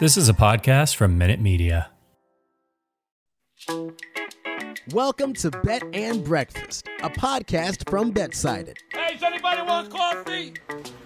This 0.00 0.16
is 0.16 0.30
a 0.30 0.32
podcast 0.32 0.96
from 0.96 1.18
Minute 1.18 1.40
Media. 1.40 1.90
Welcome 4.94 5.34
to 5.34 5.50
Bet 5.50 5.82
and 5.92 6.24
Breakfast, 6.24 6.88
a 7.02 7.10
podcast 7.10 7.86
from 7.90 8.10
Betsided. 8.10 8.78
Hey, 8.94 9.12
does 9.12 9.22
anybody 9.22 9.60
want 9.60 9.90
coffee? 9.90 10.54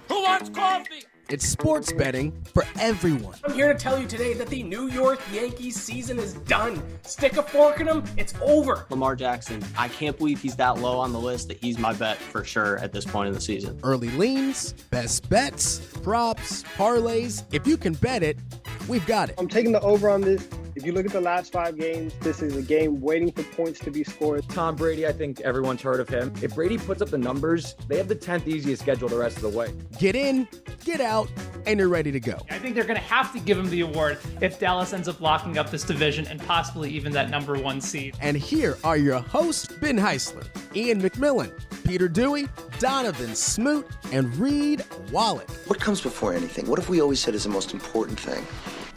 Who 0.08 0.22
wants 0.22 0.48
coffee? 0.50 1.02
It's 1.30 1.48
sports 1.48 1.90
betting 1.90 2.32
for 2.52 2.64
everyone. 2.78 3.34
I'm 3.44 3.54
here 3.54 3.72
to 3.72 3.78
tell 3.78 3.98
you 3.98 4.06
today 4.06 4.34
that 4.34 4.48
the 4.48 4.62
New 4.62 4.88
York 4.88 5.20
Yankees 5.32 5.80
season 5.80 6.18
is 6.18 6.34
done. 6.34 6.82
Stick 7.02 7.38
a 7.38 7.42
fork 7.42 7.80
in 7.80 7.86
them, 7.86 8.04
it's 8.18 8.34
over. 8.42 8.84
Lamar 8.90 9.16
Jackson, 9.16 9.64
I 9.78 9.88
can't 9.88 10.18
believe 10.18 10.42
he's 10.42 10.56
that 10.56 10.78
low 10.78 10.98
on 10.98 11.12
the 11.12 11.20
list 11.20 11.48
that 11.48 11.56
he's 11.56 11.78
my 11.78 11.94
bet 11.94 12.18
for 12.18 12.44
sure 12.44 12.78
at 12.78 12.92
this 12.92 13.06
point 13.06 13.28
in 13.28 13.34
the 13.34 13.40
season. 13.40 13.80
Early 13.82 14.10
leans, 14.10 14.74
best 14.90 15.28
bets, 15.30 15.78
props, 16.02 16.62
parlays. 16.76 17.44
If 17.52 17.66
you 17.66 17.78
can 17.78 17.94
bet 17.94 18.22
it, 18.22 18.38
we've 18.86 19.06
got 19.06 19.30
it. 19.30 19.36
I'm 19.38 19.48
taking 19.48 19.72
the 19.72 19.80
over 19.80 20.10
on 20.10 20.20
this. 20.20 20.46
If 20.76 20.84
you 20.84 20.90
look 20.92 21.06
at 21.06 21.12
the 21.12 21.20
last 21.20 21.52
five 21.52 21.78
games, 21.78 22.14
this 22.20 22.42
is 22.42 22.56
a 22.56 22.62
game 22.62 23.00
waiting 23.00 23.30
for 23.30 23.44
points 23.44 23.78
to 23.80 23.92
be 23.92 24.02
scored. 24.02 24.48
Tom 24.48 24.74
Brady, 24.74 25.06
I 25.06 25.12
think 25.12 25.40
everyone's 25.42 25.80
heard 25.80 26.00
of 26.00 26.08
him. 26.08 26.32
If 26.42 26.56
Brady 26.56 26.78
puts 26.78 27.00
up 27.00 27.10
the 27.10 27.18
numbers, 27.18 27.76
they 27.86 27.96
have 27.96 28.08
the 28.08 28.16
10th 28.16 28.48
easiest 28.48 28.82
schedule 28.82 29.08
the 29.08 29.16
rest 29.16 29.36
of 29.36 29.42
the 29.42 29.56
way. 29.56 29.72
Get 30.00 30.16
in, 30.16 30.48
get 30.84 31.00
out, 31.00 31.30
and 31.66 31.78
you're 31.78 31.88
ready 31.88 32.10
to 32.10 32.18
go. 32.18 32.44
I 32.50 32.58
think 32.58 32.74
they're 32.74 32.82
going 32.82 32.98
to 32.98 33.06
have 33.06 33.32
to 33.34 33.38
give 33.38 33.56
him 33.56 33.70
the 33.70 33.82
award 33.82 34.18
if 34.40 34.58
Dallas 34.58 34.92
ends 34.92 35.06
up 35.06 35.20
locking 35.20 35.58
up 35.58 35.70
this 35.70 35.84
division 35.84 36.26
and 36.26 36.40
possibly 36.40 36.90
even 36.90 37.12
that 37.12 37.30
number 37.30 37.56
one 37.56 37.80
seed. 37.80 38.16
And 38.20 38.36
here 38.36 38.76
are 38.82 38.96
your 38.96 39.20
hosts, 39.20 39.72
Ben 39.76 39.96
Heisler, 39.96 40.44
Ian 40.74 41.00
McMillan, 41.00 41.52
Peter 41.84 42.08
Dewey, 42.08 42.48
Donovan 42.80 43.36
Smoot, 43.36 43.86
and 44.10 44.34
Reed 44.36 44.84
Wallach. 45.12 45.48
What 45.68 45.78
comes 45.78 46.00
before 46.00 46.34
anything? 46.34 46.66
What 46.66 46.80
if 46.80 46.88
we 46.88 47.00
always 47.00 47.20
said 47.20 47.36
is 47.36 47.44
the 47.44 47.50
most 47.50 47.72
important 47.72 48.18
thing? 48.18 48.44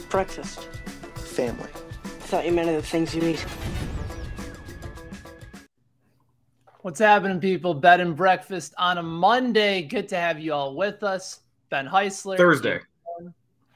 Breakfast. 0.10 0.68
Family. 1.38 1.70
I 2.04 2.08
thought 2.08 2.46
you 2.48 2.52
meant 2.52 2.68
the 2.68 2.82
things 2.82 3.14
you 3.14 3.22
eat. 3.22 3.46
What's 6.82 7.00
happening, 7.00 7.40
people? 7.40 7.76
Bet 7.76 8.00
and 8.00 8.16
breakfast 8.16 8.74
on 8.80 8.98
a 8.98 9.04
Monday. 9.04 9.84
Good 9.84 10.10
to 10.10 10.16
have 10.18 10.40
you 10.40 10.54
all 10.54 10.76
with 10.76 11.04
us. 11.04 11.42
Ben 11.70 11.88
Heisler. 11.88 12.38
Thursday. 12.38 12.80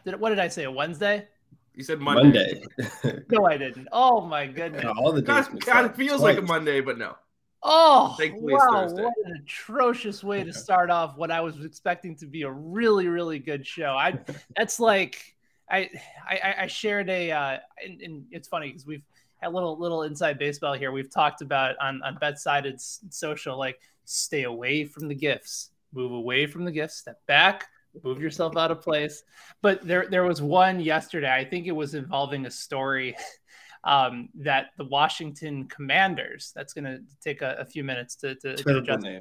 Did 0.04 0.20
what 0.20 0.30
did 0.30 0.40
I 0.40 0.48
say? 0.48 0.64
A 0.64 0.72
Wednesday? 0.72 1.28
You 1.76 1.84
said 1.84 2.00
Monday. 2.00 2.64
Monday. 3.04 3.24
no, 3.30 3.46
I 3.46 3.58
didn't. 3.58 3.90
Oh 3.92 4.22
my 4.22 4.48
goodness. 4.48 4.84
No, 4.84 4.94
all 4.98 5.12
the 5.12 5.22
days 5.22 5.48
God, 5.48 5.64
God 5.64 5.86
it 5.86 5.96
feels 5.96 6.20
like 6.20 6.40
a 6.40 6.42
Monday, 6.42 6.82
but 6.82 6.98
no. 6.98 7.16
Oh, 7.62 8.18
wow. 8.20 8.88
What 8.90 9.14
an 9.24 9.44
atrocious 9.44 10.24
way 10.24 10.44
to 10.44 10.52
start 10.52 10.90
off 10.90 11.16
what 11.16 11.30
I 11.30 11.42
was 11.42 11.64
expecting 11.64 12.16
to 12.16 12.26
be 12.26 12.42
a 12.42 12.50
really, 12.50 13.08
really 13.08 13.38
good 13.38 13.68
show. 13.68 13.92
I 13.92 14.18
that's 14.58 14.80
like 14.80 15.36
I 15.72 15.90
I, 16.28 16.56
I 16.60 16.68
shared 16.68 17.10
a 17.10 17.32
uh 17.32 17.58
and, 17.84 18.02
and 18.02 18.26
it's 18.32 18.48
funny 18.48 18.68
because 18.68 18.86
we've 18.86 19.04
had 19.38 19.50
a 19.50 19.52
little 19.52 19.78
little 19.78 20.04
inside 20.04 20.38
baseball 20.38 20.74
here. 20.74 20.92
We've 20.92 21.12
talked 21.12 21.42
about 21.42 21.76
on 21.80 22.02
on 22.04 22.18
Betsided 22.20 22.80
social 22.80 23.58
like 23.58 23.80
stay 24.06 24.44
away 24.44 24.86
from 24.86 25.08
the 25.08 25.16
gifts, 25.16 25.72
move 25.94 26.12
away 26.12 26.46
from 26.46 26.66
the 26.66 26.72
gifts, 26.72 26.96
step 26.96 27.20
back, 27.26 27.66
move 28.04 28.22
yourself 28.22 28.58
out 28.58 28.72
of 28.72 28.82
place. 28.82 29.24
But 29.62 29.86
there 29.86 30.08
there 30.10 30.24
was 30.24 30.42
one 30.42 30.80
yesterday. 30.80 31.32
I 31.32 31.46
think 31.46 31.68
it 31.68 31.72
was 31.72 31.96
involving 31.96 32.46
a 32.46 32.52
story 32.52 33.16
um, 33.84 34.30
that 34.36 34.68
the 34.78 34.86
Washington 34.86 35.68
Commanders. 35.68 36.52
That's 36.56 36.74
going 36.74 36.86
to 36.86 37.02
take 37.22 37.42
a, 37.42 37.56
a, 37.60 37.66
few 37.66 37.84
minutes 37.84 38.16
to, 38.18 38.36
to, 38.36 38.56
to 38.56 38.78
adjust 38.78 39.04
to. 39.04 39.20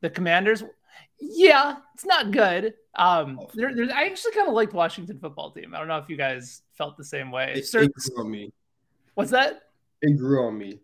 The 0.00 0.10
Commanders. 0.10 0.62
Yeah, 1.20 1.76
it's 1.94 2.04
not 2.04 2.30
good. 2.30 2.74
Um, 2.96 3.38
oh, 3.40 3.50
there, 3.54 3.70
I 3.94 4.06
actually 4.06 4.32
kind 4.32 4.48
of 4.48 4.54
liked 4.54 4.72
Washington 4.72 5.18
football 5.18 5.50
team. 5.50 5.74
I 5.74 5.78
don't 5.78 5.88
know 5.88 5.98
if 5.98 6.08
you 6.08 6.16
guys 6.16 6.62
felt 6.72 6.96
the 6.96 7.04
same 7.04 7.30
way. 7.30 7.54
It, 7.56 7.74
it 7.74 7.92
grew 7.94 8.20
on 8.24 8.30
me. 8.30 8.52
What's 9.14 9.30
that? 9.30 9.62
It 10.02 10.18
grew 10.18 10.46
on 10.46 10.58
me. 10.58 10.78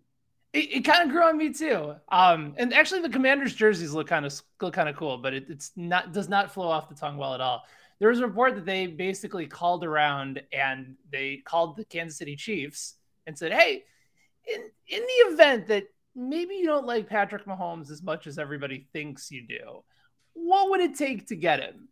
It, 0.53 0.73
it 0.73 0.81
kind 0.85 1.03
of 1.05 1.11
grew 1.11 1.23
on 1.23 1.37
me 1.37 1.53
too. 1.53 1.95
Um, 2.11 2.55
and 2.57 2.73
actually, 2.75 3.03
the 3.03 3.09
Commanders 3.11 3.55
jerseys 3.55 3.93
look 3.93 4.09
kind 4.09 4.27
of 4.27 4.41
look 4.61 4.75
kind 4.75 4.89
of 4.89 4.97
cool, 4.97 5.19
but 5.19 5.35
it, 5.35 5.47
it's 5.49 5.73
not 5.77 6.13
does 6.13 6.29
not 6.29 6.53
flow 6.53 6.69
off 6.69 6.89
the 6.89 6.95
tongue 6.95 7.17
well 7.17 7.35
at 7.35 7.41
all 7.41 7.65
there 8.01 8.09
was 8.09 8.19
a 8.19 8.27
report 8.27 8.57
that 8.57 8.65
they 8.65 8.87
basically 8.87 9.47
called 9.47 9.85
around 9.85 10.43
and 10.53 10.97
they 11.13 11.37
called 11.45 11.77
the 11.77 11.85
Kansas 11.85 12.19
City 12.19 12.35
Chiefs 12.35 12.95
and 13.27 13.39
said, 13.39 13.53
"Hey, 13.53 13.85
in 14.47 14.63
in 14.89 15.03
the 15.03 15.33
event 15.33 15.67
that 15.69 15.85
maybe 16.17 16.57
you 16.57 16.65
don't 16.65 16.87
like 16.87 17.09
Patrick 17.09 17.45
Mahomes 17.45 17.91
as 17.91 18.03
much 18.03 18.27
as 18.27 18.39
everybody 18.39 18.89
thinks 18.93 19.31
you 19.31 19.47
do, 19.47 19.85
what 20.35 20.71
would 20.71 20.81
it 20.81 20.97
take 20.97 21.27
to 21.29 21.37
get 21.37 21.61
him?" 21.61 21.89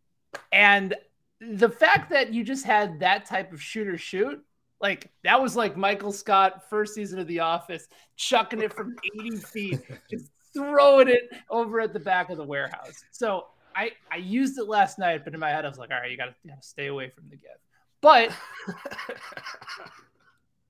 And 0.52 0.94
the 1.40 1.68
fact 1.68 2.10
that 2.10 2.32
you 2.32 2.44
just 2.44 2.64
had 2.64 3.00
that 3.00 3.26
type 3.26 3.52
of 3.52 3.62
shooter 3.62 3.96
shoot, 3.96 4.42
like 4.80 5.10
that 5.24 5.40
was 5.40 5.56
like 5.56 5.76
Michael 5.76 6.12
Scott 6.12 6.68
first 6.68 6.94
season 6.94 7.18
of 7.18 7.26
The 7.26 7.40
Office, 7.40 7.88
chucking 8.16 8.60
it 8.60 8.72
from 8.72 8.96
80 9.20 9.36
feet, 9.38 9.80
just 10.10 10.30
throwing 10.52 11.08
it 11.08 11.30
over 11.50 11.80
at 11.80 11.92
the 11.92 12.00
back 12.00 12.30
of 12.30 12.36
the 12.36 12.44
warehouse. 12.44 13.04
So 13.10 13.46
I 13.74 13.92
I 14.10 14.16
used 14.16 14.58
it 14.58 14.68
last 14.68 14.98
night, 14.98 15.24
but 15.24 15.34
in 15.34 15.40
my 15.40 15.50
head 15.50 15.64
I 15.64 15.68
was 15.68 15.78
like, 15.78 15.90
all 15.90 16.00
right, 16.00 16.10
you 16.10 16.16
gotta, 16.16 16.34
you 16.42 16.50
gotta 16.50 16.62
stay 16.62 16.86
away 16.86 17.10
from 17.10 17.24
the 17.28 17.36
gift. 17.36 17.60
But 18.00 18.32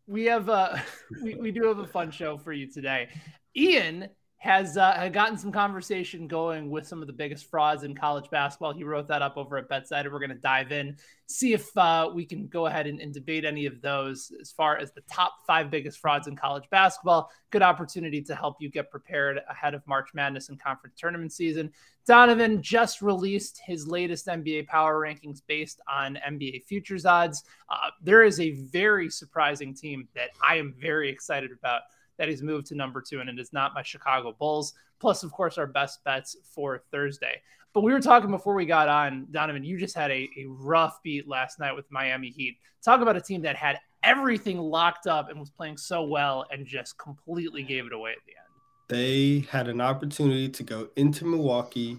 we 0.06 0.24
have 0.24 0.48
uh 0.48 0.78
we, 1.22 1.34
we 1.34 1.50
do 1.50 1.64
have 1.64 1.78
a 1.78 1.86
fun 1.86 2.10
show 2.10 2.36
for 2.36 2.52
you 2.52 2.70
today. 2.70 3.08
Ian 3.56 4.08
has 4.38 4.76
uh, 4.76 5.08
gotten 5.12 5.36
some 5.36 5.50
conversation 5.50 6.28
going 6.28 6.70
with 6.70 6.86
some 6.86 7.00
of 7.00 7.08
the 7.08 7.12
biggest 7.12 7.50
frauds 7.50 7.82
in 7.82 7.92
college 7.92 8.30
basketball. 8.30 8.72
He 8.72 8.84
wrote 8.84 9.08
that 9.08 9.20
up 9.20 9.36
over 9.36 9.58
at 9.58 9.68
Betsided. 9.68 10.12
We're 10.12 10.20
going 10.20 10.30
to 10.30 10.36
dive 10.36 10.70
in, 10.70 10.96
see 11.26 11.54
if 11.54 11.76
uh, 11.76 12.10
we 12.14 12.24
can 12.24 12.46
go 12.46 12.66
ahead 12.66 12.86
and, 12.86 13.00
and, 13.00 13.12
debate 13.12 13.44
any 13.44 13.66
of 13.66 13.80
those 13.80 14.30
as 14.40 14.52
far 14.52 14.76
as 14.76 14.92
the 14.92 15.00
top 15.10 15.32
five 15.44 15.72
biggest 15.72 15.98
frauds 15.98 16.28
in 16.28 16.36
college 16.36 16.62
basketball. 16.70 17.32
Good 17.50 17.62
opportunity 17.62 18.22
to 18.22 18.34
help 18.36 18.58
you 18.60 18.70
get 18.70 18.92
prepared 18.92 19.40
ahead 19.50 19.74
of 19.74 19.84
March 19.88 20.10
Madness 20.14 20.50
and 20.50 20.62
conference 20.62 20.94
tournament 20.96 21.32
season. 21.32 21.72
Donovan 22.06 22.62
just 22.62 23.02
released 23.02 23.60
his 23.66 23.88
latest 23.88 24.28
NBA 24.28 24.68
power 24.68 25.00
rankings 25.00 25.42
based 25.48 25.80
on 25.92 26.16
NBA 26.26 26.62
futures 26.62 27.04
odds. 27.04 27.42
Uh, 27.68 27.90
there 28.00 28.22
is 28.22 28.38
a 28.38 28.52
very 28.52 29.10
surprising 29.10 29.74
team 29.74 30.06
that 30.14 30.30
I 30.46 30.56
am 30.56 30.74
very 30.80 31.10
excited 31.10 31.50
about 31.50 31.82
that 32.18 32.28
he's 32.28 32.42
moved 32.42 32.66
to 32.66 32.74
number 32.74 33.00
two, 33.00 33.20
and 33.20 33.30
it 33.30 33.38
is 33.38 33.52
not 33.52 33.74
my 33.74 33.82
Chicago 33.82 34.34
Bulls. 34.38 34.74
Plus, 35.00 35.22
of 35.22 35.32
course, 35.32 35.58
our 35.58 35.66
best 35.66 36.02
bets 36.04 36.36
for 36.54 36.82
Thursday. 36.90 37.40
But 37.72 37.82
we 37.82 37.92
were 37.92 38.00
talking 38.00 38.30
before 38.30 38.54
we 38.54 38.66
got 38.66 38.88
on, 38.88 39.28
Donovan. 39.30 39.62
You 39.62 39.78
just 39.78 39.94
had 39.94 40.10
a, 40.10 40.28
a 40.36 40.46
rough 40.48 41.00
beat 41.02 41.28
last 41.28 41.60
night 41.60 41.76
with 41.76 41.86
Miami 41.90 42.30
Heat. 42.30 42.58
Talk 42.82 43.00
about 43.00 43.16
a 43.16 43.20
team 43.20 43.42
that 43.42 43.56
had 43.56 43.78
everything 44.02 44.58
locked 44.58 45.06
up 45.06 45.30
and 45.30 45.38
was 45.38 45.50
playing 45.50 45.76
so 45.76 46.02
well 46.02 46.46
and 46.50 46.66
just 46.66 46.98
completely 46.98 47.62
gave 47.62 47.86
it 47.86 47.92
away 47.92 48.12
at 48.12 48.18
the 48.26 48.32
end. 48.32 48.48
They 48.88 49.46
had 49.50 49.68
an 49.68 49.80
opportunity 49.80 50.48
to 50.48 50.62
go 50.62 50.88
into 50.96 51.24
Milwaukee 51.24 51.98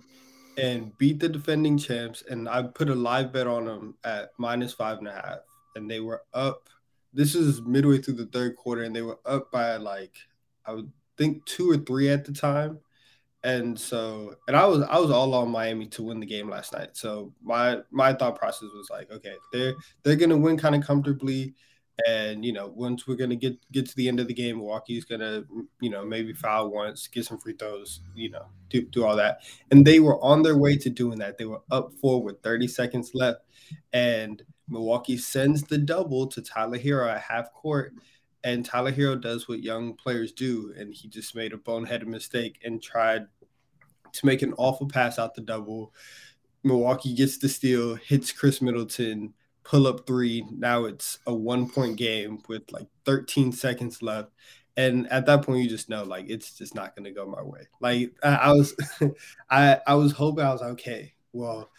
and 0.58 0.98
beat 0.98 1.20
the 1.20 1.30
defending 1.30 1.78
champs, 1.78 2.24
and 2.30 2.50
I 2.50 2.64
put 2.64 2.90
a 2.90 2.96
live 2.96 3.32
bet 3.32 3.48
on 3.48 3.66
them 3.66 3.96
at 4.04 4.32
minus 4.38 4.74
five 4.74 4.98
and 4.98 5.08
a 5.08 5.14
half, 5.14 5.40
and 5.76 5.90
they 5.90 6.00
were 6.00 6.24
up 6.34 6.68
this 7.14 7.36
is 7.36 7.62
midway 7.62 8.00
through 8.00 8.16
the 8.16 8.28
third 8.28 8.56
quarter, 8.56 8.84
and 8.84 8.96
they 8.96 9.02
were 9.02 9.20
up 9.26 9.52
by 9.52 9.78
like 9.78 10.14
I 10.66 10.74
would 10.74 10.92
think 11.18 11.46
two 11.46 11.70
or 11.70 11.78
three 11.78 12.10
at 12.10 12.26
the 12.26 12.32
time. 12.32 12.80
And 13.44 13.80
so, 13.80 14.36
and 14.48 14.58
I 14.58 14.66
was 14.66 14.82
I 14.84 15.00
was 15.00 15.12
all 15.12 15.34
on 15.34 15.50
Miami 15.50 15.88
to 15.88 16.04
win 16.04 16.20
the 16.20 16.26
game 16.26 16.50
last 16.50 16.74
night. 16.74 16.98
So 16.98 17.34
my 17.42 17.80
my 17.90 18.14
thought 18.14 18.38
process 18.38 18.70
was 18.76 18.90
like, 18.90 19.10
okay, 19.12 19.36
they're 19.54 19.76
they're 20.04 20.18
gonna 20.18 20.38
win 20.38 20.58
kind 20.58 20.76
of 20.76 20.84
comfortably, 20.84 21.56
and 22.08 22.44
you 22.44 22.52
know, 22.52 22.68
once 22.68 23.08
we're 23.08 23.16
gonna 23.16 23.38
get 23.38 23.58
get 23.72 23.88
to 23.88 23.96
the 23.96 24.10
end 24.10 24.20
of 24.20 24.28
the 24.28 24.34
game, 24.34 24.58
Milwaukee's 24.58 25.06
gonna 25.06 25.44
you 25.80 25.90
know 25.90 26.06
maybe 26.06 26.34
foul 26.34 26.70
once, 26.70 27.08
get 27.08 27.26
some 27.26 27.38
free 27.38 27.56
throws, 27.58 28.02
you 28.14 28.30
know, 28.30 28.46
do 28.70 28.82
do 28.82 29.06
all 29.06 29.16
that. 29.16 29.40
And 29.72 29.88
they 29.88 30.02
were 30.02 30.22
on 30.22 30.44
their 30.44 30.58
way 30.58 30.76
to 30.78 30.90
doing 30.90 31.20
that. 31.20 31.38
They 31.38 31.46
were 31.46 31.62
up 31.72 31.94
four 32.02 32.22
with 32.22 32.42
30 32.44 32.68
seconds 32.68 33.12
left, 33.14 33.40
and 33.94 34.44
Milwaukee 34.70 35.18
sends 35.18 35.64
the 35.64 35.78
double 35.78 36.28
to 36.28 36.42
Tyler 36.42 36.78
Herro 36.78 37.10
at 37.10 37.22
half 37.22 37.52
court, 37.54 37.94
and 38.44 38.66
Tyler 38.66 38.92
Herro 38.92 39.20
does 39.20 39.48
what 39.48 39.64
young 39.64 39.94
players 39.96 40.32
do, 40.32 40.74
and 40.78 40.94
he 40.94 41.08
just 41.08 41.36
made 41.36 41.54
a 41.54 41.58
boneheaded 41.58 42.06
mistake 42.06 42.60
and 42.64 42.82
tried 42.82 43.28
to 44.14 44.26
make 44.26 44.42
an 44.42 44.54
awful 44.58 44.88
pass 44.88 45.20
out 45.20 45.36
the 45.36 45.42
double. 45.42 45.94
Milwaukee 46.64 47.14
gets 47.14 47.38
the 47.38 47.50
steal, 47.50 47.96
hits 47.96 48.32
Khris 48.32 48.62
Middleton, 48.62 49.34
pull 49.64 49.88
up 49.88 50.06
three. 50.08 50.46
Now 50.52 50.86
it's 50.86 51.20
a 51.28 51.34
one 51.34 51.70
point 51.70 51.98
game 51.98 52.42
with 52.48 52.72
like 52.72 52.88
13 53.06 53.52
seconds 53.52 54.02
left. 54.02 54.32
And 54.78 55.12
at 55.12 55.26
that 55.26 55.44
point, 55.44 55.62
you 55.64 55.70
just 55.70 55.90
know 55.90 56.04
like 56.04 56.26
it's 56.30 56.58
just 56.58 56.74
not 56.74 56.96
going 56.96 57.04
to 57.04 57.12
go 57.12 57.26
my 57.26 57.42
way. 57.42 57.68
Like 57.82 58.14
I, 58.24 58.36
I 58.36 58.52
was, 58.54 58.76
I 59.50 59.80
I 59.86 59.96
was 59.96 60.14
hoping 60.14 60.46
I 60.46 60.54
was 60.54 60.62
okay. 60.62 61.14
Well, 61.34 61.70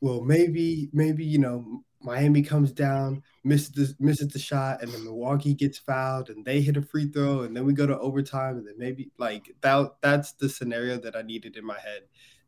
well 0.00 0.20
maybe 0.20 0.90
maybe 0.92 1.24
you 1.24 1.38
know 1.38 1.82
Miami 2.04 2.42
comes 2.42 2.70
down, 2.70 3.22
misses 3.44 3.70
the, 3.70 3.94
misses 3.98 4.28
the 4.28 4.38
shot, 4.38 4.82
and 4.82 4.92
then 4.92 5.04
Milwaukee 5.04 5.54
gets 5.54 5.78
fouled, 5.78 6.28
and 6.28 6.44
they 6.44 6.60
hit 6.60 6.76
a 6.76 6.82
free 6.82 7.08
throw, 7.08 7.40
and 7.40 7.56
then 7.56 7.64
we 7.64 7.72
go 7.72 7.86
to 7.86 7.98
overtime, 7.98 8.58
and 8.58 8.66
then 8.66 8.74
maybe 8.76 9.10
like 9.18 9.54
that. 9.62 9.94
That's 10.02 10.32
the 10.32 10.48
scenario 10.48 10.98
that 10.98 11.16
I 11.16 11.22
needed 11.22 11.56
in 11.56 11.64
my 11.64 11.78
head, 11.78 12.02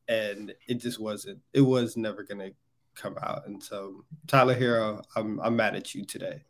and 0.09 0.55
it 0.69 0.75
just 0.75 1.01
wasn't. 1.01 1.41
It 1.55 1.63
was 1.63 1.97
never 1.97 2.23
gonna 2.23 2.51
come 2.95 3.17
out. 3.23 3.47
And 3.47 3.63
so, 3.63 4.05
Tyler 4.27 4.55
Herro, 4.55 5.03
I'm 5.17 5.41
I'm 5.41 5.57
mad 5.57 5.75
at 5.75 5.95
you 5.95 6.05
today. 6.05 6.43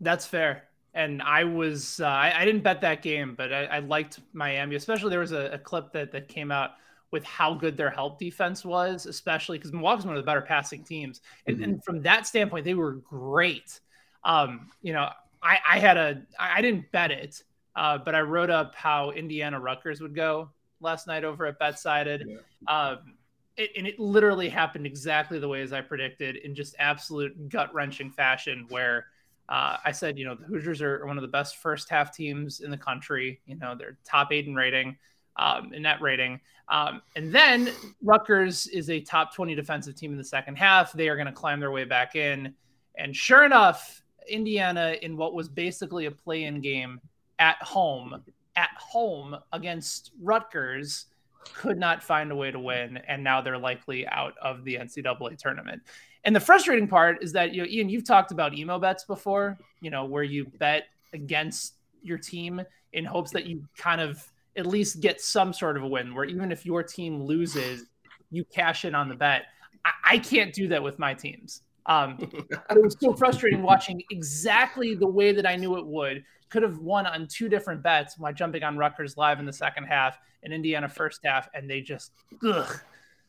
That's 0.00 0.26
fair. 0.26 0.64
And 0.94 1.22
I 1.22 1.44
was 1.44 2.00
uh, 2.00 2.06
I, 2.06 2.40
I, 2.40 2.44
didn't 2.44 2.62
bet 2.62 2.80
that 2.82 3.02
game, 3.02 3.34
but 3.36 3.52
I, 3.52 3.64
I 3.64 3.78
liked 3.80 4.20
Miami. 4.32 4.76
Especially 4.76 5.10
there 5.10 5.20
was 5.20 5.32
a, 5.32 5.50
a, 5.52 5.58
clip 5.58 5.92
that 5.92 6.12
that 6.12 6.28
came 6.28 6.52
out 6.52 6.72
with 7.14 7.22
how 7.22 7.54
good 7.54 7.76
their 7.76 7.90
help 7.90 8.18
defense 8.18 8.64
was, 8.64 9.06
especially 9.06 9.56
because 9.56 9.72
Milwaukee's 9.72 10.04
one 10.04 10.16
of 10.16 10.20
the 10.20 10.26
better 10.26 10.40
passing 10.40 10.82
teams. 10.82 11.20
And, 11.46 11.54
mm-hmm. 11.54 11.64
and 11.64 11.84
from 11.84 12.02
that 12.02 12.26
standpoint, 12.26 12.64
they 12.64 12.74
were 12.74 12.94
great. 12.94 13.78
Um, 14.24 14.68
you 14.82 14.92
know, 14.92 15.08
I, 15.40 15.60
I 15.64 15.78
had 15.78 15.96
a 15.96 16.22
I 16.40 16.60
didn't 16.60 16.90
bet 16.90 17.12
it, 17.12 17.44
uh, 17.76 17.98
but 17.98 18.16
I 18.16 18.20
wrote 18.22 18.50
up 18.50 18.74
how 18.74 19.12
Indiana 19.12 19.60
Rutgers 19.60 20.00
would 20.00 20.12
go 20.12 20.50
last 20.80 21.06
night 21.06 21.22
over 21.22 21.46
at 21.46 21.60
BetSided. 21.60 22.24
Yeah. 22.26 22.36
Um, 22.66 23.14
it, 23.56 23.70
and 23.76 23.86
it 23.86 24.00
literally 24.00 24.48
happened 24.48 24.84
exactly 24.84 25.38
the 25.38 25.46
way 25.46 25.62
as 25.62 25.72
I 25.72 25.82
predicted 25.82 26.34
in 26.34 26.52
just 26.52 26.74
absolute 26.80 27.48
gut 27.48 27.72
wrenching 27.72 28.10
fashion. 28.10 28.66
Where 28.70 29.06
uh, 29.48 29.76
I 29.84 29.92
said, 29.92 30.18
you 30.18 30.24
know, 30.24 30.34
the 30.34 30.46
Hoosiers 30.46 30.82
are 30.82 31.06
one 31.06 31.16
of 31.16 31.22
the 31.22 31.28
best 31.28 31.58
first 31.58 31.88
half 31.88 32.12
teams 32.12 32.58
in 32.58 32.72
the 32.72 32.76
country. 32.76 33.40
You 33.46 33.54
know, 33.54 33.76
they're 33.78 33.98
top 34.04 34.32
eight 34.32 34.48
in 34.48 34.56
rating, 34.56 34.96
um, 35.36 35.72
in 35.72 35.82
net 35.82 36.00
rating. 36.00 36.40
Um, 36.68 37.02
and 37.14 37.32
then 37.32 37.70
Rutgers 38.02 38.66
is 38.68 38.88
a 38.88 39.00
top 39.00 39.34
20 39.34 39.54
defensive 39.54 39.94
team 39.94 40.12
in 40.12 40.18
the 40.18 40.24
second 40.24 40.56
half. 40.56 40.92
They 40.92 41.08
are 41.08 41.16
going 41.16 41.26
to 41.26 41.32
climb 41.32 41.60
their 41.60 41.70
way 41.70 41.84
back 41.84 42.16
in. 42.16 42.54
And 42.96 43.14
sure 43.14 43.44
enough, 43.44 44.02
Indiana, 44.28 44.96
in 45.02 45.16
what 45.16 45.34
was 45.34 45.48
basically 45.48 46.06
a 46.06 46.10
play 46.10 46.44
in 46.44 46.60
game 46.60 47.00
at 47.38 47.56
home, 47.62 48.22
at 48.56 48.70
home 48.78 49.36
against 49.52 50.12
Rutgers, 50.20 51.06
could 51.52 51.78
not 51.78 52.02
find 52.02 52.32
a 52.32 52.36
way 52.36 52.50
to 52.50 52.58
win, 52.58 52.98
and 53.08 53.22
now 53.22 53.40
they're 53.40 53.58
likely 53.58 54.06
out 54.08 54.34
of 54.40 54.64
the 54.64 54.76
NCAA 54.76 55.36
tournament. 55.36 55.82
And 56.24 56.34
the 56.34 56.40
frustrating 56.40 56.88
part 56.88 57.22
is 57.22 57.32
that 57.32 57.52
you 57.52 57.62
know, 57.62 57.68
Ian, 57.68 57.90
you've 57.90 58.06
talked 58.06 58.32
about 58.32 58.54
emo 58.54 58.78
bets 58.78 59.04
before, 59.04 59.58
you 59.80 59.90
know, 59.90 60.06
where 60.06 60.22
you 60.22 60.46
bet 60.58 60.84
against 61.12 61.74
your 62.02 62.16
team 62.16 62.62
in 62.94 63.04
hopes 63.04 63.30
that 63.32 63.46
you 63.46 63.62
kind 63.76 64.00
of 64.00 64.26
at 64.56 64.66
least 64.66 65.00
get 65.00 65.20
some 65.20 65.52
sort 65.52 65.76
of 65.76 65.82
a 65.82 65.86
win, 65.86 66.14
where 66.14 66.24
even 66.24 66.52
if 66.52 66.64
your 66.64 66.82
team 66.82 67.22
loses, 67.22 67.84
you 68.30 68.44
cash 68.44 68.84
in 68.84 68.94
on 68.94 69.08
the 69.08 69.14
bet. 69.14 69.44
I, 69.84 69.92
I 70.04 70.18
can't 70.18 70.52
do 70.52 70.68
that 70.68 70.82
with 70.82 70.98
my 70.98 71.14
teams. 71.14 71.62
Um, 71.86 72.16
it 72.70 72.82
was 72.82 72.96
so 72.98 73.14
frustrating 73.14 73.62
watching 73.62 74.02
exactly 74.10 74.94
the 74.94 75.06
way 75.06 75.32
that 75.32 75.46
I 75.46 75.56
knew 75.56 75.76
it 75.78 75.86
would. 75.86 76.24
Could 76.50 76.62
have 76.62 76.78
won 76.78 77.06
on 77.06 77.26
two 77.26 77.48
different 77.48 77.82
bets 77.82 78.14
by 78.16 78.32
jumping 78.32 78.62
on 78.62 78.76
Rutgers 78.76 79.16
live 79.16 79.40
in 79.40 79.46
the 79.46 79.52
second 79.52 79.84
half 79.84 80.18
and 80.42 80.52
Indiana 80.52 80.88
first 80.88 81.20
half, 81.24 81.48
and 81.54 81.68
they 81.68 81.80
just 81.80 82.12
ugh. 82.46 82.80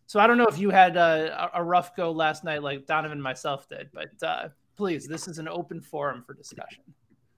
So 0.07 0.19
I 0.19 0.27
don't 0.27 0.37
know 0.37 0.45
if 0.45 0.59
you 0.59 0.69
had 0.69 0.97
a, 0.97 1.49
a 1.55 1.63
rough 1.63 1.95
go 1.95 2.11
last 2.11 2.43
night 2.43 2.61
like 2.61 2.85
Donovan 2.85 3.13
and 3.13 3.23
myself 3.23 3.67
did, 3.67 3.89
but 3.91 4.11
uh, 4.21 4.49
please, 4.77 5.07
this 5.07 5.27
is 5.27 5.39
an 5.39 5.47
open 5.47 5.81
forum 5.81 6.23
for 6.25 6.35
discussion. 6.35 6.83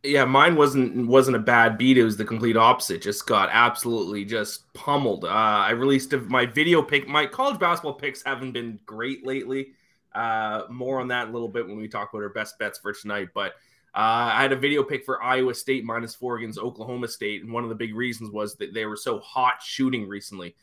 Yeah, 0.04 0.26
mine 0.26 0.56
wasn't 0.56 1.08
wasn't 1.08 1.38
a 1.38 1.40
bad 1.40 1.78
beat. 1.78 1.98
It 1.98 2.04
was 2.04 2.18
the 2.18 2.26
complete 2.26 2.56
opposite. 2.56 3.02
Just 3.02 3.26
got 3.26 3.50
absolutely 3.52 4.24
just 4.26 4.72
pummeled. 4.74 5.26
Uh, 5.26 5.28
I 5.28 5.72
released 5.72 6.14
my 6.14 6.46
video 6.46 6.82
pick. 6.82 7.08
My 7.08 7.26
college 7.26 7.60
basketball 7.60 7.96
picks 7.96 8.24
haven't 8.24 8.52
been 8.54 8.80
great 8.86 9.26
lately. 9.26 9.74
Uh, 10.14 10.64
more 10.70 11.00
on 11.00 11.10
that 11.10 11.24
in 11.24 11.30
a 11.30 11.34
little 11.34 11.50
bit 11.50 11.68
when 11.68 11.78
we 11.78 11.88
talk 11.88 12.14
about 12.14 12.24
our 12.24 12.30
best 12.30 12.58
bets 12.58 12.80
for 12.80 12.94
tonight. 12.94 13.30
But 13.34 13.54
uh, 13.96 14.32
I 14.34 14.42
had 14.44 14.52
a 14.52 14.56
video 14.56 14.84
pick 14.84 15.04
for 15.04 15.22
Iowa 15.22 15.54
State 15.54 15.84
minus 15.84 16.14
four 16.14 16.38
against 16.38 16.60
Oklahoma 16.60 17.08
State, 17.08 17.44
and 17.44 17.52
one 17.52 17.64
of 17.64 17.70
the 17.70 17.76
big 17.76 17.96
reasons 17.96 18.30
was 18.32 18.56
that 18.56 18.74
they 18.74 18.86
were 18.86 18.96
so 18.96 19.20
hot 19.20 19.62
shooting 19.64 20.08
recently. 20.08 20.56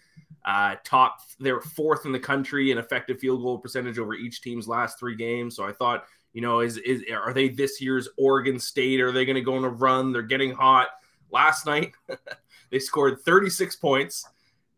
Uh, 0.44 0.76
top, 0.84 1.18
they 1.40 1.52
were 1.52 1.60
fourth 1.60 2.06
in 2.06 2.12
the 2.12 2.18
country 2.18 2.70
in 2.70 2.78
effective 2.78 3.18
field 3.18 3.42
goal 3.42 3.58
percentage 3.58 3.98
over 3.98 4.14
each 4.14 4.42
team's 4.42 4.68
last 4.68 4.98
three 4.98 5.16
games. 5.16 5.56
So 5.56 5.64
I 5.64 5.72
thought, 5.72 6.04
you 6.34 6.40
know, 6.40 6.60
is 6.60 6.76
is 6.78 7.04
are 7.10 7.32
they 7.32 7.48
this 7.48 7.80
year's 7.80 8.08
Oregon 8.18 8.58
State? 8.58 9.00
Are 9.00 9.12
they 9.12 9.24
going 9.24 9.36
to 9.36 9.40
go 9.40 9.56
on 9.56 9.64
a 9.64 9.68
run? 9.68 10.12
They're 10.12 10.22
getting 10.22 10.52
hot. 10.52 10.88
Last 11.30 11.64
night, 11.64 11.92
they 12.70 12.80
scored 12.80 13.20
36 13.24 13.76
points. 13.76 14.28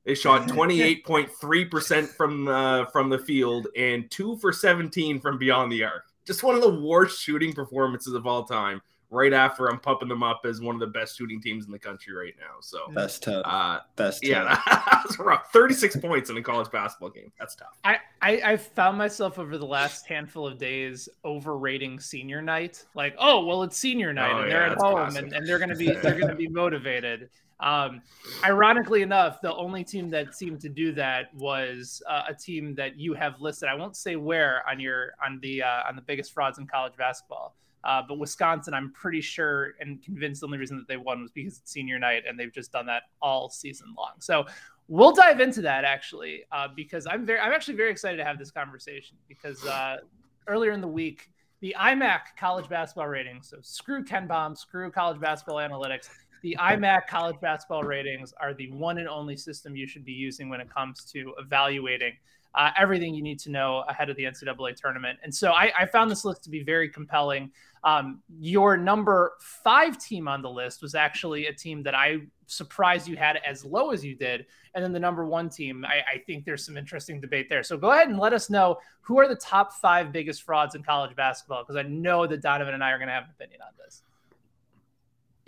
They 0.05 0.15
shot 0.15 0.43
28.3% 0.49 2.09
from 2.09 2.47
uh, 2.47 2.85
from 2.87 3.09
the 3.09 3.19
field 3.19 3.69
and 3.77 4.09
2 4.11 4.37
for 4.37 4.53
17 4.53 5.19
from 5.19 5.39
beyond 5.39 5.73
the 5.73 5.83
arc. 5.83 6.05
Just 6.27 6.43
one 6.43 6.55
of 6.55 6.61
the 6.61 6.81
worst 6.81 7.21
shooting 7.21 7.53
performances 7.53 8.13
of 8.13 8.27
all 8.27 8.45
time. 8.45 8.83
Right 9.17 9.33
after 9.33 9.69
I'm 9.69 9.81
pumping 9.81 10.09
them 10.09 10.23
up 10.23 10.43
as 10.45 10.61
one 10.61 10.75
of 10.75 10.81
the 10.81 10.87
best 10.87 11.17
shooting 11.17 11.41
teams 11.41 11.65
in 11.65 11.73
the 11.73 11.79
country 11.79 12.15
right 12.15 12.35
now. 12.39 12.57
So 12.61 12.81
that's 12.93 13.19
tough. 13.19 13.47
Uh, 13.47 13.81
that's 13.97 14.21
tough. 14.21 14.29
yeah, 14.29 14.61
that's 14.93 15.19
rough. 15.19 15.51
36 15.53 15.97
points 16.03 16.29
in 16.29 16.37
a 16.37 16.43
college 16.43 16.71
basketball 16.71 17.09
game. 17.09 17.33
That's 17.39 17.55
tough. 17.55 17.79
I, 17.83 17.97
I 18.21 18.41
I 18.45 18.57
found 18.59 18.99
myself 18.99 19.39
over 19.39 19.57
the 19.57 19.65
last 19.65 20.07
handful 20.07 20.47
of 20.47 20.59
days 20.59 21.09
overrating 21.25 21.99
senior 21.99 22.43
night. 22.43 22.85
Like, 22.95 23.15
oh 23.19 23.47
well, 23.47 23.63
it's 23.63 23.79
senior 23.79 24.13
night 24.13 24.33
oh, 24.33 24.41
and 24.41 24.53
they're 24.53 24.67
at 24.67 24.79
home 24.79 25.17
and, 25.17 25.33
and 25.33 25.49
they're 25.49 25.59
gonna 25.59 25.75
be 25.75 25.91
they're 26.03 26.19
gonna 26.19 26.35
be 26.35 26.49
motivated. 26.49 27.31
Um, 27.59 28.03
ironically 28.45 29.01
enough, 29.01 29.41
the 29.41 29.55
only 29.55 29.83
team 29.83 30.11
that 30.11 30.35
seemed 30.35 30.61
to 30.61 30.69
do 30.69 30.93
that 30.93 31.35
was 31.35 32.03
uh, 32.07 32.25
a 32.29 32.35
team 32.35 32.75
that 32.75 32.99
you 32.99 33.15
have 33.15 33.41
listed. 33.41 33.69
I 33.69 33.75
won't 33.75 33.97
say 33.97 34.17
where 34.17 34.63
on 34.69 34.79
your 34.79 35.13
on 35.25 35.41
the 35.41 35.63
uh, 35.63 35.89
on 35.89 35.97
the 35.97 36.03
biggest 36.03 36.35
frauds 36.35 36.59
in 36.59 36.67
college 36.67 36.93
basketball, 36.99 37.57
uh, 37.87 38.03
but 38.07 38.19
Wisconsin, 38.19 38.75
I'm 38.75 38.93
pretty 38.93 39.21
sure 39.21 39.75
and 39.81 40.03
convinced 40.03 40.41
the 40.41 40.47
only 40.47 40.59
reason 40.59 40.77
that 40.77 40.89
they 40.89 40.97
won 40.97 41.23
was 41.23 41.31
because 41.31 41.59
it's 41.59 41.73
senior 41.73 41.99
night, 41.99 42.25
and 42.29 42.39
they've 42.39 42.53
just 42.53 42.73
done 42.73 42.87
that 42.87 43.05
all 43.23 43.49
season 43.49 43.95
long. 43.97 44.13
So 44.19 44.45
we'll 44.89 45.13
dive 45.13 45.41
into 45.41 45.63
that 45.63 45.85
actually, 45.85 46.45
uh, 46.53 46.69
because 46.75 47.07
I'm 47.07 47.25
very 47.25 47.39
I'm 47.39 47.53
actually 47.53 47.77
very 47.77 47.91
excited 47.91 48.17
to 48.19 48.25
have 48.25 48.39
this 48.39 48.51
conversation 48.51 49.17
because 49.29 49.65
uh, 49.65 49.99
earlier 50.47 50.73
in 50.73 50.81
the 50.81 50.89
week. 50.89 51.31
The 51.61 51.75
IMAC 51.81 52.21
college 52.39 52.69
basketball 52.69 53.09
ratings. 53.09 53.49
So 53.49 53.57
screw 53.63 54.05
KenPom, 54.05 54.59
screw 54.59 54.91
college 54.91 55.19
basketball 55.19 55.57
analytics 55.57 56.11
the 56.43 56.57
IMAC 56.61 57.07
college 57.09 57.37
basketball 57.41 57.83
ratings 57.83 58.33
are 58.41 58.55
the 58.55 58.71
one 58.73 58.99
and 58.99 59.09
only 59.09 59.37
system 59.37 59.77
you 59.77 59.87
should 59.87 60.05
be 60.05 60.13
using 60.13 60.49
when 60.49 60.61
it 60.61 60.73
comes 60.73 61.05
to 61.13 61.35
evaluating 61.39 62.13
uh, 62.57 62.71
everything 62.77 63.15
you 63.15 63.23
need 63.23 63.39
to 63.41 63.51
know 63.51 63.85
ahead 63.89 64.09
of 64.09 64.17
the 64.17 64.25
NCAA 64.25 64.75
tournament. 64.75 65.19
And 65.23 65.35
so 65.35 65.53
I, 65.53 65.73
I 65.79 65.87
found 65.87 66.11
this 66.11 66.25
list 66.25 66.43
to 66.45 66.51
be 66.51 66.63
very 66.63 66.89
compelling. 66.89 67.51
Um, 67.85 68.23
your 68.41 68.77
number 68.77 69.35
five 69.41 69.99
team 69.99 70.27
on 70.27 70.43
the 70.43 70.51
list 70.51 70.83
was 70.83 70.95
actually 70.95 71.47
a 71.47 71.53
team 71.53 71.83
that 71.83 71.95
I 71.95 72.23
surprised 72.47 73.07
you 73.07 73.17
had 73.17 73.39
as 73.47 73.65
low 73.65 73.91
as 73.91 74.05
you 74.05 74.15
did. 74.15 74.47
And 74.75 74.83
then 74.83 74.93
the 74.93 75.01
number 75.01 75.25
one 75.27 75.51
team, 75.51 75.85
I, 75.85 76.15
I 76.15 76.19
think 76.27 76.45
there's 76.45 76.65
some 76.65 76.77
interesting 76.77 77.21
debate 77.21 77.49
there. 77.49 77.63
So 77.63 77.77
go 77.77 77.93
ahead 77.93 78.09
and 78.09 78.19
let 78.19 78.33
us 78.33 78.51
know 78.51 78.79
who 79.03 79.19
are 79.19 79.29
the 79.29 79.37
top 79.37 79.75
five 79.75 80.11
biggest 80.11 80.43
frauds 80.43 80.75
in 80.75 80.83
college 80.83 81.15
basketball, 81.15 81.63
because 81.63 81.77
I 81.77 81.83
know 81.83 82.27
that 82.27 82.43
Donovan 82.43 82.75
and 82.75 82.83
I 82.83 82.91
are 82.91 82.99
going 82.99 83.09
to 83.09 83.15
have 83.15 83.25
an 83.25 83.31
opinion 83.39 83.61
on 83.63 83.73
this. 83.85 84.03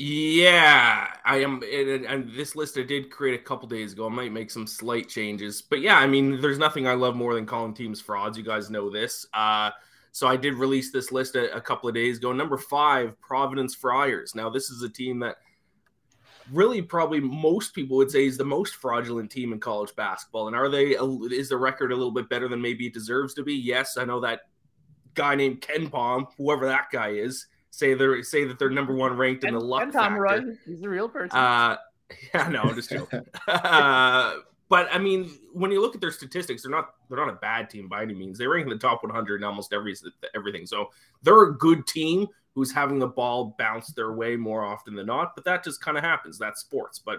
Yeah, 0.00 1.08
I 1.24 1.38
am. 1.38 1.60
And, 1.64 2.30
this 2.32 2.54
list 2.54 2.78
I 2.78 2.82
did 2.82 3.10
create 3.10 3.38
a 3.38 3.42
couple 3.42 3.66
days 3.66 3.92
ago. 3.92 4.06
I 4.06 4.10
might 4.10 4.32
make 4.32 4.48
some 4.48 4.66
slight 4.66 5.08
changes, 5.08 5.60
but 5.60 5.80
yeah, 5.80 5.96
I 5.96 6.06
mean, 6.06 6.40
there's 6.40 6.58
nothing 6.58 6.86
I 6.86 6.94
love 6.94 7.16
more 7.16 7.34
than 7.34 7.46
calling 7.46 7.74
teams 7.74 8.00
frauds. 8.00 8.38
You 8.38 8.44
guys 8.44 8.70
know 8.70 8.90
this. 8.90 9.26
Uh, 9.34 9.70
so 10.12 10.28
I 10.28 10.36
did 10.36 10.54
release 10.54 10.92
this 10.92 11.10
list 11.10 11.34
a, 11.34 11.52
a 11.54 11.60
couple 11.60 11.88
of 11.88 11.96
days 11.96 12.18
ago. 12.18 12.32
Number 12.32 12.56
five, 12.56 13.20
Providence 13.20 13.74
Friars. 13.74 14.36
Now, 14.36 14.48
this 14.48 14.70
is 14.70 14.82
a 14.82 14.88
team 14.88 15.18
that 15.18 15.38
really 16.52 16.80
probably 16.80 17.18
most 17.18 17.74
people 17.74 17.96
would 17.96 18.10
say 18.10 18.24
is 18.24 18.38
the 18.38 18.44
most 18.44 18.76
fraudulent 18.76 19.32
team 19.32 19.52
in 19.52 19.58
college 19.58 19.94
basketball. 19.96 20.46
And 20.46 20.54
are 20.54 20.68
they? 20.68 20.90
Is 20.92 21.48
the 21.48 21.56
record 21.56 21.90
a 21.90 21.96
little 21.96 22.12
bit 22.12 22.28
better 22.28 22.46
than 22.46 22.62
maybe 22.62 22.86
it 22.86 22.94
deserves 22.94 23.34
to 23.34 23.42
be? 23.42 23.54
Yes, 23.54 23.96
I 23.96 24.04
know 24.04 24.20
that 24.20 24.42
guy 25.14 25.34
named 25.34 25.60
KenPom, 25.60 26.28
whoever 26.36 26.66
that 26.66 26.86
guy 26.92 27.08
is 27.08 27.48
say 27.70 27.94
they're 27.94 28.22
say 28.22 28.44
that 28.44 28.58
they're 28.58 28.70
number 28.70 28.94
one 28.94 29.16
ranked 29.16 29.44
in 29.44 29.54
the 29.54 29.60
luck 29.60 29.82
and 29.82 29.92
Tom 29.92 30.16
factor. 30.16 30.58
he's 30.66 30.82
a 30.82 30.88
real 30.88 31.08
person. 31.08 31.38
Uh, 31.38 31.76
yeah, 32.34 32.48
no, 32.48 32.62
I'm 32.62 32.74
just 32.74 32.90
joking. 32.90 33.24
uh, 33.48 34.34
but 34.68 34.88
I 34.92 34.98
mean, 34.98 35.30
when 35.52 35.70
you 35.70 35.80
look 35.80 35.94
at 35.94 36.00
their 36.00 36.10
statistics, 36.10 36.62
they're 36.62 36.70
not 36.70 36.90
they're 37.08 37.18
not 37.18 37.28
a 37.28 37.38
bad 37.38 37.70
team 37.70 37.88
by 37.88 38.02
any 38.02 38.14
means. 38.14 38.38
They 38.38 38.46
rank 38.46 38.64
in 38.64 38.70
the 38.70 38.78
top 38.78 39.02
100 39.02 39.40
in 39.40 39.44
almost 39.44 39.72
every 39.72 39.94
everything. 40.34 40.66
So 40.66 40.90
they're 41.22 41.44
a 41.44 41.56
good 41.56 41.86
team 41.86 42.26
who's 42.54 42.72
having 42.72 42.98
the 42.98 43.06
ball 43.06 43.54
bounce 43.58 43.88
their 43.88 44.12
way 44.12 44.36
more 44.36 44.64
often 44.64 44.94
than 44.94 45.06
not. 45.06 45.34
But 45.34 45.44
that 45.44 45.64
just 45.64 45.80
kind 45.80 45.96
of 45.96 46.04
happens. 46.04 46.38
That's 46.38 46.60
sports. 46.60 46.98
But 46.98 47.18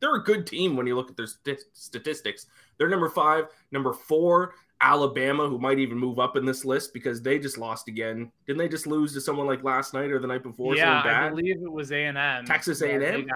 they're 0.00 0.14
a 0.14 0.22
good 0.22 0.46
team 0.46 0.76
when 0.76 0.86
you 0.86 0.94
look 0.94 1.10
at 1.10 1.16
their 1.16 1.26
st- 1.26 1.64
statistics. 1.72 2.46
They're 2.76 2.88
number 2.88 3.08
five, 3.08 3.46
number 3.72 3.92
four. 3.92 4.54
Alabama, 4.80 5.48
who 5.48 5.58
might 5.58 5.78
even 5.78 5.98
move 5.98 6.18
up 6.18 6.36
in 6.36 6.44
this 6.44 6.64
list 6.64 6.94
because 6.94 7.20
they 7.20 7.38
just 7.38 7.58
lost 7.58 7.88
again. 7.88 8.30
Didn't 8.46 8.58
they 8.58 8.68
just 8.68 8.86
lose 8.86 9.12
to 9.14 9.20
someone 9.20 9.46
like 9.46 9.64
last 9.64 9.92
night 9.92 10.10
or 10.10 10.18
the 10.20 10.26
night 10.26 10.42
before? 10.42 10.76
Yeah, 10.76 11.02
I 11.04 11.30
believe 11.30 11.56
it 11.62 11.70
was 11.70 11.90
A 11.92 12.04
and 12.04 12.16
M. 12.16 12.44
Texas 12.44 12.80
A 12.82 12.90
and 12.90 13.02
M. 13.02 13.26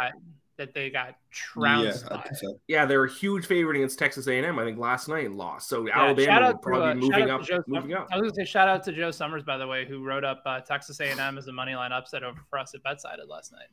That 0.59 0.75
they 0.75 0.91
got 0.91 1.17
trounced. 1.31 2.05
Yeah, 2.11 2.33
so. 2.35 2.59
yeah, 2.69 2.85
they 2.85 2.97
were 2.97 3.07
a 3.07 3.11
huge 3.11 3.47
favorite 3.47 3.77
against 3.77 3.99
Texas 3.99 4.29
A 4.29 4.37
and 4.37 4.47
M. 4.47 4.59
I 4.59 4.65
think 4.65 4.79
last 4.79 5.09
night 5.09 5.25
and 5.25 5.37
lost. 5.37 5.69
So 5.69 5.87
yeah, 5.87 5.99
Alabama 5.99 6.53
will 6.53 6.59
probably 6.59 7.09
to, 7.09 7.17
uh, 7.17 7.19
moving 7.19 7.31
up. 7.31 7.43
Joe, 7.43 7.65
moving 7.67 7.95
up. 7.95 8.09
I 8.13 8.17
was 8.17 8.33
going 8.33 8.33
to 8.33 8.37
say 8.37 8.45
shout 8.45 8.69
out 8.69 8.85
to 8.85 8.93
Joe 8.93 9.11
Summers 9.11 9.43
by 9.43 9.57
the 9.57 9.67
way, 9.67 9.87
who 9.87 10.05
wrote 10.05 10.25
up 10.25 10.43
uh, 10.45 10.61
Texas 10.61 11.01
A 11.01 11.07
and 11.11 11.19
M 11.19 11.39
as 11.39 11.49
a 11.49 11.53
money 11.53 11.75
line 11.75 11.91
upset 11.91 12.23
over 12.23 12.39
for 12.51 12.59
us 12.59 12.75
at 12.75 12.83
BetSided 12.85 13.29
last 13.29 13.51
night. 13.51 13.69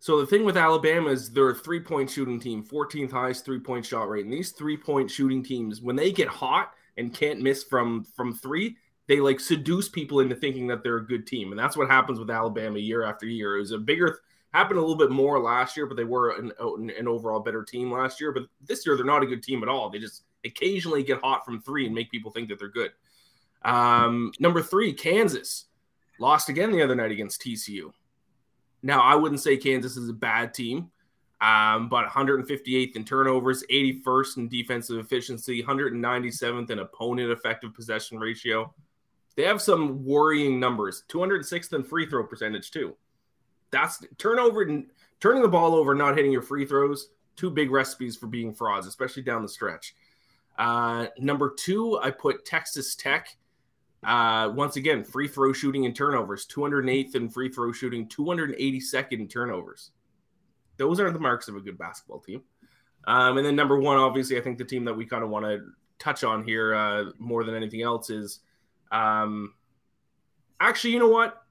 So 0.00 0.20
the 0.20 0.26
thing 0.26 0.44
with 0.44 0.56
Alabama 0.56 1.10
is 1.10 1.30
they're 1.30 1.50
a 1.50 1.54
three 1.54 1.80
point 1.80 2.08
shooting 2.08 2.38
team, 2.38 2.64
14th 2.64 3.10
highest 3.10 3.44
three 3.44 3.58
point 3.58 3.84
shot 3.84 4.08
rate. 4.08 4.24
And 4.24 4.32
these 4.32 4.52
three 4.52 4.76
point 4.76 5.10
shooting 5.10 5.42
teams, 5.42 5.80
when 5.82 5.96
they 5.96 6.12
get 6.12 6.28
hot 6.28 6.72
and 6.96 7.12
can't 7.12 7.40
miss 7.40 7.64
from 7.64 8.04
from 8.04 8.34
three, 8.34 8.76
they 9.08 9.20
like 9.20 9.40
seduce 9.40 9.88
people 9.88 10.20
into 10.20 10.36
thinking 10.36 10.66
that 10.68 10.82
they're 10.82 10.98
a 10.98 11.06
good 11.06 11.26
team, 11.26 11.50
and 11.50 11.58
that's 11.58 11.76
what 11.76 11.88
happens 11.88 12.18
with 12.18 12.30
Alabama 12.30 12.78
year 12.78 13.02
after 13.02 13.26
year. 13.26 13.56
It 13.56 13.60
was 13.60 13.72
a 13.72 13.78
bigger 13.78 14.20
happened 14.52 14.78
a 14.78 14.80
little 14.80 14.96
bit 14.96 15.10
more 15.10 15.40
last 15.40 15.76
year, 15.76 15.86
but 15.86 15.96
they 15.96 16.04
were 16.04 16.30
an, 16.30 16.52
an 16.58 17.08
overall 17.08 17.40
better 17.40 17.62
team 17.62 17.92
last 17.92 18.20
year. 18.20 18.32
But 18.32 18.44
this 18.62 18.86
year, 18.86 18.96
they're 18.96 19.04
not 19.04 19.22
a 19.22 19.26
good 19.26 19.42
team 19.42 19.62
at 19.62 19.68
all. 19.68 19.90
They 19.90 19.98
just 19.98 20.24
occasionally 20.44 21.02
get 21.02 21.20
hot 21.20 21.44
from 21.44 21.60
three 21.60 21.86
and 21.86 21.94
make 21.94 22.10
people 22.10 22.30
think 22.30 22.48
that 22.48 22.58
they're 22.58 22.68
good. 22.68 22.92
Um, 23.62 24.32
number 24.38 24.62
three, 24.62 24.92
Kansas 24.92 25.66
lost 26.18 26.48
again 26.48 26.72
the 26.72 26.82
other 26.82 26.94
night 26.94 27.10
against 27.10 27.42
TCU. 27.42 27.92
Now, 28.82 29.00
I 29.00 29.14
wouldn't 29.14 29.40
say 29.40 29.56
Kansas 29.56 29.96
is 29.96 30.08
a 30.08 30.14
bad 30.14 30.54
team, 30.54 30.90
um, 31.40 31.88
but 31.88 32.06
158th 32.06 32.96
in 32.96 33.04
turnovers, 33.04 33.64
81st 33.70 34.36
in 34.36 34.48
defensive 34.48 34.98
efficiency, 34.98 35.62
197th 35.62 36.70
in 36.70 36.78
opponent 36.78 37.30
effective 37.30 37.74
possession 37.74 38.18
ratio. 38.18 38.72
They 39.36 39.44
have 39.44 39.62
some 39.62 40.04
worrying 40.04 40.58
numbers. 40.58 41.04
206th 41.08 41.72
in 41.72 41.84
free 41.84 42.06
throw 42.06 42.24
percentage 42.24 42.70
too. 42.70 42.96
That's 43.70 44.04
turnover 44.16 44.62
and 44.62 44.86
turning 45.20 45.42
the 45.42 45.48
ball 45.48 45.74
over, 45.74 45.94
not 45.94 46.16
hitting 46.16 46.32
your 46.32 46.42
free 46.42 46.64
throws. 46.64 47.10
Two 47.36 47.50
big 47.50 47.70
recipes 47.70 48.16
for 48.16 48.26
being 48.26 48.52
frauds, 48.52 48.86
especially 48.86 49.22
down 49.22 49.42
the 49.42 49.48
stretch. 49.48 49.94
Uh, 50.58 51.06
number 51.18 51.54
two, 51.56 51.98
I 51.98 52.10
put 52.10 52.44
Texas 52.44 52.96
Tech. 52.96 53.36
Uh, 54.04 54.52
once 54.54 54.76
again, 54.76 55.02
free 55.02 55.26
throw 55.26 55.52
shooting 55.52 55.84
and 55.84 55.94
turnovers, 55.94 56.46
208th 56.46 57.14
in 57.14 57.28
free 57.28 57.48
throw 57.48 57.72
shooting, 57.72 58.06
282nd 58.08 59.12
in 59.12 59.28
turnovers. 59.28 59.90
Those 60.76 61.00
are 61.00 61.10
the 61.10 61.18
marks 61.18 61.48
of 61.48 61.56
a 61.56 61.60
good 61.60 61.76
basketball 61.76 62.20
team. 62.20 62.42
Um, 63.06 63.38
and 63.38 63.46
then 63.46 63.56
number 63.56 63.78
one, 63.78 63.96
obviously, 63.96 64.38
I 64.38 64.40
think 64.40 64.58
the 64.58 64.64
team 64.64 64.84
that 64.84 64.94
we 64.94 65.04
kind 65.04 65.24
of 65.24 65.30
want 65.30 65.44
to 65.46 65.60
touch 65.98 66.22
on 66.22 66.44
here 66.44 66.74
uh, 66.74 67.06
more 67.18 67.42
than 67.42 67.54
anything 67.54 67.82
else 67.82 68.10
is 68.10 68.40
um, 68.92 69.54
actually, 70.60 70.92
you 70.92 71.00
know 71.00 71.08
what? 71.08 71.42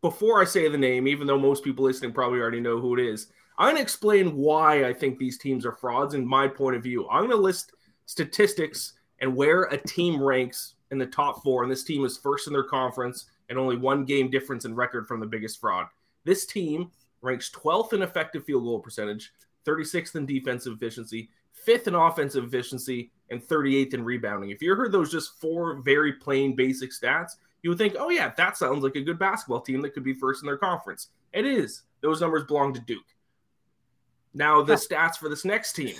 Before 0.00 0.40
I 0.40 0.44
say 0.44 0.68
the 0.68 0.78
name, 0.78 1.08
even 1.08 1.26
though 1.26 1.38
most 1.38 1.64
people 1.64 1.84
listening 1.84 2.12
probably 2.12 2.38
already 2.38 2.60
know 2.60 2.78
who 2.78 2.96
it 2.96 3.04
is, 3.04 3.28
I'm 3.58 3.66
going 3.66 3.76
to 3.76 3.82
explain 3.82 4.36
why 4.36 4.84
I 4.84 4.92
think 4.92 5.18
these 5.18 5.38
teams 5.38 5.66
are 5.66 5.72
frauds 5.72 6.14
in 6.14 6.26
my 6.26 6.46
point 6.46 6.76
of 6.76 6.82
view. 6.82 7.08
I'm 7.08 7.22
going 7.22 7.30
to 7.30 7.36
list 7.36 7.72
statistics 8.04 8.92
and 9.20 9.34
where 9.34 9.64
a 9.64 9.78
team 9.78 10.22
ranks 10.22 10.74
in 10.90 10.98
the 10.98 11.06
top 11.06 11.42
four, 11.42 11.62
and 11.62 11.70
this 11.70 11.84
team 11.84 12.04
is 12.04 12.16
first 12.16 12.46
in 12.46 12.52
their 12.52 12.64
conference 12.64 13.26
and 13.48 13.58
only 13.58 13.76
one 13.76 14.04
game 14.04 14.30
difference 14.30 14.64
in 14.64 14.74
record 14.74 15.06
from 15.06 15.20
the 15.20 15.26
biggest 15.26 15.60
fraud. 15.60 15.86
This 16.24 16.46
team 16.46 16.90
ranks 17.22 17.50
12th 17.50 17.92
in 17.92 18.02
effective 18.02 18.44
field 18.44 18.64
goal 18.64 18.80
percentage, 18.80 19.32
36th 19.64 20.16
in 20.16 20.26
defensive 20.26 20.74
efficiency, 20.74 21.30
fifth 21.52 21.88
in 21.88 21.94
offensive 21.94 22.44
efficiency, 22.44 23.10
and 23.30 23.42
38th 23.42 23.94
in 23.94 24.04
rebounding. 24.04 24.50
If 24.50 24.62
you 24.62 24.74
heard 24.74 24.92
those 24.92 25.10
just 25.10 25.40
four 25.40 25.80
very 25.82 26.12
plain 26.14 26.54
basic 26.54 26.90
stats, 26.90 27.32
you 27.62 27.70
would 27.70 27.78
think, 27.78 27.96
oh, 27.98 28.10
yeah, 28.10 28.32
that 28.36 28.56
sounds 28.56 28.84
like 28.84 28.96
a 28.96 29.00
good 29.00 29.18
basketball 29.18 29.60
team 29.60 29.82
that 29.82 29.94
could 29.94 30.04
be 30.04 30.14
first 30.14 30.42
in 30.42 30.46
their 30.46 30.58
conference. 30.58 31.08
It 31.32 31.44
is. 31.44 31.82
Those 32.00 32.20
numbers 32.20 32.44
belong 32.44 32.72
to 32.74 32.80
Duke. 32.80 33.02
Now, 34.34 34.62
the 34.62 34.74
stats 34.74 35.16
for 35.16 35.28
this 35.28 35.44
next 35.44 35.72
team 35.72 35.96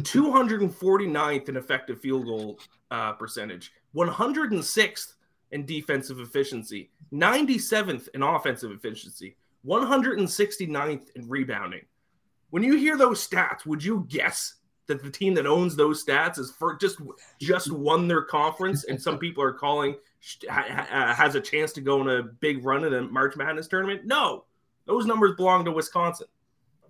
249th 0.00 1.48
in 1.48 1.56
effective 1.56 2.00
field 2.00 2.26
goal 2.26 2.58
uh, 2.90 3.12
percentage, 3.12 3.72
106th 3.94 5.14
in 5.52 5.64
defensive 5.64 6.20
efficiency, 6.20 6.90
97th 7.12 8.08
in 8.14 8.22
offensive 8.22 8.72
efficiency, 8.72 9.36
169th 9.66 11.10
in 11.14 11.28
rebounding. 11.28 11.82
When 12.50 12.62
you 12.62 12.76
hear 12.76 12.96
those 12.96 13.26
stats, 13.26 13.66
would 13.66 13.82
you 13.82 14.06
guess 14.08 14.54
that 14.86 15.02
the 15.02 15.10
team 15.10 15.34
that 15.34 15.46
owns 15.46 15.74
those 15.74 16.04
stats 16.04 16.38
is 16.38 16.52
for 16.52 16.76
just 16.76 16.98
just 17.40 17.72
won 17.72 18.06
their 18.06 18.22
conference 18.22 18.84
and 18.84 19.00
some 19.00 19.18
people 19.18 19.42
are 19.42 19.52
calling 19.52 19.96
has 20.48 21.34
a 21.34 21.40
chance 21.40 21.72
to 21.72 21.80
go 21.80 22.00
on 22.00 22.08
a 22.08 22.22
big 22.22 22.64
run 22.64 22.84
in 22.84 22.92
the 22.92 23.02
March 23.02 23.36
Madness 23.36 23.68
tournament? 23.68 24.04
No, 24.04 24.44
those 24.86 25.06
numbers 25.06 25.34
belong 25.36 25.64
to 25.64 25.72
Wisconsin. 25.72 26.28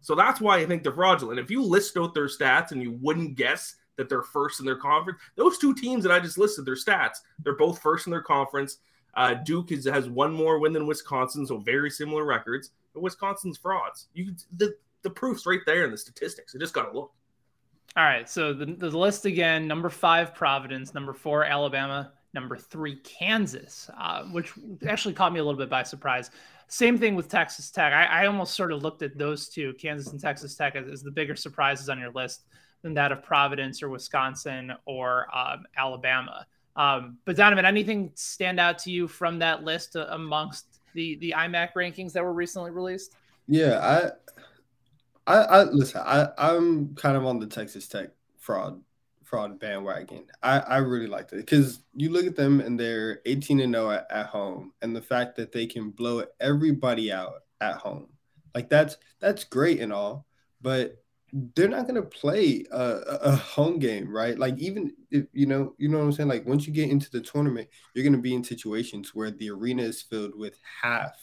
So 0.01 0.15
that's 0.15 0.41
why 0.41 0.59
I 0.59 0.67
think 0.67 0.83
they're 0.83 0.93
fraudulent. 0.93 1.41
If 1.41 1.51
you 1.51 1.63
list 1.63 1.97
out 1.97 2.15
their 2.15 2.27
stats 2.27 2.71
and 2.71 2.83
you 2.83 2.93
wouldn't 3.01 3.37
guess 3.37 3.77
that 3.97 4.09
they're 4.09 4.23
first 4.23 4.61
in 4.61 4.67
their 4.67 4.77
conference, 4.77 5.19
those 5.37 5.59
two 5.59 5.75
teams 5.75 6.03
that 6.05 6.13
I 6.13 6.21
just 6.21 6.39
listed, 6.39 6.65
their 6.65 6.75
stats, 6.75 7.19
they're 7.43 7.57
both 7.57 7.81
first 7.81 8.07
in 8.07 8.11
their 8.11 8.23
conference. 8.23 8.79
Uh, 9.15 9.35
Duke 9.35 9.73
is, 9.73 9.87
has 9.87 10.09
one 10.09 10.33
more 10.33 10.59
win 10.59 10.73
than 10.73 10.87
Wisconsin, 10.87 11.47
so 11.47 11.59
very 11.59 11.91
similar 11.91 12.25
records. 12.25 12.71
But 12.93 13.03
Wisconsin's 13.03 13.59
frauds. 13.59 14.09
You 14.15 14.35
the 14.57 14.75
the 15.03 15.11
proof's 15.11 15.47
right 15.47 15.61
there 15.67 15.85
in 15.85 15.91
the 15.91 15.99
statistics. 15.99 16.53
You 16.53 16.61
just 16.61 16.75
got 16.75 16.91
to 16.91 16.99
look. 16.99 17.13
All 17.97 18.05
right. 18.05 18.29
So 18.29 18.53
the, 18.53 18.67
the 18.67 18.91
list 18.91 19.25
again: 19.25 19.67
number 19.67 19.89
five, 19.89 20.35
Providence; 20.35 20.95
number 20.95 21.13
four, 21.13 21.45
Alabama; 21.45 22.13
number 22.35 22.57
three, 22.57 22.97
Kansas, 22.97 23.91
uh, 23.99 24.25
which 24.25 24.53
actually 24.87 25.15
caught 25.15 25.33
me 25.33 25.41
a 25.41 25.45
little 25.45 25.59
bit 25.59 25.71
by 25.71 25.83
surprise. 25.83 26.31
Same 26.69 26.99
thing 26.99 27.15
with 27.15 27.29
Texas 27.29 27.71
Tech. 27.71 27.93
I, 27.93 28.05
I 28.05 28.27
almost 28.27 28.55
sort 28.55 28.73
of 28.73 28.83
looked 28.83 29.03
at 29.03 29.17
those 29.17 29.49
two, 29.49 29.73
Kansas 29.81 30.13
and 30.13 30.21
Texas 30.21 30.55
Tech, 30.57 30.75
as, 30.75 30.89
as, 30.89 31.03
the 31.03 31.11
bigger 31.11 31.37
surprises 31.37 31.89
on 31.89 31.99
your 31.99 32.11
list 32.11 32.43
than 32.83 32.95
that 32.95 33.13
of 33.13 33.23
Providence 33.23 33.83
or 33.83 33.89
Wisconsin 33.89 34.73
or 34.85 35.27
um, 35.37 35.65
Alabama. 35.77 36.47
Um, 36.77 37.19
but 37.25 37.37
Donovan, 37.37 37.65
anything 37.65 38.13
stand 38.15 38.61
out 38.61 38.79
to 38.81 38.91
you 38.91 39.09
from 39.09 39.39
that 39.39 39.65
list 39.65 39.97
uh, 39.97 40.07
amongst 40.11 40.81
the 40.95 41.17
the 41.17 41.35
IMAC 41.37 41.73
rankings 41.75 42.13
that 42.13 42.23
were 42.23 42.35
recently 42.35 42.71
released? 42.71 43.17
Yeah, 43.49 44.11
I, 45.27 45.33
I, 45.33 45.43
I 45.43 45.63
listen. 45.65 46.03
I, 46.05 46.29
I'm 46.37 46.95
kind 46.95 47.17
of 47.17 47.25
on 47.25 47.39
the 47.39 47.47
Texas 47.47 47.89
Tech 47.89 48.11
fraud 48.39 48.81
fraud 49.25 49.59
bandwagon. 49.59 50.25
I, 50.43 50.59
I 50.61 50.77
really 50.79 51.07
liked 51.07 51.33
it 51.33 51.37
because 51.37 51.81
you 51.95 52.11
look 52.11 52.27
at 52.27 52.37
them 52.37 52.61
and 52.61 52.79
they're 52.79 53.21
18 53.27 53.61
and 53.61 53.75
0 53.75 53.91
at, 53.91 54.07
at 54.11 54.27
home, 54.27 54.73
and 54.83 54.95
the 54.95 55.03
fact 55.03 55.37
that 55.37 55.53
they 55.53 55.67
can 55.67 55.91
blow 55.91 56.25
everybody 56.41 57.11
out 57.13 57.43
at 57.61 57.77
home, 57.77 58.09
like 58.55 58.69
that's 58.69 58.97
that's 59.21 59.45
great 59.45 59.81
and 59.81 59.93
all, 59.93 60.27
but 60.61 61.03
they're 61.55 61.69
not 61.69 61.87
going 61.87 62.01
to 62.01 62.09
play 62.09 62.65
a, 62.71 62.81
a, 63.23 63.37
home 63.37 63.79
game, 63.79 64.11
right? 64.11 64.39
Like 64.39 64.59
even 64.59 64.93
if 65.11 65.27
you 65.33 65.45
know, 65.45 65.75
you 65.77 65.89
know 65.89 65.99
what 65.99 66.05
I'm 66.05 66.13
saying. 66.13 66.29
Like 66.31 66.47
once 66.47 66.67
you 66.67 66.73
get 66.73 66.89
into 66.89 67.11
the 67.11 67.21
tournament, 67.21 67.69
you're 67.93 68.05
going 68.05 68.15
to 68.15 68.23
be 68.23 68.35
in 68.35 68.43
situations 68.43 69.15
where 69.15 69.31
the 69.31 69.51
arena 69.51 69.83
is 69.83 70.01
filled 70.01 70.35
with 70.35 70.59
half 70.83 71.15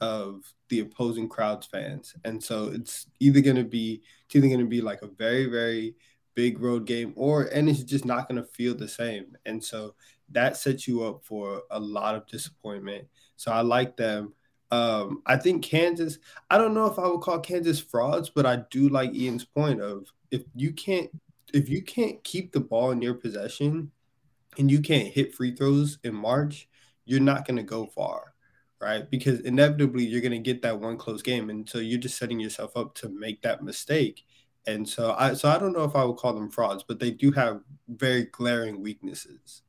of 0.00 0.42
the 0.68 0.80
opposing 0.80 1.28
crowd's 1.28 1.66
fans, 1.66 2.14
and 2.24 2.42
so 2.42 2.66
it's 2.66 3.06
either 3.20 3.40
going 3.40 3.56
to 3.56 3.64
be 3.64 4.02
it's 4.26 4.36
either 4.36 4.48
going 4.48 4.60
to 4.60 4.66
be 4.66 4.82
like 4.82 5.00
a 5.02 5.08
very 5.08 5.46
very 5.46 5.94
big 6.34 6.60
road 6.60 6.86
game, 6.86 7.14
or 7.16 7.44
and 7.44 7.68
it's 7.70 7.84
just 7.84 8.04
not 8.04 8.28
going 8.28 8.42
to 8.42 8.48
feel 8.50 8.74
the 8.74 8.88
same. 8.88 9.34
And 9.46 9.64
so 9.64 9.94
that 10.32 10.58
sets 10.58 10.86
you 10.86 11.04
up 11.04 11.24
for 11.24 11.62
a 11.70 11.78
lot 11.78 12.16
of 12.16 12.26
disappointment. 12.26 13.06
So 13.36 13.50
I 13.50 13.62
like 13.62 13.96
them. 13.96 14.34
Um, 14.70 15.22
I 15.26 15.36
think 15.36 15.64
Kansas, 15.64 16.18
I 16.50 16.58
don't 16.58 16.74
know 16.74 16.86
if 16.86 16.98
I 16.98 17.06
would 17.06 17.20
call 17.20 17.38
Kansas 17.40 17.80
frauds, 17.80 18.30
but 18.30 18.46
I 18.46 18.56
do 18.70 18.88
like 18.88 19.14
Ian's 19.14 19.44
point 19.44 19.80
of 19.80 20.06
if 20.30 20.42
you 20.54 20.72
can't 20.72 21.10
if 21.52 21.68
you 21.68 21.82
can't 21.82 22.22
keep 22.24 22.52
the 22.52 22.60
ball 22.60 22.90
in 22.90 23.00
your 23.00 23.14
possession 23.14 23.92
and 24.58 24.70
you 24.70 24.80
can't 24.80 25.08
hit 25.08 25.34
free 25.34 25.54
throws 25.54 25.98
in 26.02 26.14
March, 26.14 26.68
you're 27.04 27.20
not 27.20 27.46
going 27.46 27.56
to 27.56 27.62
go 27.62 27.86
far, 27.86 28.34
right? 28.80 29.08
Because 29.08 29.40
inevitably 29.40 30.04
you're 30.04 30.20
going 30.20 30.32
to 30.32 30.38
get 30.38 30.62
that 30.62 30.80
one 30.80 30.96
close 30.96 31.22
game, 31.22 31.50
and 31.50 31.68
so 31.68 31.78
you're 31.78 32.00
just 32.00 32.18
setting 32.18 32.40
yourself 32.40 32.76
up 32.76 32.94
to 32.96 33.08
make 33.08 33.42
that 33.42 33.62
mistake. 33.62 34.24
And 34.66 34.88
so 34.88 35.14
I 35.16 35.34
so 35.34 35.48
I 35.48 35.58
don't 35.58 35.72
know 35.72 35.84
if 35.84 35.94
I 35.94 36.04
would 36.04 36.16
call 36.16 36.34
them 36.34 36.50
frauds, 36.50 36.82
but 36.86 36.98
they 36.98 37.10
do 37.10 37.30
have 37.32 37.60
very 37.88 38.24
glaring 38.24 38.82
weaknesses. 38.82 39.62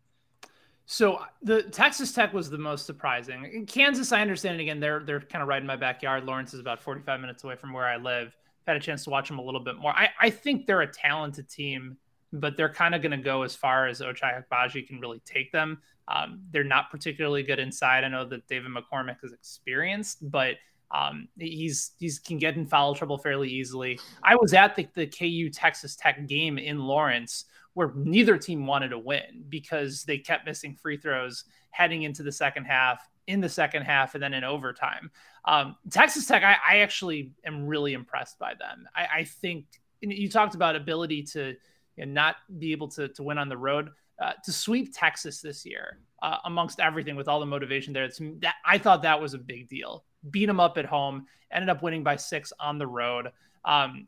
So 0.85 1.19
the 1.41 1.63
Texas 1.63 2.11
Tech 2.11 2.33
was 2.33 2.49
the 2.49 2.57
most 2.57 2.85
surprising. 2.85 3.49
In 3.51 3.65
Kansas, 3.65 4.11
I 4.11 4.21
understand 4.21 4.59
it 4.59 4.63
again. 4.63 4.79
They're 4.79 4.99
they're 4.99 5.19
kind 5.19 5.41
of 5.41 5.47
right 5.47 5.61
in 5.61 5.67
my 5.67 5.75
backyard. 5.75 6.25
Lawrence 6.25 6.53
is 6.53 6.59
about 6.59 6.81
45 6.81 7.19
minutes 7.19 7.43
away 7.43 7.55
from 7.55 7.73
where 7.73 7.85
I 7.85 7.97
live. 7.97 8.35
I 8.67 8.71
had 8.71 8.77
a 8.77 8.83
chance 8.83 9.03
to 9.05 9.09
watch 9.09 9.27
them 9.27 9.39
a 9.39 9.43
little 9.43 9.59
bit 9.59 9.77
more. 9.77 9.91
I, 9.91 10.09
I 10.19 10.29
think 10.29 10.65
they're 10.65 10.81
a 10.81 10.91
talented 10.91 11.49
team, 11.49 11.97
but 12.33 12.57
they're 12.57 12.73
kind 12.73 12.95
of 12.95 13.01
going 13.01 13.11
to 13.11 13.17
go 13.17 13.43
as 13.43 13.55
far 13.55 13.87
as 13.87 14.01
Ochai 14.01 14.43
Agbaji 14.43 14.87
can 14.87 14.99
really 14.99 15.21
take 15.25 15.51
them. 15.51 15.79
Um, 16.07 16.41
they're 16.51 16.63
not 16.63 16.91
particularly 16.91 17.43
good 17.43 17.59
inside. 17.59 18.03
I 18.03 18.07
know 18.07 18.25
that 18.25 18.47
David 18.47 18.71
McCormick 18.71 19.17
is 19.23 19.33
experienced, 19.33 20.29
but 20.29 20.55
um, 20.91 21.27
he's 21.37 21.91
he's 21.97 22.19
can 22.19 22.37
get 22.37 22.55
in 22.55 22.65
foul 22.65 22.93
trouble 22.93 23.17
fairly 23.17 23.49
easily. 23.49 23.99
I 24.23 24.35
was 24.35 24.53
at 24.53 24.75
the, 24.75 24.87
the 24.93 25.07
KU 25.07 25.49
Texas 25.49 25.95
Tech 25.95 26.27
game 26.27 26.57
in 26.59 26.79
Lawrence 26.79 27.45
where 27.75 27.91
neither 27.95 28.37
team 28.37 28.65
wanted 28.65 28.89
to 28.89 28.97
win 28.97 29.45
because 29.47 30.03
they 30.03 30.17
kept 30.17 30.45
missing 30.45 30.75
free 30.75 30.97
throws 30.97 31.45
heading 31.69 32.01
into 32.01 32.23
the 32.23 32.31
second 32.31 32.65
half, 32.65 33.07
in 33.27 33.41
the 33.41 33.49
second 33.49 33.83
half, 33.83 34.15
and 34.15 34.23
then 34.23 34.33
in 34.33 34.43
overtime. 34.43 35.11
Um, 35.45 35.75
Texas 35.91 36.25
Tech, 36.25 36.43
I, 36.43 36.55
I, 36.67 36.77
actually 36.79 37.33
am 37.45 37.67
really 37.67 37.93
impressed 37.93 38.39
by 38.39 38.53
them. 38.53 38.87
I, 38.95 39.19
I 39.19 39.23
think 39.25 39.65
you 40.01 40.29
talked 40.29 40.55
about 40.55 40.75
ability 40.75 41.23
to 41.23 41.55
you 41.97 42.05
know, 42.05 42.11
not 42.11 42.37
be 42.57 42.71
able 42.71 42.87
to, 42.89 43.09
to 43.09 43.23
win 43.23 43.37
on 43.37 43.49
the 43.49 43.57
road. 43.57 43.89
Uh, 44.17 44.31
to 44.45 44.51
sweep 44.53 44.95
Texas 44.95 45.41
this 45.41 45.65
year, 45.65 45.99
uh, 46.23 46.37
amongst 46.45 46.79
everything, 46.79 47.17
with 47.17 47.27
all 47.27 47.41
the 47.41 47.45
motivation 47.45 47.91
there, 47.91 48.07
that 48.39 48.55
I 48.65 48.77
thought 48.77 49.01
that 49.01 49.19
was 49.19 49.33
a 49.33 49.37
big 49.37 49.67
deal 49.67 50.05
beat 50.29 50.45
them 50.45 50.59
up 50.59 50.77
at 50.77 50.85
home, 50.85 51.25
ended 51.51 51.69
up 51.69 51.83
winning 51.83 52.03
by 52.03 52.15
six 52.15 52.51
on 52.59 52.77
the 52.77 52.87
road. 52.87 53.31
Um, 53.63 54.07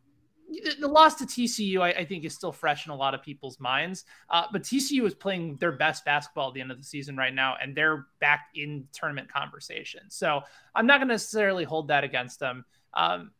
the 0.79 0.87
loss 0.87 1.15
to 1.15 1.25
TCU, 1.25 1.81
I, 1.81 1.89
I, 1.89 2.05
think, 2.05 2.23
is 2.23 2.33
still 2.33 2.51
fresh 2.51 2.85
in 2.85 2.91
a 2.91 2.95
lot 2.95 3.13
of 3.13 3.21
people's 3.21 3.59
minds. 3.59 4.05
Uh, 4.29 4.45
but 4.51 4.63
TCU 4.63 5.05
is 5.05 5.13
playing 5.13 5.57
their 5.57 5.73
best 5.73 6.05
basketball 6.05 6.49
at 6.49 6.53
the 6.53 6.61
end 6.61 6.71
of 6.71 6.77
the 6.77 6.83
season 6.83 7.17
right 7.17 7.33
now, 7.33 7.55
and 7.61 7.75
they're 7.75 8.07
back 8.19 8.47
in 8.55 8.87
tournament 8.93 9.31
conversation. 9.31 10.01
So 10.09 10.41
I'm 10.73 10.87
not 10.87 10.99
going 10.99 11.09
to 11.09 11.13
necessarily 11.13 11.63
hold 11.63 11.89
that 11.89 12.03
against 12.03 12.39
them. 12.39 12.65
Um, 12.93 13.31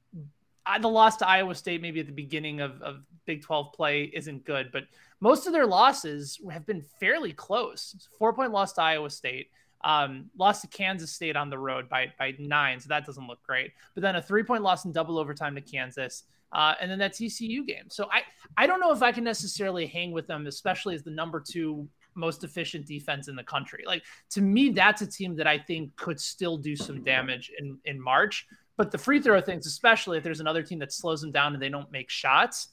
I, 0.66 0.80
the 0.80 0.90
loss 0.90 1.18
to 1.18 1.28
Iowa 1.28 1.56
State, 1.56 1.82
maybe 1.82 2.02
at 2.02 2.08
the 2.08 2.12
beginning 2.12 2.60
of, 2.60 2.82
of 2.82 3.04
Big 3.26 3.42
12 3.42 3.74
play, 3.74 4.12
isn't 4.14 4.44
good, 4.44 4.70
but 4.74 4.84
most 5.22 5.48
of 5.48 5.54
their 5.54 5.66
losses 5.66 6.40
have 6.52 6.66
been 6.66 6.84
fairly 7.00 7.32
close. 7.32 8.08
Four 8.20 8.34
point 8.34 8.52
loss 8.52 8.74
to 8.74 8.82
Iowa 8.82 9.10
State. 9.10 9.50
Um, 9.84 10.30
lost 10.38 10.62
to 10.62 10.68
Kansas 10.68 11.12
State 11.12 11.36
on 11.36 11.50
the 11.50 11.58
road 11.58 11.88
by 11.88 12.12
by 12.18 12.34
nine, 12.40 12.80
so 12.80 12.88
that 12.90 13.06
doesn't 13.06 13.28
look 13.28 13.42
great. 13.44 13.72
But 13.94 14.02
then 14.02 14.16
a 14.16 14.22
three 14.22 14.44
point 14.44 14.64
loss 14.64 14.86
in 14.86 14.92
double 14.92 15.18
overtime 15.18 15.56
to 15.56 15.62
Kansas, 15.62 16.24
uh, 16.54 16.74
and 16.80 16.90
then 16.90 17.00
that 17.00 17.14
TCU 17.14 17.66
game. 17.66 17.90
So 17.90 18.08
I 18.12 18.22
I 18.56 18.68
don't 18.68 18.80
know 18.80 18.92
if 18.92 19.02
I 19.02 19.12
can 19.12 19.24
necessarily 19.24 19.86
hang 19.86 20.12
with 20.12 20.28
them, 20.28 20.48
especially 20.48 20.96
as 20.96 21.04
the 21.04 21.12
number 21.12 21.44
two 21.46 21.88
most 22.16 22.44
efficient 22.44 22.86
defense 22.88 23.28
in 23.28 23.36
the 23.36 23.44
country. 23.44 23.84
Like 23.86 24.04
to 24.32 24.42
me, 24.42 24.70
that's 24.70 25.02
a 25.02 25.08
team 25.08 25.36
that 25.36 25.48
I 25.48 25.58
think 25.58 25.96
could 25.96 26.20
still 26.20 26.58
do 26.58 26.76
some 26.76 27.04
damage 27.04 27.52
in 27.58 27.78
in 27.86 28.02
March. 28.02 28.48
But 28.78 28.92
the 28.92 28.98
free 28.98 29.20
throw 29.20 29.42
things, 29.42 29.66
especially 29.66 30.18
if 30.18 30.24
there's 30.24 30.40
another 30.40 30.62
team 30.62 30.80
that 30.80 30.94
slows 30.94 31.22
them 31.22 31.32
down 31.32 31.54
and 31.54 31.62
they 31.62 31.70
don't 31.70 31.92
make 31.92 32.12
shots, 32.12 32.70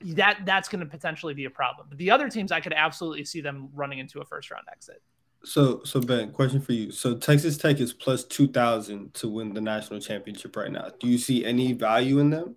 that 0.00 0.40
that's 0.44 0.68
going 0.68 0.80
to 0.80 0.86
potentially 0.86 1.32
be 1.32 1.44
a 1.44 1.50
problem. 1.50 1.86
But 1.88 1.98
the 1.98 2.10
other 2.10 2.28
teams, 2.28 2.52
I 2.52 2.60
could 2.60 2.72
absolutely 2.72 3.24
see 3.24 3.40
them 3.40 3.68
running 3.72 4.00
into 4.00 4.20
a 4.20 4.24
first 4.24 4.50
round 4.50 4.64
exit. 4.70 5.00
So, 5.44 5.82
so 5.84 6.00
Ben, 6.00 6.32
question 6.32 6.60
for 6.60 6.72
you. 6.72 6.90
So 6.90 7.14
Texas 7.14 7.56
Tech 7.56 7.78
is 7.78 7.92
plus 7.92 8.24
two 8.24 8.48
thousand 8.48 9.14
to 9.14 9.28
win 9.28 9.52
the 9.52 9.60
national 9.60 10.00
championship 10.00 10.56
right 10.56 10.72
now. 10.72 10.88
Do 10.98 11.06
you 11.06 11.18
see 11.18 11.44
any 11.44 11.72
value 11.72 12.18
in 12.18 12.30
them? 12.30 12.56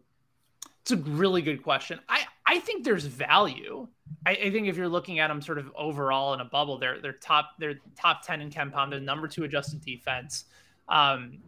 It's 0.90 0.94
a 0.94 1.12
really 1.12 1.42
good 1.42 1.64
question. 1.64 2.00
I 2.08 2.24
I 2.46 2.60
think 2.60 2.86
there's 2.86 3.04
value. 3.04 3.90
I, 4.26 4.32
I 4.32 4.52
think 4.52 4.68
if 4.68 4.78
you're 4.78 4.88
looking 4.88 5.20
at 5.20 5.28
them 5.28 5.42
sort 5.42 5.58
of 5.58 5.70
overall 5.76 6.34
in 6.34 6.40
a 6.40 6.46
bubble, 6.46 6.78
they're 6.78 7.02
they're 7.02 7.12
top 7.12 7.50
they're 7.60 7.76
top 7.98 8.22
ten 8.26 8.40
in 8.40 8.50
KenPom. 8.50 8.90
They're 8.90 9.02
number 9.02 9.28
two 9.28 9.44
adjusted 9.44 9.82
defense. 9.82 10.46
Um, 10.88 11.40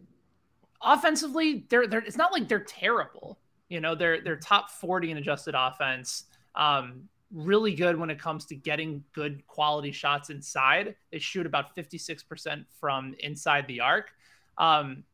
offensively, 0.82 1.64
they're 1.70 1.86
they're 1.86 2.00
it's 2.00 2.18
not 2.18 2.34
like 2.34 2.48
they're 2.48 2.64
terrible. 2.64 3.38
You 3.70 3.80
know, 3.80 3.94
they're 3.94 4.20
they're 4.20 4.36
top 4.36 4.70
forty 4.70 5.10
in 5.10 5.16
adjusted 5.16 5.54
offense. 5.56 6.24
Um, 6.54 7.08
really 7.32 7.74
good 7.74 7.96
when 7.96 8.10
it 8.10 8.18
comes 8.18 8.44
to 8.44 8.54
getting 8.54 9.02
good 9.14 9.46
quality 9.46 9.90
shots 9.90 10.28
inside. 10.28 10.96
They 11.12 11.18
shoot 11.18 11.46
about 11.46 11.76
56% 11.76 12.66
from 12.78 13.14
inside 13.20 13.68
the 13.68 13.80
arc. 13.80 14.10
Um, 14.58 15.04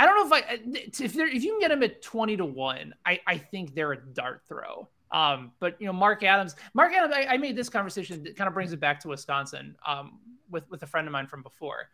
I 0.00 0.06
don't 0.06 0.16
know 0.16 0.36
if 0.36 0.44
I 0.44 1.04
if 1.04 1.12
they 1.12 1.22
if 1.24 1.44
you 1.44 1.52
can 1.52 1.60
get 1.60 1.68
them 1.68 1.82
at 1.82 2.00
20 2.00 2.38
to 2.38 2.44
1, 2.44 2.94
I, 3.04 3.20
I 3.26 3.36
think 3.36 3.74
they're 3.74 3.92
a 3.92 4.00
dart 4.00 4.42
throw. 4.48 4.88
Um, 5.12 5.52
but 5.60 5.76
you 5.80 5.86
know, 5.86 5.92
Mark 5.92 6.22
Adams, 6.22 6.56
Mark 6.72 6.92
Adams, 6.92 7.12
I, 7.14 7.34
I 7.34 7.36
made 7.36 7.56
this 7.56 7.68
conversation 7.68 8.22
that 8.22 8.36
kind 8.36 8.48
of 8.48 8.54
brings 8.54 8.72
it 8.72 8.80
back 8.80 9.00
to 9.00 9.08
Wisconsin 9.08 9.76
um, 9.86 10.18
with 10.50 10.68
with 10.70 10.82
a 10.82 10.86
friend 10.86 11.06
of 11.06 11.12
mine 11.12 11.26
from 11.26 11.42
before. 11.42 11.90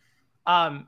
Um, 0.46 0.86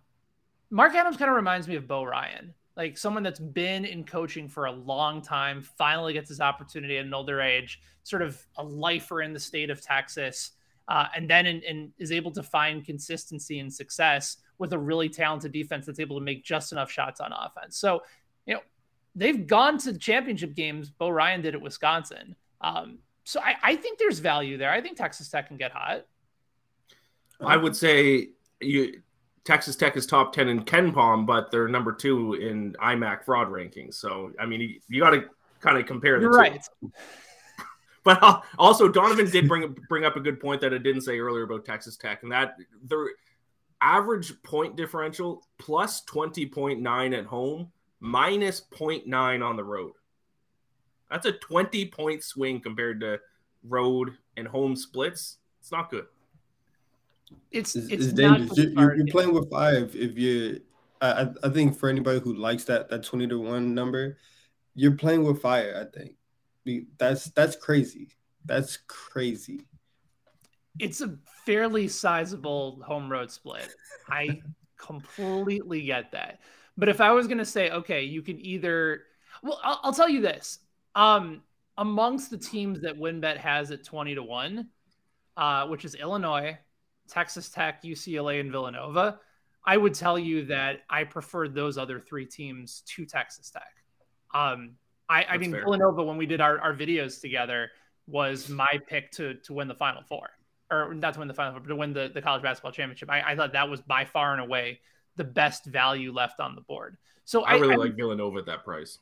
Mark 0.70 0.94
Adams 0.94 1.16
kind 1.16 1.30
of 1.30 1.36
reminds 1.36 1.66
me 1.66 1.74
of 1.74 1.88
Bo 1.88 2.04
Ryan 2.04 2.54
like 2.78 2.96
someone 2.96 3.24
that's 3.24 3.40
been 3.40 3.84
in 3.84 4.04
coaching 4.04 4.48
for 4.48 4.66
a 4.66 4.72
long 4.72 5.20
time, 5.20 5.60
finally 5.60 6.12
gets 6.12 6.28
his 6.28 6.40
opportunity 6.40 6.96
at 6.96 7.04
an 7.04 7.12
older 7.12 7.40
age, 7.40 7.80
sort 8.04 8.22
of 8.22 8.40
a 8.56 8.62
lifer 8.62 9.20
in 9.20 9.32
the 9.32 9.40
state 9.40 9.68
of 9.68 9.82
Texas, 9.82 10.52
uh, 10.86 11.06
and 11.14 11.28
then 11.28 11.44
in, 11.44 11.60
in, 11.62 11.92
is 11.98 12.12
able 12.12 12.30
to 12.30 12.42
find 12.42 12.86
consistency 12.86 13.58
and 13.58 13.74
success 13.74 14.36
with 14.58 14.72
a 14.72 14.78
really 14.78 15.08
talented 15.08 15.52
defense 15.52 15.86
that's 15.86 16.00
able 16.00 16.18
to 16.18 16.24
make 16.24 16.44
just 16.44 16.72
enough 16.72 16.90
shots 16.90 17.20
on 17.20 17.32
offense. 17.32 17.78
So, 17.78 18.02
you 18.46 18.54
know, 18.54 18.60
they've 19.14 19.46
gone 19.46 19.78
to 19.78 19.92
the 19.92 19.98
championship 19.98 20.54
games. 20.54 20.90
Bo 20.90 21.08
Ryan 21.08 21.42
did 21.42 21.54
at 21.54 21.60
Wisconsin. 21.60 22.34
Um, 22.60 22.98
so 23.24 23.40
I, 23.40 23.54
I 23.62 23.76
think 23.76 23.98
there's 23.98 24.18
value 24.18 24.56
there. 24.56 24.70
I 24.70 24.80
think 24.80 24.96
Texas 24.96 25.28
Tech 25.28 25.48
can 25.48 25.56
get 25.56 25.72
hot. 25.72 26.06
I 27.40 27.56
would 27.56 27.76
say 27.76 28.30
you 28.60 29.02
Texas 29.44 29.76
Tech 29.76 29.96
is 29.96 30.06
top 30.06 30.32
10 30.34 30.48
in 30.48 30.64
KenPom, 30.64 31.24
but 31.24 31.50
they're 31.50 31.68
number 31.68 31.92
two 31.92 32.34
in 32.34 32.74
IMAC 32.74 33.24
fraud 33.24 33.48
rankings. 33.48 33.94
So, 33.94 34.32
I 34.38 34.44
mean, 34.44 34.60
you, 34.60 34.80
you 34.88 35.00
got 35.00 35.10
to 35.10 35.24
kind 35.60 35.78
of 35.78 35.86
compare 35.86 36.16
the 36.18 36.22
You're 36.22 36.32
two. 36.32 36.38
right. 36.38 36.68
But 38.04 38.42
also, 38.58 38.88
Donovan 38.88 39.28
did 39.28 39.48
bring 39.48 39.76
bring 39.88 40.04
up 40.04 40.16
a 40.16 40.20
good 40.20 40.40
point 40.40 40.62
that 40.62 40.72
I 40.72 40.78
didn't 40.78 41.02
say 41.02 41.18
earlier 41.18 41.42
about 41.42 41.66
Texas 41.66 41.96
Tech, 41.96 42.22
and 42.22 42.32
that 42.32 42.56
their 42.84 43.08
average 43.80 44.42
point 44.42 44.76
differential 44.76 45.42
plus 45.58 46.04
20.9 46.04 47.18
at 47.18 47.26
home, 47.26 47.70
minus 48.00 48.62
0.9 48.72 49.44
on 49.44 49.56
the 49.56 49.64
road. 49.64 49.92
That's 51.10 51.26
a 51.26 51.32
20 51.32 51.86
point 51.86 52.22
swing 52.22 52.60
compared 52.60 53.00
to 53.00 53.18
road 53.64 54.16
and 54.36 54.46
home 54.46 54.76
splits. 54.76 55.38
It's 55.60 55.72
not 55.72 55.90
good 55.90 56.06
it's 57.50 57.76
it's, 57.76 57.88
it's, 57.88 58.04
it's 58.06 58.12
dangerous. 58.12 58.56
You're, 58.56 58.96
you're, 58.96 59.06
playing 59.06 59.32
with 59.32 59.50
five. 59.50 59.94
If 59.94 60.18
you, 60.18 60.60
I, 61.00 61.28
I 61.42 61.48
think 61.48 61.76
for 61.76 61.88
anybody 61.88 62.20
who 62.20 62.34
likes 62.34 62.64
that 62.64 62.88
that 62.90 63.04
twenty 63.04 63.26
to 63.28 63.38
one 63.38 63.74
number, 63.74 64.18
you're 64.74 64.96
playing 64.96 65.24
with 65.24 65.40
fire. 65.40 65.86
I 65.86 65.98
think 65.98 66.86
that's 66.98 67.26
that's 67.30 67.56
crazy. 67.56 68.08
That's 68.44 68.78
crazy. 68.86 69.66
It's 70.78 71.00
a 71.00 71.16
fairly 71.44 71.88
sizable 71.88 72.80
home 72.84 73.10
road 73.10 73.30
split. 73.30 73.68
I 74.08 74.40
completely 74.76 75.82
get 75.82 76.12
that. 76.12 76.40
But 76.76 76.88
if 76.88 77.00
I 77.00 77.10
was 77.10 77.26
going 77.26 77.38
to 77.38 77.44
say, 77.44 77.70
okay, 77.70 78.04
you 78.04 78.22
can 78.22 78.38
either, 78.44 79.02
well, 79.42 79.60
I'll, 79.62 79.80
I'll 79.84 79.92
tell 79.92 80.08
you 80.08 80.20
this. 80.20 80.60
Um, 80.94 81.42
amongst 81.76 82.30
the 82.30 82.38
teams 82.38 82.80
that 82.82 82.98
WynnBET 82.98 83.36
has 83.36 83.70
at 83.70 83.84
20 83.84 84.14
to 84.14 84.22
1, 84.22 84.68
uh, 85.36 85.66
which 85.66 85.84
is 85.84 85.94
Illinois, 85.94 86.58
Texas 87.08 87.48
Tech, 87.48 87.82
UCLA, 87.82 88.40
and 88.40 88.50
Villanova, 88.50 89.18
I 89.64 89.76
would 89.76 89.94
tell 89.94 90.18
you 90.18 90.44
that 90.46 90.80
I 90.88 91.04
preferred 91.04 91.54
those 91.54 91.78
other 91.78 92.00
three 92.00 92.26
teams 92.26 92.82
to 92.86 93.04
Texas 93.04 93.50
Tech. 93.50 93.74
Um, 94.34 94.76
I, 95.08 95.24
I 95.24 95.38
mean, 95.38 95.52
fair. 95.52 95.62
Villanova, 95.62 96.02
when 96.02 96.16
we 96.16 96.26
did 96.26 96.40
our, 96.40 96.58
our 96.60 96.74
videos 96.74 97.20
together, 97.20 97.70
was 98.06 98.48
my 98.48 98.80
pick 98.86 99.10
to 99.12 99.34
to 99.34 99.52
win 99.52 99.68
the 99.68 99.74
Final 99.74 100.02
Four, 100.02 100.30
or 100.70 100.94
not 100.94 101.14
to 101.14 101.20
win 101.20 101.28
the 101.28 101.34
Final 101.34 101.52
Four, 101.52 101.60
but 101.60 101.68
to 101.68 101.76
win 101.76 101.92
the, 101.92 102.10
the 102.12 102.22
college 102.22 102.42
basketball 102.42 102.72
championship. 102.72 103.10
I, 103.10 103.32
I 103.32 103.36
thought 103.36 103.52
that 103.52 103.68
was 103.68 103.80
by 103.80 104.04
far 104.04 104.32
and 104.32 104.40
away 104.40 104.80
the 105.16 105.24
best 105.24 105.64
value 105.64 106.12
left 106.12 106.40
on 106.40 106.54
the 106.54 106.60
board. 106.60 106.96
So 107.24 107.42
I, 107.42 107.52
I 107.52 107.58
really 107.58 107.74
I, 107.74 107.76
like 107.76 107.96
Villanova 107.96 108.38
at 108.38 108.46
that 108.46 108.64
price 108.64 108.98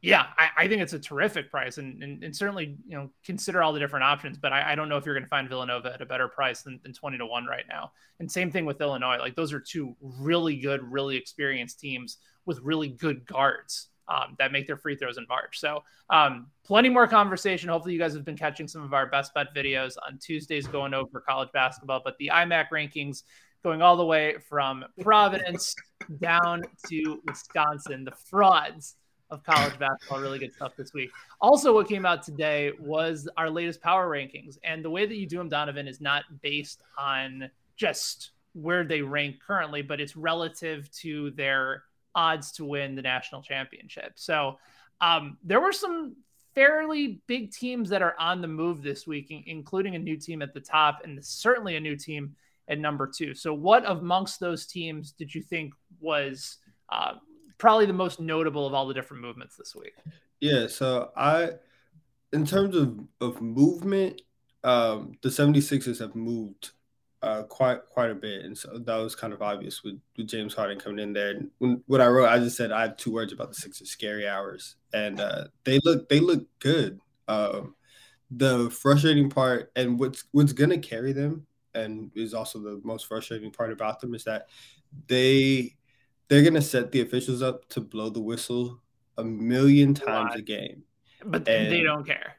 yeah, 0.00 0.26
I, 0.38 0.64
I, 0.64 0.68
think 0.68 0.80
it's 0.80 0.92
a 0.92 0.98
terrific 0.98 1.50
price, 1.50 1.78
and, 1.78 2.02
and, 2.02 2.22
and, 2.22 2.34
certainly 2.34 2.76
you 2.86 2.96
know 2.96 3.10
consider 3.24 3.62
all 3.62 3.72
the 3.72 3.80
different 3.80 4.04
options. 4.04 4.38
But 4.38 4.52
I, 4.52 4.72
I 4.72 4.74
don't 4.76 4.88
know 4.88 4.96
if 4.96 5.04
you're 5.04 5.14
going 5.14 5.24
to 5.24 5.28
find 5.28 5.48
Villanova 5.48 5.92
at 5.92 6.00
a 6.00 6.06
better 6.06 6.28
price 6.28 6.62
than, 6.62 6.78
than 6.84 6.92
twenty 6.92 7.18
to 7.18 7.26
one 7.26 7.46
right 7.46 7.64
now. 7.68 7.90
And 8.20 8.30
same 8.30 8.52
thing 8.52 8.64
with 8.64 8.80
Illinois. 8.80 9.16
Like 9.18 9.34
those 9.34 9.52
are 9.52 9.58
two 9.58 9.96
really 10.00 10.56
good, 10.56 10.82
really 10.84 11.16
experienced 11.16 11.80
teams 11.80 12.18
with 12.46 12.60
really 12.60 12.88
good 12.88 13.26
guards 13.26 13.88
um, 14.08 14.36
that 14.38 14.52
make 14.52 14.66
their 14.66 14.76
free 14.76 14.96
throws 14.96 15.18
in 15.18 15.26
March. 15.28 15.60
So 15.60 15.82
um, 16.10 16.48
plenty 16.64 16.88
more 16.88 17.06
conversation. 17.06 17.68
Hopefully, 17.68 17.94
you 17.94 18.00
guys 18.00 18.14
have 18.14 18.24
been 18.24 18.36
catching 18.36 18.68
some 18.68 18.82
of 18.82 18.94
our 18.94 19.06
best 19.06 19.34
bet 19.34 19.54
videos 19.54 19.94
on 20.06 20.18
Tuesdays 20.18 20.66
going 20.66 20.94
over 20.94 21.20
college 21.20 21.50
basketball. 21.52 22.00
But 22.04 22.16
the 22.18 22.30
IMAC 22.32 22.66
rankings 22.72 23.22
going 23.62 23.82
all 23.82 23.96
the 23.96 24.04
way 24.04 24.36
from 24.48 24.84
Providence 25.00 25.74
down 26.20 26.62
to 26.88 27.20
Wisconsin. 27.26 28.04
The 28.04 28.12
frauds 28.12 28.96
of 29.30 29.44
college 29.44 29.78
basketball. 29.78 30.20
Really 30.20 30.38
good 30.38 30.54
stuff 30.54 30.72
this 30.76 30.92
week. 30.94 31.10
Also, 31.40 31.74
what 31.74 31.88
came 31.88 32.06
out 32.06 32.22
today 32.22 32.72
was 32.78 33.28
our 33.36 33.50
latest 33.50 33.80
power 33.82 34.08
rankings. 34.08 34.58
And 34.64 34.84
the 34.84 34.90
way 34.90 35.06
that 35.06 35.16
you 35.16 35.26
do 35.26 35.38
them, 35.38 35.48
Donovan, 35.48 35.86
is 35.86 36.00
not 36.00 36.24
based 36.42 36.82
on 36.98 37.50
just 37.76 38.30
where 38.54 38.84
they 38.84 39.02
rank 39.02 39.36
currently, 39.46 39.82
but 39.82 40.00
it's 40.00 40.16
relative 40.16 40.90
to 40.92 41.30
their 41.32 41.84
odds 42.18 42.52
to 42.52 42.64
win 42.64 42.96
the 42.96 43.02
national 43.02 43.42
championship. 43.42 44.12
So 44.16 44.58
um, 45.00 45.38
there 45.44 45.60
were 45.60 45.72
some 45.72 46.16
fairly 46.54 47.20
big 47.28 47.52
teams 47.52 47.88
that 47.90 48.02
are 48.02 48.16
on 48.18 48.40
the 48.40 48.48
move 48.48 48.82
this 48.82 49.06
week, 49.06 49.30
including 49.46 49.94
a 49.94 49.98
new 49.98 50.16
team 50.16 50.42
at 50.42 50.52
the 50.52 50.60
top 50.60 51.02
and 51.04 51.24
certainly 51.24 51.76
a 51.76 51.80
new 51.80 51.96
team 51.96 52.34
at 52.66 52.78
number 52.78 53.06
two. 53.06 53.34
So, 53.34 53.54
what 53.54 53.88
amongst 53.88 54.40
those 54.40 54.66
teams 54.66 55.12
did 55.12 55.32
you 55.32 55.42
think 55.42 55.72
was 56.00 56.58
uh, 56.88 57.12
probably 57.58 57.86
the 57.86 57.92
most 57.92 58.20
notable 58.20 58.66
of 58.66 58.72
all 58.72 58.86
the 58.86 58.94
different 58.94 59.22
movements 59.22 59.56
this 59.56 59.74
week. 59.74 59.94
Yeah, 60.40 60.68
so 60.68 61.10
I 61.16 61.50
in 62.32 62.46
terms 62.46 62.76
of 62.76 63.00
of 63.20 63.42
movement, 63.42 64.22
um 64.64 65.12
the 65.22 65.28
76ers 65.28 65.98
have 65.98 66.14
moved 66.14 66.70
uh 67.22 67.42
quite 67.44 67.80
quite 67.86 68.10
a 68.10 68.14
bit 68.14 68.44
and 68.44 68.56
so 68.56 68.78
that 68.78 68.96
was 68.96 69.16
kind 69.16 69.32
of 69.32 69.42
obvious 69.42 69.82
with, 69.82 70.00
with 70.16 70.28
James 70.28 70.54
Harden 70.54 70.78
coming 70.78 71.00
in 71.00 71.12
there. 71.12 71.30
And 71.30 71.50
when 71.58 71.82
what 71.86 72.00
I 72.00 72.06
wrote 72.06 72.28
I 72.28 72.38
just 72.38 72.56
said 72.56 72.70
I 72.70 72.82
have 72.82 72.96
two 72.96 73.12
words 73.12 73.32
about 73.32 73.48
the 73.48 73.54
Sixers 73.54 73.90
scary 73.90 74.28
hours 74.28 74.76
and 74.92 75.20
uh 75.20 75.44
they 75.64 75.80
look 75.84 76.08
they 76.08 76.20
look 76.20 76.46
good. 76.60 77.00
Um 77.26 77.74
the 78.30 78.70
frustrating 78.70 79.30
part 79.30 79.72
and 79.74 79.98
what's 79.98 80.24
what's 80.32 80.52
going 80.52 80.70
to 80.70 80.78
carry 80.78 81.12
them 81.12 81.46
and 81.74 82.10
is 82.14 82.34
also 82.34 82.58
the 82.58 82.80
most 82.84 83.06
frustrating 83.06 83.50
part 83.50 83.72
about 83.72 84.00
them 84.00 84.14
is 84.14 84.24
that 84.24 84.48
they 85.06 85.74
they're 86.28 86.42
gonna 86.42 86.62
set 86.62 86.92
the 86.92 87.00
officials 87.00 87.42
up 87.42 87.68
to 87.70 87.80
blow 87.80 88.10
the 88.10 88.20
whistle 88.20 88.80
a 89.16 89.24
million 89.24 89.94
times 89.94 90.34
a 90.34 90.42
game. 90.42 90.84
But 91.24 91.48
and 91.48 91.70
they 91.72 91.82
don't 91.82 92.06
care. 92.06 92.36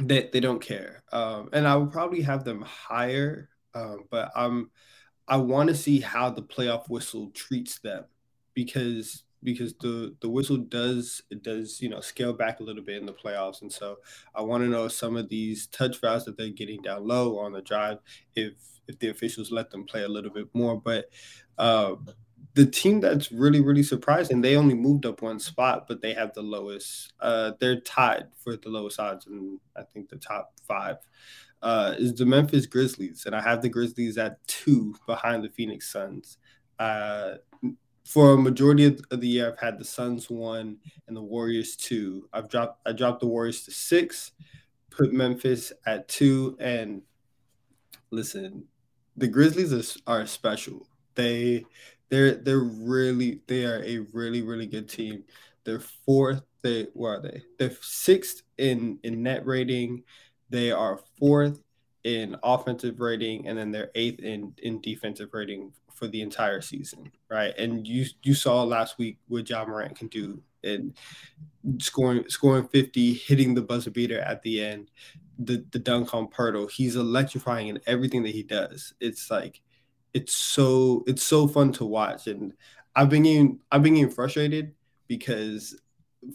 They, 0.00 0.28
they 0.30 0.40
don't 0.40 0.60
care. 0.60 1.02
Um, 1.10 1.48
and 1.52 1.66
I 1.66 1.74
would 1.74 1.90
probably 1.90 2.20
have 2.20 2.44
them 2.44 2.60
higher, 2.60 3.48
um, 3.76 4.04
but 4.10 4.30
I'm 4.34 4.70
I 5.28 5.36
want 5.36 5.68
to 5.68 5.74
see 5.74 6.00
how 6.00 6.30
the 6.30 6.42
playoff 6.42 6.88
whistle 6.88 7.30
treats 7.34 7.78
them 7.78 8.04
because 8.54 9.24
because 9.42 9.74
the 9.74 10.16
the 10.20 10.28
whistle 10.28 10.56
does 10.56 11.22
it 11.30 11.42
does 11.42 11.80
you 11.80 11.88
know 11.88 12.00
scale 12.00 12.32
back 12.32 12.60
a 12.60 12.62
little 12.62 12.82
bit 12.82 12.98
in 12.98 13.06
the 13.06 13.12
playoffs. 13.12 13.62
And 13.62 13.72
so 13.72 13.98
i 14.34 14.40
want 14.40 14.62
to 14.64 14.68
know 14.68 14.88
some 14.88 15.16
of 15.16 15.28
these 15.28 15.66
touch 15.68 15.98
fouls 15.98 16.24
that 16.24 16.36
they're 16.36 16.48
getting 16.50 16.82
down 16.82 17.06
low 17.06 17.38
on 17.38 17.52
the 17.52 17.62
drive 17.62 17.98
if 18.34 18.54
if 18.88 18.98
the 18.98 19.08
officials 19.08 19.50
let 19.50 19.70
them 19.70 19.84
play 19.84 20.04
a 20.04 20.08
little 20.08 20.30
bit 20.30 20.48
more. 20.54 20.80
But 20.80 21.10
uh, 21.58 21.96
the 22.54 22.66
team 22.66 23.00
that's 23.00 23.30
really 23.30 23.60
really 23.60 23.82
surprising 23.82 24.40
they 24.40 24.56
only 24.56 24.74
moved 24.74 25.04
up 25.04 25.20
one 25.20 25.38
spot 25.38 25.86
but 25.86 26.00
they 26.00 26.14
have 26.14 26.32
the 26.32 26.42
lowest 26.42 27.12
uh, 27.20 27.52
they're 27.60 27.80
tied 27.80 28.28
for 28.42 28.56
the 28.56 28.70
lowest 28.70 28.98
odds 28.98 29.26
in 29.26 29.60
i 29.76 29.82
think 29.82 30.08
the 30.08 30.16
top 30.16 30.54
five 30.66 30.96
uh, 31.62 31.94
is 31.98 32.14
the 32.14 32.26
memphis 32.26 32.66
grizzlies 32.66 33.24
and 33.26 33.34
i 33.34 33.40
have 33.40 33.62
the 33.62 33.68
grizzlies 33.68 34.18
at 34.18 34.44
two 34.46 34.94
behind 35.06 35.42
the 35.42 35.48
phoenix 35.48 35.90
suns 35.90 36.38
uh, 36.78 37.34
for 38.06 38.34
a 38.34 38.38
majority 38.38 38.84
of 38.84 39.20
the 39.20 39.26
year, 39.26 39.48
I've 39.48 39.58
had 39.58 39.78
the 39.78 39.84
Suns 39.84 40.30
one 40.30 40.78
and 41.08 41.16
the 41.16 41.22
Warriors 41.22 41.74
two. 41.74 42.28
I've 42.32 42.48
dropped 42.48 42.86
I 42.86 42.92
dropped 42.92 43.20
the 43.20 43.26
Warriors 43.26 43.62
to 43.64 43.72
six, 43.72 44.30
put 44.90 45.12
Memphis 45.12 45.72
at 45.86 46.06
two, 46.06 46.56
and 46.60 47.02
listen, 48.10 48.64
the 49.16 49.26
Grizzlies 49.26 49.72
are, 50.06 50.20
are 50.20 50.26
special. 50.26 50.86
They 51.16 51.64
they're 52.08 52.36
they're 52.36 52.60
really 52.60 53.40
they 53.48 53.64
are 53.64 53.82
a 53.82 53.98
really 54.12 54.42
really 54.42 54.66
good 54.66 54.88
team. 54.88 55.24
They're 55.64 55.80
fourth. 55.80 56.42
They 56.62 56.86
where 56.94 57.14
are 57.14 57.20
they? 57.20 57.42
They're 57.58 57.76
sixth 57.80 58.42
in 58.56 59.00
in 59.02 59.24
net 59.24 59.44
rating. 59.44 60.04
They 60.50 60.72
are 60.72 61.00
fourth 61.18 61.62
in 62.04 62.36
offensive 62.42 63.00
rating, 63.00 63.48
and 63.48 63.58
then 63.58 63.72
they're 63.72 63.90
eighth 63.94 64.20
in 64.20 64.54
in 64.58 64.80
defensive 64.80 65.30
rating 65.32 65.72
for 65.94 66.06
the 66.06 66.20
entire 66.20 66.60
season, 66.60 67.10
right? 67.30 67.54
And 67.58 67.86
you 67.86 68.06
you 68.22 68.34
saw 68.34 68.62
last 68.62 68.98
week 68.98 69.18
what 69.28 69.48
Ja 69.48 69.64
Morant 69.64 69.98
can 69.98 70.08
do 70.08 70.42
and 70.62 70.96
scoring 71.78 72.24
scoring 72.28 72.68
50, 72.68 73.14
hitting 73.14 73.54
the 73.54 73.62
buzzer 73.62 73.90
beater 73.90 74.20
at 74.20 74.42
the 74.42 74.62
end, 74.62 74.90
the 75.38 75.64
the 75.70 75.78
dunk 75.78 76.14
on 76.14 76.28
Poeltl. 76.28 76.70
He's 76.70 76.96
electrifying 76.96 77.68
in 77.68 77.80
everything 77.86 78.22
that 78.24 78.34
he 78.34 78.42
does. 78.42 78.94
It's 79.00 79.30
like 79.30 79.60
it's 80.14 80.34
so 80.34 81.04
it's 81.06 81.22
so 81.22 81.48
fun 81.48 81.72
to 81.72 81.84
watch. 81.84 82.26
And 82.26 82.52
I've 82.94 83.08
been 83.08 83.22
getting 83.24 83.60
I've 83.72 83.82
been 83.82 83.94
getting 83.94 84.10
frustrated 84.10 84.74
because 85.08 85.80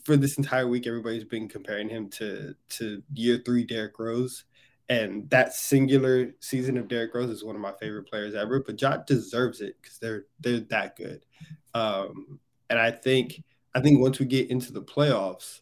for 0.03 0.17
this 0.17 0.37
entire 0.37 0.67
week 0.67 0.87
everybody's 0.87 1.23
been 1.23 1.47
comparing 1.47 1.89
him 1.89 2.09
to 2.09 2.55
to 2.69 3.01
year 3.13 3.41
three 3.45 3.63
Derrick 3.63 3.97
Rose 3.99 4.45
and 4.91 5.29
that 5.29 5.53
singular 5.53 6.33
season 6.41 6.77
of 6.77 6.89
Derrick 6.89 7.15
Rose 7.15 7.29
is 7.29 7.45
one 7.45 7.55
of 7.55 7.61
my 7.61 7.71
favorite 7.71 8.09
players 8.09 8.35
ever. 8.35 8.59
But 8.59 8.75
Jot 8.75 9.07
deserves 9.07 9.61
it 9.61 9.77
because 9.81 9.99
they're 9.99 10.25
they're 10.41 10.59
that 10.59 10.97
good. 10.97 11.25
Um, 11.73 12.41
and 12.69 12.77
I 12.77 12.91
think 12.91 13.41
I 13.73 13.79
think 13.79 14.01
once 14.01 14.19
we 14.19 14.25
get 14.25 14.51
into 14.51 14.73
the 14.73 14.81
playoffs, 14.81 15.61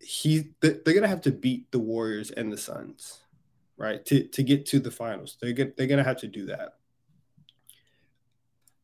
he 0.00 0.54
they're 0.60 0.80
gonna 0.86 1.06
have 1.06 1.20
to 1.22 1.30
beat 1.30 1.70
the 1.70 1.78
Warriors 1.78 2.30
and 2.30 2.50
the 2.50 2.56
Suns, 2.56 3.20
right? 3.76 4.02
To 4.06 4.24
to 4.26 4.42
get 4.42 4.64
to 4.66 4.80
the 4.80 4.90
finals, 4.90 5.36
they're 5.42 5.52
gonna, 5.52 5.72
they're 5.76 5.86
gonna 5.86 6.02
have 6.02 6.20
to 6.20 6.28
do 6.28 6.46
that. 6.46 6.76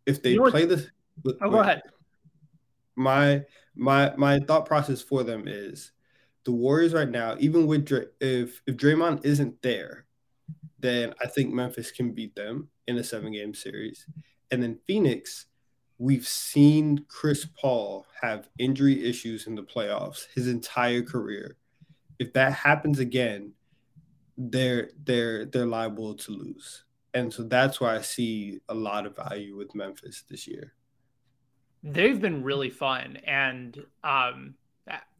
If 0.04 0.22
they 0.22 0.32
you 0.32 0.40
know 0.40 0.50
play 0.50 0.66
the, 0.66 0.86
oh, 1.40 1.50
go 1.50 1.60
ahead. 1.60 1.80
My 2.94 3.44
my 3.74 4.14
my 4.16 4.40
thought 4.40 4.66
process 4.66 5.02
for 5.02 5.22
them 5.22 5.44
is 5.46 5.92
the 6.44 6.52
Warriors 6.52 6.92
right 6.92 7.08
now, 7.08 7.36
even 7.38 7.66
with 7.66 7.86
Dray, 7.86 8.06
if 8.20 8.60
if 8.66 8.76
Draymond 8.76 9.24
isn't 9.24 9.60
there, 9.62 10.06
then 10.78 11.14
I 11.22 11.26
think 11.26 11.52
Memphis 11.52 11.90
can 11.90 12.12
beat 12.12 12.34
them 12.34 12.68
in 12.86 12.98
a 12.98 13.04
seven 13.04 13.32
game 13.32 13.54
series. 13.54 14.06
And 14.50 14.62
then 14.62 14.78
Phoenix, 14.86 15.46
we've 15.98 16.26
seen 16.26 17.04
Chris 17.08 17.46
Paul 17.60 18.06
have 18.20 18.48
injury 18.58 19.04
issues 19.08 19.46
in 19.46 19.54
the 19.54 19.62
playoffs 19.62 20.26
his 20.34 20.48
entire 20.48 21.02
career. 21.02 21.56
If 22.18 22.32
that 22.34 22.52
happens 22.52 22.98
again, 22.98 23.52
they're 24.36 24.90
they're 25.04 25.46
they're 25.46 25.66
liable 25.66 26.14
to 26.14 26.32
lose. 26.32 26.84
And 27.14 27.32
so 27.32 27.44
that's 27.44 27.80
why 27.80 27.96
I 27.96 28.00
see 28.00 28.60
a 28.68 28.74
lot 28.74 29.06
of 29.06 29.16
value 29.16 29.56
with 29.56 29.74
Memphis 29.74 30.24
this 30.28 30.48
year. 30.48 30.74
They've 31.84 32.20
been 32.20 32.42
really 32.42 32.70
fun 32.70 33.18
and 33.26 33.78
um 34.02 34.54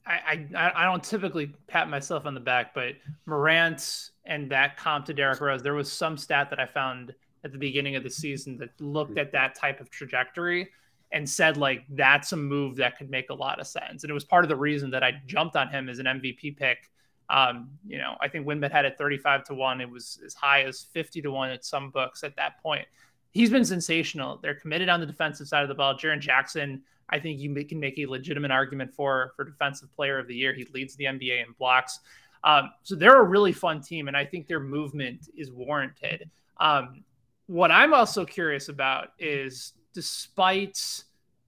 I, 0.07 0.47
I, 0.55 0.73
I 0.75 0.85
don't 0.85 1.03
typically 1.03 1.55
pat 1.67 1.89
myself 1.89 2.27
on 2.27 2.35
the 2.35 2.41
back, 2.41 2.75
but 2.75 2.95
Morant 3.27 4.11
and 4.27 4.51
that 4.51 4.77
comp 4.77 5.07
to 5.07 5.15
Derrick 5.15 5.41
Rose, 5.41 5.63
there 5.63 5.75
was 5.75 5.91
some 5.91 6.19
stat 6.19 6.51
that 6.51 6.61
I 6.61 6.67
found 6.67 7.15
at 7.43 7.53
the 7.53 7.59
beginning 7.59 7.97
of 7.97 8.03
the 8.03 8.11
season 8.11 8.59
that 8.59 8.79
looked 8.81 9.19
at 9.19 9.33
that 9.33 9.55
type 9.55 9.81
of 9.81 9.91
trajectory 9.91 10.71
and 11.13 11.29
said 11.29 11.57
like 11.57 11.85
that's 11.91 12.33
a 12.33 12.37
move 12.37 12.77
that 12.77 12.99
could 12.99 13.09
make 13.09 13.31
a 13.31 13.35
lot 13.35 13.61
of 13.61 13.67
sense. 13.67 14.03
And 14.03 14.11
it 14.11 14.15
was 14.15 14.25
part 14.25 14.45
of 14.45 14.49
the 14.49 14.57
reason 14.57 14.91
that 14.91 15.03
I 15.03 15.23
jumped 15.27 15.57
on 15.57 15.69
him 15.69 15.89
as 15.89 15.99
an 15.99 16.07
MVP 16.07 16.57
pick. 16.57 16.91
Um, 17.31 17.71
you 17.87 17.99
know, 17.99 18.17
I 18.21 18.29
think 18.29 18.47
WynnBET 18.47 18.73
had 18.73 18.85
it 18.85 18.99
35 18.99 19.45
to 19.45 19.55
1. 19.55 19.81
It 19.81 19.91
was 19.91 20.19
as 20.25 20.35
high 20.35 20.63
as 20.65 20.83
50 20.93 21.23
to 21.23 21.31
1 21.31 21.51
at 21.51 21.65
some 21.65 21.91
books 21.91 22.25
at 22.25 22.37
that 22.37 22.63
point. 22.63 22.87
He's 23.35 23.51
been 23.51 23.65
sensational. 23.65 24.39
They're 24.43 24.55
committed 24.55 24.89
on 24.89 25.01
the 25.01 25.07
defensive 25.07 25.49
side 25.49 25.63
of 25.63 25.69
the 25.69 25.75
ball. 25.75 25.95
Jaren 25.95 26.21
Jackson 26.21 26.83
I 27.09 27.19
think 27.19 27.41
you 27.41 27.55
can 27.65 27.81
make 27.81 27.99
a 27.99 28.07
legitimate 28.07 28.51
argument 28.51 28.93
for 28.93 29.33
for 29.37 29.45
defensive 29.45 29.95
player 29.95 30.19
of 30.19 30.27
the 30.27 30.35
year. 30.35 30.53
He 30.53 30.67
leads 30.73 30.97
the 30.97 31.05
NBA 31.05 31.47
in 31.47 31.53
blocks. 31.59 32.01
Um, 32.43 32.71
so 32.83 32.95
they're 32.95 33.21
a 33.21 33.25
really 33.25 33.53
fun 33.53 33.81
team, 33.81 34.09
and 34.09 34.17
I 34.17 34.25
think 34.25 34.47
their 34.47 34.61
movement 34.61 35.29
is 35.37 35.51
warranted. 35.51 36.31
Um, 36.59 37.05
what 37.47 37.71
I'm 37.71 37.95
also 37.95 38.25
curious 38.25 38.69
about 38.69 39.09
is 39.19 39.75
despite 39.93 41.05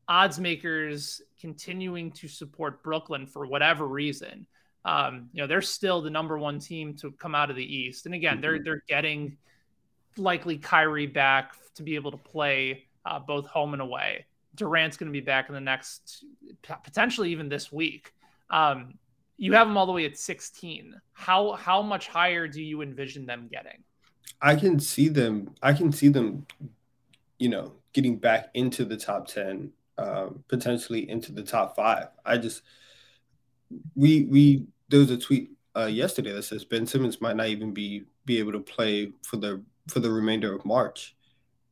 odds 0.08 0.38
makers 0.38 1.20
continuing 1.40 2.12
to 2.12 2.28
support 2.28 2.82
Brooklyn 2.82 3.26
for 3.26 3.46
whatever 3.46 3.86
reason, 3.86 4.46
um, 4.84 5.28
you 5.32 5.42
know, 5.42 5.46
they're 5.46 5.60
still 5.60 6.00
the 6.00 6.10
number 6.10 6.38
one 6.38 6.58
team 6.58 6.94
to 6.98 7.10
come 7.12 7.34
out 7.34 7.50
of 7.50 7.56
the 7.56 7.76
East. 7.76 8.06
And 8.06 8.14
again, 8.14 8.40
they're 8.40 8.54
mm-hmm. 8.54 8.64
they're 8.64 8.84
getting 8.88 9.36
likely 10.18 10.58
Kyrie 10.58 11.06
back 11.06 11.54
to 11.74 11.82
be 11.82 11.94
able 11.94 12.10
to 12.10 12.16
play 12.16 12.86
uh, 13.04 13.18
both 13.18 13.46
home 13.46 13.72
and 13.72 13.82
away. 13.82 14.26
Durant's 14.54 14.96
going 14.96 15.08
to 15.08 15.12
be 15.12 15.20
back 15.20 15.48
in 15.48 15.54
the 15.54 15.60
next, 15.60 16.24
potentially 16.62 17.30
even 17.30 17.48
this 17.48 17.70
week. 17.70 18.12
Um, 18.50 18.94
you 19.36 19.52
have 19.52 19.68
them 19.68 19.76
all 19.76 19.86
the 19.86 19.92
way 19.92 20.06
at 20.06 20.16
16. 20.16 20.98
How 21.12 21.52
how 21.52 21.82
much 21.82 22.08
higher 22.08 22.48
do 22.48 22.62
you 22.62 22.80
envision 22.82 23.26
them 23.26 23.48
getting? 23.50 23.84
I 24.40 24.56
can 24.56 24.78
see 24.80 25.08
them. 25.08 25.54
I 25.62 25.72
can 25.72 25.92
see 25.92 26.08
them, 26.08 26.46
you 27.38 27.48
know, 27.48 27.74
getting 27.92 28.16
back 28.16 28.48
into 28.54 28.84
the 28.84 28.96
top 28.96 29.26
10, 29.28 29.70
um, 29.98 30.42
potentially 30.48 31.08
into 31.08 31.32
the 31.32 31.42
top 31.42 31.76
five. 31.76 32.08
I 32.24 32.38
just 32.38 32.62
we 33.94 34.24
we 34.24 34.66
there 34.88 35.00
was 35.00 35.10
a 35.10 35.18
tweet 35.18 35.50
uh, 35.76 35.86
yesterday 35.86 36.32
that 36.32 36.44
says 36.44 36.64
Ben 36.64 36.86
Simmons 36.86 37.20
might 37.20 37.36
not 37.36 37.48
even 37.48 37.72
be 37.72 38.04
be 38.24 38.38
able 38.38 38.52
to 38.52 38.60
play 38.60 39.12
for 39.22 39.36
the 39.36 39.62
for 39.88 40.00
the 40.00 40.10
remainder 40.10 40.54
of 40.54 40.64
March. 40.64 41.16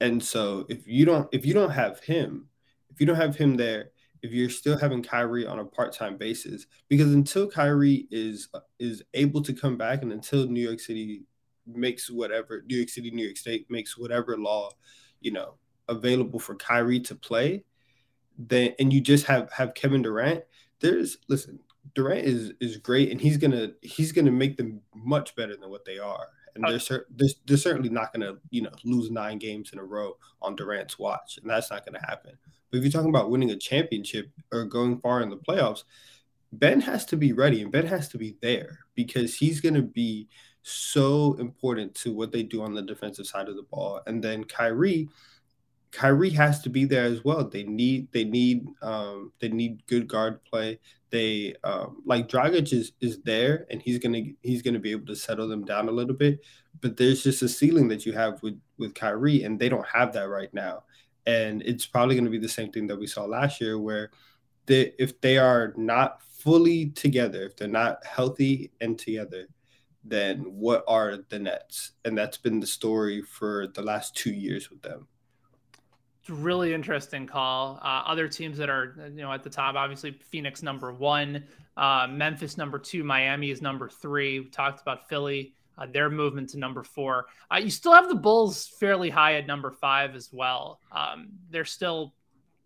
And 0.01 0.23
so 0.23 0.67
if 0.69 0.87
you 0.87 1.05
don't 1.05 1.29
if 1.33 1.47
you 1.47 1.55
don't 1.55 1.71
have 1.71 2.01
him, 2.01 2.49
if 2.91 3.01
you 3.01 3.07
don't 3.07 3.17
have 3.17 3.37
him 3.37 3.57
there, 3.57 3.91
if 4.23 4.33
you're 4.33 4.51
still 4.51 4.79
having 4.79 5.03
Kyrie 5.03 5.47
on 5.47 5.59
a 5.59 5.65
part-time 5.65 6.17
basis, 6.17 6.67
because 6.89 7.13
until 7.13 7.49
Kyrie 7.49 8.07
is 8.11 8.49
is 8.79 9.03
able 9.15 9.43
to 9.43 9.53
come 9.53 9.77
back 9.77 10.03
and 10.03 10.13
until 10.13 10.47
New 10.47 10.63
York 10.63 10.81
City 10.81 11.25
makes 11.67 12.11
whatever 12.11 12.63
New 12.67 12.77
York 12.77 12.89
City, 12.89 13.11
New 13.11 13.25
York 13.25 13.37
State 13.37 13.71
makes 13.71 13.97
whatever 13.97 14.37
law, 14.37 14.71
you 15.21 15.31
know, 15.31 15.55
available 15.89 16.39
for 16.39 16.55
Kyrie 16.57 17.01
to 17.01 17.15
play, 17.15 17.65
then 18.39 18.75
and 18.79 18.93
you 18.93 19.01
just 19.01 19.27
have 19.27 19.53
have 19.53 19.75
Kevin 19.75 20.03
Durant, 20.03 20.45
there's 20.81 21.19
listen, 21.29 21.59
Durant 21.95 22.27
is 22.27 22.53
is 22.61 22.77
great 22.79 23.11
and 23.11 23.21
he's 23.21 23.37
gonna 23.37 23.73
he's 23.83 24.13
gonna 24.13 24.33
make 24.33 24.57
them 24.57 24.81
much 24.95 25.37
better 25.37 25.57
than 25.57 25.71
what 25.71 25.85
they 25.85 25.99
are 25.99 26.29
and 26.55 26.65
they're, 26.65 26.79
cer- 26.79 27.07
they're, 27.17 27.29
they're 27.47 27.57
certainly 27.57 27.89
not 27.89 28.13
going 28.13 28.21
to 28.23 28.39
you 28.51 28.63
know 28.63 28.73
lose 28.85 29.11
nine 29.11 29.39
games 29.39 29.71
in 29.73 29.79
a 29.79 29.85
row 29.85 30.17
on 30.43 30.57
Durant's 30.57 30.99
watch, 30.99 31.39
and 31.41 31.51
that's 31.51 31.71
not 31.71 31.85
going 31.85 32.01
to 32.01 32.07
happen. 32.07 32.33
But 32.71 32.79
if 32.79 32.85
you're 32.85 32.93
talking 32.93 33.11
about 33.11 33.31
winning 33.31 33.51
a 33.51 33.57
championship 33.57 34.31
or 34.53 34.65
going 34.65 34.99
far 35.01 35.21
in 35.23 35.31
the 35.31 35.37
playoffs, 35.37 35.85
Ben 36.53 36.81
has 36.81 37.05
to 37.07 37.17
be 37.17 37.33
ready 37.33 37.63
and 37.63 37.73
Ben 37.73 37.87
has 37.87 38.09
to 38.09 38.19
be 38.19 38.37
there 38.41 38.81
because 38.95 39.35
he's 39.35 39.61
going 39.61 39.75
to 39.75 39.83
be 39.83 40.29
so 40.63 41.35
important 41.35 41.95
to 41.95 42.13
what 42.13 42.33
they 42.33 42.43
do 42.43 42.63
on 42.63 42.75
the 42.75 42.83
defensive 42.83 43.27
side 43.27 43.49
of 43.49 43.57
the 43.57 43.63
ball. 43.63 44.01
And 44.07 44.23
then 44.23 44.45
Kyrie, 44.45 45.09
Kyrie 45.93 46.31
has 46.31 46.63
to 46.63 46.71
be 46.71 46.85
there 46.85 47.05
as 47.05 47.25
well. 47.25 47.49
They 47.49 47.65
need 47.65 48.11
they 48.13 48.25
need 48.25 48.67
um, 48.83 49.33
they 49.41 49.49
need 49.49 49.87
good 49.87 50.09
guard 50.09 50.43
play. 50.45 50.81
They 51.15 51.55
um, 51.63 52.03
like 52.05 52.27
Dragic 52.29 52.73
is 52.73 52.91
is 53.01 53.23
there 53.23 53.69
and 53.71 53.81
he's 53.81 54.01
gonna 54.01 54.23
he's 54.43 54.63
gonna 54.63 54.81
be 54.81 54.91
able 54.91 55.07
to 55.07 55.15
settle 55.15 55.47
them 55.47 55.65
down 55.65 55.87
a 55.87 55.93
little 55.93 56.17
bit. 56.17 56.41
But 56.81 56.97
there's 56.97 57.23
just 57.23 57.41
a 57.41 57.49
ceiling 57.49 57.87
that 57.89 58.05
you 58.05 58.13
have 58.15 58.43
with 58.43 58.61
with 58.79 58.97
Kyrie, 58.97 59.45
and 59.45 59.57
they 59.57 59.69
don't 59.69 59.87
have 59.87 60.13
that 60.15 60.29
right 60.29 60.53
now. 60.53 60.83
And 61.25 61.63
it's 61.63 61.87
probably 61.87 62.17
gonna 62.17 62.31
be 62.31 62.39
the 62.41 62.49
same 62.49 62.73
thing 62.73 62.89
that 62.89 62.99
we 62.99 63.07
saw 63.07 63.27
last 63.27 63.61
year, 63.61 63.79
where 63.79 64.11
they 64.67 64.93
if 64.99 65.21
they 65.21 65.39
are 65.39 65.73
not 65.77 66.21
fully 66.23 66.91
together, 66.91 67.45
if 67.45 67.57
they're 67.57 67.69
not 67.69 68.05
healthy 68.05 68.73
and 68.81 68.99
together, 68.99 69.47
then 70.03 70.41
what 70.41 70.83
are 70.89 71.19
the 71.29 71.39
Nets? 71.39 71.93
And 72.05 72.19
that's 72.19 72.39
been 72.39 72.59
the 72.59 72.67
story 72.67 73.23
for 73.23 73.69
the 73.69 73.83
last 73.83 74.17
two 74.17 74.33
years 74.33 74.69
with 74.69 74.83
them. 74.83 75.07
It's 76.25 76.31
really 76.31 76.73
interesting 76.73 77.27
call. 77.27 77.79
Uh, 77.83 78.03
other 78.07 78.29
teams 78.29 78.57
that 78.57 78.71
are 78.71 78.95
you 79.15 79.21
know 79.21 79.31
at 79.31 79.43
the 79.43 79.51
top, 79.51 79.75
obviously 79.75 80.13
Phoenix 80.13 80.63
number 80.63 80.91
one, 80.91 81.45
uh, 81.77 82.07
Memphis 82.11 82.57
number 82.57 82.79
two, 82.79 83.05
Miami 83.05 83.51
is 83.51 83.61
number 83.61 83.91
three. 83.91 84.41
We 84.41 84.49
talked 84.49 84.81
about 84.81 85.07
Philly, 85.07 85.53
uh, 85.77 85.85
their 85.85 86.09
movement 86.09 86.49
to 86.51 86.59
number 86.59 86.83
four. 86.83 87.27
Uh, 87.53 87.59
you 87.59 87.69
still 87.69 87.93
have 87.93 88.09
the 88.09 88.15
Bulls 88.15 88.67
fairly 88.81 89.11
high 89.11 89.35
at 89.35 89.47
number 89.47 89.71
five 89.71 90.15
as 90.15 90.31
well. 90.33 90.81
Um, 90.93 91.29
they're 91.51 91.67
still 91.67 92.15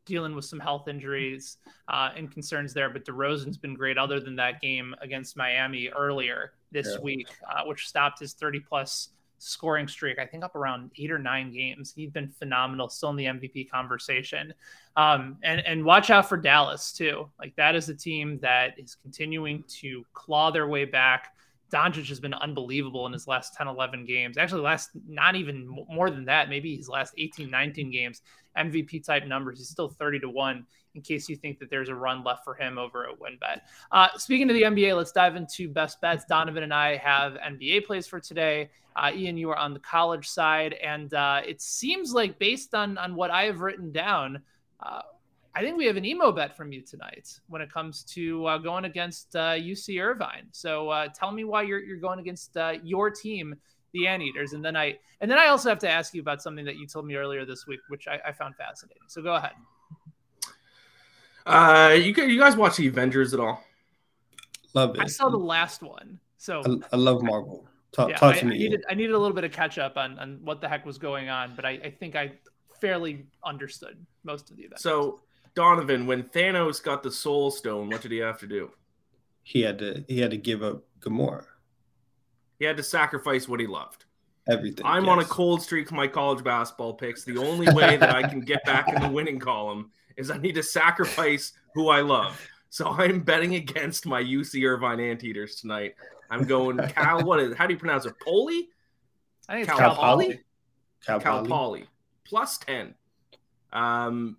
dealing 0.04 0.36
with 0.36 0.44
some 0.44 0.60
health 0.60 0.86
injuries 0.86 1.56
uh, 1.88 2.10
and 2.16 2.30
concerns 2.30 2.72
there. 2.72 2.90
But 2.90 3.04
DeRozan's 3.04 3.58
been 3.58 3.74
great, 3.74 3.98
other 3.98 4.20
than 4.20 4.36
that 4.36 4.60
game 4.60 4.94
against 5.00 5.36
Miami 5.36 5.88
earlier 5.88 6.52
this 6.70 6.90
yeah. 6.92 7.02
week, 7.02 7.26
uh, 7.50 7.64
which 7.64 7.88
stopped 7.88 8.20
his 8.20 8.34
30 8.34 8.60
plus 8.60 9.08
scoring 9.38 9.88
streak. 9.88 10.18
I 10.18 10.26
think 10.26 10.44
up 10.44 10.56
around 10.56 10.90
eight 10.98 11.10
or 11.10 11.18
nine 11.18 11.52
games. 11.52 11.92
He's 11.94 12.10
been 12.10 12.28
phenomenal, 12.28 12.88
still 12.88 13.10
in 13.10 13.16
the 13.16 13.24
MVP 13.24 13.70
conversation. 13.70 14.52
Um, 14.96 15.36
and 15.42 15.60
and 15.60 15.84
watch 15.84 16.10
out 16.10 16.28
for 16.28 16.36
Dallas 16.36 16.92
too. 16.92 17.28
Like 17.38 17.54
that 17.56 17.74
is 17.74 17.88
a 17.88 17.94
team 17.94 18.38
that 18.40 18.78
is 18.78 18.94
continuing 18.94 19.64
to 19.80 20.04
claw 20.12 20.50
their 20.50 20.68
way 20.68 20.84
back. 20.84 21.34
Doncic 21.72 22.08
has 22.08 22.18
been 22.18 22.34
unbelievable 22.34 23.06
in 23.06 23.12
his 23.12 23.28
last 23.28 23.54
10, 23.54 23.68
11 23.68 24.06
games. 24.06 24.38
Actually, 24.38 24.62
last 24.62 24.90
not 25.06 25.36
even 25.36 25.68
more 25.88 26.10
than 26.10 26.24
that, 26.24 26.48
maybe 26.48 26.74
his 26.76 26.88
last 26.88 27.12
18, 27.18 27.50
19 27.50 27.90
games. 27.90 28.22
MVP 28.56 29.04
type 29.04 29.26
numbers. 29.26 29.58
He's 29.58 29.68
still 29.68 29.88
30 29.88 30.20
to 30.20 30.30
1 30.30 30.66
in 30.94 31.02
case 31.02 31.28
you 31.28 31.36
think 31.36 31.58
that 31.58 31.70
there's 31.70 31.88
a 31.88 31.94
run 31.94 32.24
left 32.24 32.44
for 32.44 32.54
him 32.54 32.78
over 32.78 33.08
at 33.08 33.18
WynnBET. 33.18 33.60
Uh, 33.92 34.08
speaking 34.16 34.50
of 34.50 34.54
the 34.54 34.62
NBA, 34.62 34.96
let's 34.96 35.12
dive 35.12 35.36
into 35.36 35.68
best 35.68 36.00
bets. 36.00 36.24
Donovan 36.24 36.62
and 36.62 36.74
I 36.74 36.96
have 36.96 37.34
NBA 37.34 37.86
plays 37.86 38.06
for 38.06 38.20
today. 38.20 38.70
Uh, 38.96 39.10
Ian, 39.14 39.36
you 39.36 39.50
are 39.50 39.56
on 39.56 39.74
the 39.74 39.80
college 39.80 40.28
side, 40.28 40.74
and 40.74 41.14
uh, 41.14 41.40
it 41.46 41.60
seems 41.60 42.12
like 42.12 42.38
based 42.38 42.74
on 42.74 42.98
on 42.98 43.14
what 43.14 43.30
I 43.30 43.44
have 43.44 43.60
written 43.60 43.92
down, 43.92 44.42
uh, 44.84 45.02
I 45.54 45.60
think 45.60 45.76
we 45.76 45.86
have 45.86 45.96
an 45.96 46.04
emo 46.04 46.32
bet 46.32 46.56
from 46.56 46.72
you 46.72 46.82
tonight 46.82 47.28
when 47.48 47.62
it 47.62 47.72
comes 47.72 48.02
to 48.14 48.44
uh, 48.46 48.58
going 48.58 48.84
against 48.84 49.32
UC 49.32 49.98
uh, 49.98 50.02
Irvine. 50.02 50.48
So 50.52 51.08
tell 51.14 51.30
me 51.30 51.44
why 51.44 51.62
you're 51.62 51.80
you're 51.80 51.98
going 51.98 52.18
against 52.18 52.56
your 52.82 53.10
team 53.10 53.56
the 53.94 54.06
anteaters 54.06 54.52
and 54.52 54.62
then 54.62 54.76
i 54.76 54.94
and 55.22 55.30
then 55.30 55.38
i 55.38 55.46
also 55.46 55.68
have 55.68 55.78
to 55.78 55.88
ask 55.88 56.12
you 56.12 56.20
about 56.20 56.42
something 56.42 56.64
that 56.64 56.76
you 56.76 56.86
told 56.86 57.06
me 57.06 57.14
earlier 57.14 57.46
this 57.46 57.66
week 57.66 57.80
which 57.88 58.06
i, 58.06 58.18
I 58.26 58.32
found 58.32 58.54
fascinating 58.54 59.02
so 59.06 59.22
go 59.22 59.34
ahead 59.34 59.52
uh 61.48 61.92
you, 61.92 62.14
you 62.24 62.38
guys 62.38 62.56
watch 62.56 62.76
the 62.76 62.86
avengers 62.86 63.34
at 63.34 63.40
all 63.40 63.62
love 64.74 64.94
it 64.94 65.00
i 65.00 65.06
saw 65.06 65.28
the 65.28 65.36
last 65.36 65.82
one 65.82 66.18
so 66.36 66.62
i, 66.64 66.94
I 66.94 66.96
love 66.96 67.22
marvel 67.22 67.66
talk, 67.92 68.10
yeah, 68.10 68.16
talk 68.16 68.36
I, 68.36 68.38
to 68.40 68.46
me 68.46 68.54
I 68.54 68.58
needed, 68.58 68.84
I 68.90 68.94
needed 68.94 69.12
a 69.12 69.18
little 69.18 69.34
bit 69.34 69.44
of 69.44 69.52
catch 69.52 69.78
up 69.78 69.96
on, 69.96 70.18
on 70.18 70.38
what 70.42 70.60
the 70.60 70.68
heck 70.68 70.84
was 70.86 70.98
going 70.98 71.28
on 71.28 71.54
but 71.56 71.64
I, 71.64 71.70
I 71.70 71.90
think 71.90 72.16
i 72.16 72.32
fairly 72.80 73.26
understood 73.44 73.96
most 74.24 74.50
of 74.50 74.56
the 74.56 74.62
event 74.62 74.80
so 74.80 75.20
donovan 75.54 76.06
when 76.06 76.24
thanos 76.24 76.82
got 76.82 77.02
the 77.02 77.10
soul 77.10 77.50
stone 77.50 77.88
what 77.90 78.02
did 78.02 78.12
he 78.12 78.18
have 78.18 78.38
to 78.38 78.46
do 78.46 78.70
he 79.42 79.62
had 79.62 79.78
to 79.78 80.04
he 80.06 80.20
had 80.20 80.30
to 80.30 80.36
give 80.36 80.62
up 80.62 80.84
gamora 81.00 81.44
he 82.58 82.64
had 82.64 82.76
to 82.76 82.82
sacrifice 82.82 83.48
what 83.48 83.60
he 83.60 83.66
loved. 83.66 84.04
Everything. 84.50 84.84
I'm 84.84 85.04
yes. 85.04 85.12
on 85.12 85.18
a 85.20 85.24
cold 85.24 85.62
streak 85.62 85.88
for 85.88 85.94
my 85.94 86.06
college 86.06 86.42
basketball 86.42 86.94
picks. 86.94 87.22
The 87.22 87.36
only 87.36 87.72
way 87.72 87.96
that 87.96 88.14
I 88.14 88.26
can 88.26 88.40
get 88.40 88.64
back 88.64 88.88
in 88.88 89.00
the 89.00 89.08
winning 89.08 89.38
column 89.38 89.90
is 90.18 90.30
I 90.30 90.36
need 90.36 90.56
to 90.56 90.62
sacrifice 90.62 91.52
who 91.74 91.88
I 91.88 92.02
love. 92.02 92.38
So 92.68 92.88
I'm 92.98 93.20
betting 93.20 93.54
against 93.54 94.04
my 94.04 94.22
UC 94.22 94.68
Irvine 94.68 95.00
Anteaters 95.00 95.56
tonight. 95.56 95.94
I'm 96.30 96.44
going 96.44 96.76
Cal. 96.88 97.24
What 97.24 97.40
is? 97.40 97.56
How 97.56 97.66
do 97.66 97.72
you 97.72 97.78
pronounce 97.78 98.04
it? 98.04 98.14
Poli? 98.20 98.68
I 99.48 99.54
think 99.54 99.68
it's 99.68 99.78
Cal, 99.78 99.94
Cal 99.94 99.96
Poly. 99.96 100.40
Cal, 101.06 101.20
Cal 101.20 101.46
Poly 101.46 101.86
plus 102.24 102.58
ten. 102.58 102.94
Um, 103.72 104.36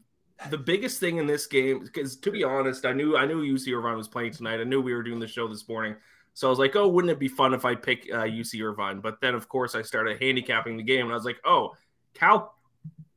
the 0.50 0.58
biggest 0.58 1.00
thing 1.00 1.18
in 1.18 1.28
this 1.28 1.48
game, 1.48 1.84
because 1.84 2.16
to 2.18 2.32
be 2.32 2.44
honest, 2.44 2.86
I 2.86 2.94
knew 2.94 3.18
I 3.18 3.26
knew 3.26 3.42
UC 3.42 3.76
Irvine 3.76 3.98
was 3.98 4.08
playing 4.08 4.34
tonight. 4.34 4.60
I 4.60 4.64
knew 4.64 4.82
we 4.82 4.94
were 4.94 5.04
doing 5.04 5.20
the 5.20 5.28
show 5.28 5.48
this 5.48 5.68
morning. 5.68 5.96
So 6.34 6.48
I 6.48 6.50
was 6.50 6.60
like, 6.60 6.76
oh, 6.76 6.88
wouldn't 6.88 7.12
it 7.12 7.20
be 7.20 7.28
fun 7.28 7.54
if 7.54 7.66
I 7.66 7.76
pick 7.76 8.08
uh, 8.14 8.24
UC 8.24 8.64
Irvine? 8.64 9.02
But 9.02 9.20
then, 9.20 9.36
of 9.36 9.50
course, 9.50 9.76
I 9.76 9.82
started 9.82 10.22
handicapping 10.22 10.78
the 10.78 10.84
game, 10.84 11.02
and 11.02 11.12
I 11.12 11.16
was 11.16 11.26
like, 11.26 11.40
oh, 11.44 11.76
Cal 12.14 12.56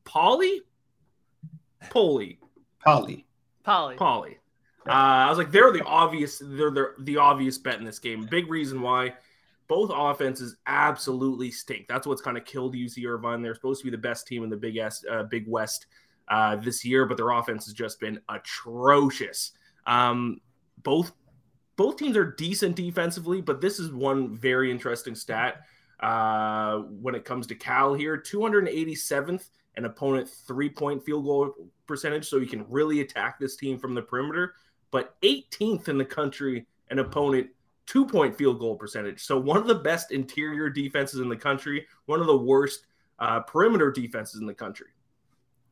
Poly, 0.05 0.63
Poly, 1.91 2.41
Poly, 2.85 3.27
Poly, 3.65 3.97
Poly. 3.97 4.39
Uh, 4.87 4.91
I 4.91 5.29
was 5.29 5.39
like, 5.39 5.53
they're 5.53 5.73
the 5.73 5.85
obvious, 5.85 6.43
they're 6.45 6.71
the, 6.71 6.95
the 7.01 7.17
obvious 7.17 7.57
bet 7.59 7.79
in 7.79 7.85
this 7.85 8.01
game. 8.01 8.27
Big 8.27 8.51
reason 8.51 8.81
why 8.81 9.15
both 9.69 9.91
offenses 9.95 10.57
absolutely 10.67 11.51
stink. 11.51 11.87
That's 11.89 12.07
what's 12.07 12.21
kind 12.21 12.37
of 12.37 12.45
killed 12.45 12.75
UC 12.75 13.07
Irvine. 13.07 13.43
They're 13.43 13.55
supposed 13.55 13.81
to 13.81 13.85
be 13.85 13.91
the 13.91 14.03
best 14.03 14.27
team 14.27 14.43
in 14.43 14.51
the 14.51 14.57
Big 14.57 14.77
S, 14.77 15.05
uh, 15.11 15.23
Big 15.25 15.47
West 15.47 15.87
uh, 16.29 16.57
this 16.57 16.85
year, 16.85 17.07
but 17.07 17.17
their 17.17 17.31
offense 17.31 17.67
has 17.67 17.75
just 17.75 18.01
been 18.01 18.21
atrocious. 18.29 19.53
Um, 19.87 20.41
both 20.83 21.13
both 21.77 21.97
teams 21.97 22.17
are 22.17 22.33
decent 22.33 22.77
defensively, 22.77 23.41
but 23.41 23.61
this 23.61 23.79
is 23.79 23.93
one 23.93 24.37
very 24.37 24.71
interesting 24.71 25.15
stat 25.15 25.63
uh, 26.01 26.79
when 26.79 27.15
it 27.15 27.25
comes 27.25 27.47
to 27.47 27.55
Cal 27.55 27.95
here 27.95 28.19
287th 28.19 29.49
an 29.77 29.85
opponent 29.85 30.29
three 30.29 30.69
point 30.69 31.05
field 31.05 31.25
goal 31.25 31.55
percentage, 31.87 32.29
so 32.29 32.39
you 32.39 32.47
can 32.47 32.65
really 32.69 33.01
attack 33.01 33.39
this 33.39 33.57
team 33.57 33.79
from 33.79 33.95
the 33.95 34.03
perimeter, 34.03 34.55
but 34.91 35.21
18th 35.23 35.89
in 35.89 35.99
the 35.99 36.05
country 36.05 36.67
an 36.91 36.99
opponent 36.99 37.49
two 37.87 38.07
point 38.07 38.37
field 38.37 38.59
goal 38.59 38.77
percentage. 38.77 39.25
So 39.25 39.39
one 39.39 39.57
of 39.57 39.67
the 39.67 39.75
best 39.75 40.13
interior 40.13 40.71
defenses 40.71 41.21
in 41.21 41.29
the 41.29 41.37
country, 41.37 41.87
one 42.07 42.21
of 42.21 42.27
the 42.27 42.37
worst 42.37 42.87
uh, 43.19 43.41
perimeter 43.41 43.91
defenses 43.91 44.41
in 44.41 44.47
the 44.47 44.55
country. 44.55 44.89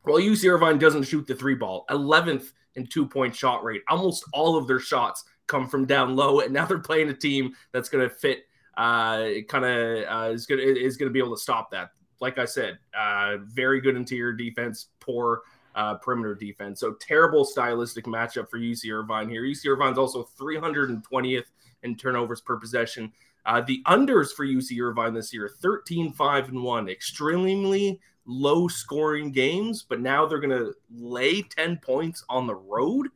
Well, 0.03 0.17
UC 0.17 0.49
Irvine 0.51 0.79
doesn't 0.79 1.03
shoot 1.03 1.27
the 1.27 1.35
three 1.35 1.55
ball, 1.55 1.85
11th 1.89 2.53
in 2.75 2.87
two 2.87 3.05
point 3.05 3.35
shot 3.35 3.63
rate. 3.63 3.81
Almost 3.89 4.25
all 4.33 4.57
of 4.57 4.67
their 4.67 4.79
shots 4.79 5.23
come 5.47 5.67
from 5.67 5.85
down 5.85 6.15
low, 6.15 6.39
and 6.39 6.53
now 6.53 6.65
they're 6.65 6.79
playing 6.79 7.09
a 7.09 7.13
team 7.13 7.53
that's 7.71 7.89
going 7.89 8.07
to 8.07 8.13
fit. 8.13 8.43
Uh, 8.77 9.41
kind 9.49 9.65
of 9.65 10.05
uh, 10.09 10.31
is 10.31 10.45
going 10.45 10.59
is 10.61 10.97
going 10.97 11.09
to 11.09 11.13
be 11.13 11.19
able 11.19 11.35
to 11.35 11.41
stop 11.41 11.69
that. 11.71 11.91
Like 12.21 12.37
I 12.37 12.45
said, 12.45 12.79
uh, 12.97 13.37
very 13.43 13.81
good 13.81 13.95
interior 13.95 14.31
defense, 14.31 14.87
poor 14.99 15.41
uh, 15.75 15.95
perimeter 15.95 16.35
defense. 16.35 16.79
So 16.79 16.93
terrible 16.93 17.43
stylistic 17.43 18.05
matchup 18.05 18.49
for 18.49 18.59
UC 18.59 18.91
Irvine 18.93 19.29
here. 19.29 19.43
UC 19.43 19.65
Irvine's 19.65 19.97
also 19.97 20.27
320th 20.39 21.45
in 21.83 21.95
turnovers 21.95 22.41
per 22.41 22.57
possession. 22.57 23.11
Uh, 23.45 23.61
the 23.61 23.81
unders 23.87 24.31
for 24.31 24.45
UC 24.45 24.79
Irvine 24.81 25.13
this 25.13 25.33
year 25.33 25.49
13 25.61 26.13
5 26.13 26.49
and 26.49 26.63
1 26.63 26.89
extremely 26.89 27.99
low 28.27 28.67
scoring 28.67 29.31
games 29.31 29.83
but 29.89 29.99
now 29.99 30.27
they're 30.27 30.39
going 30.39 30.51
to 30.51 30.75
lay 30.93 31.41
10 31.41 31.77
points 31.77 32.23
on 32.29 32.45
the 32.45 32.53
road 32.53 33.07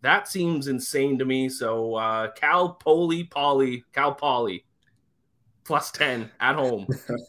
that 0.00 0.28
seems 0.28 0.68
insane 0.68 1.18
to 1.18 1.24
me. 1.24 1.48
So 1.48 1.94
uh, 1.94 2.30
Cal 2.32 2.74
Poly 2.74 3.24
Poly 3.24 3.84
Cal 3.92 4.14
Poly 4.14 4.64
plus 5.68 5.90
ten 5.90 6.30
at 6.40 6.56
home 6.56 6.86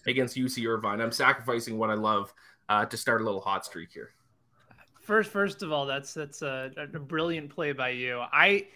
against 0.07 0.37
UC 0.37 0.65
Irvine. 0.67 1.01
I'm 1.01 1.11
sacrificing 1.11 1.77
what 1.77 1.89
I 1.89 1.93
love 1.93 2.33
uh, 2.69 2.85
to 2.85 2.97
start 2.97 3.21
a 3.21 3.23
little 3.25 3.41
hot 3.41 3.65
streak 3.65 3.89
here. 3.93 4.13
First, 5.01 5.29
first 5.29 5.61
of 5.61 5.71
all, 5.73 5.85
that's 5.85 6.13
that's 6.13 6.41
a, 6.41 6.71
a 6.77 6.87
brilliant 6.99 7.49
play 7.49 7.73
by 7.73 7.89
you. 7.89 8.21
I 8.31 8.67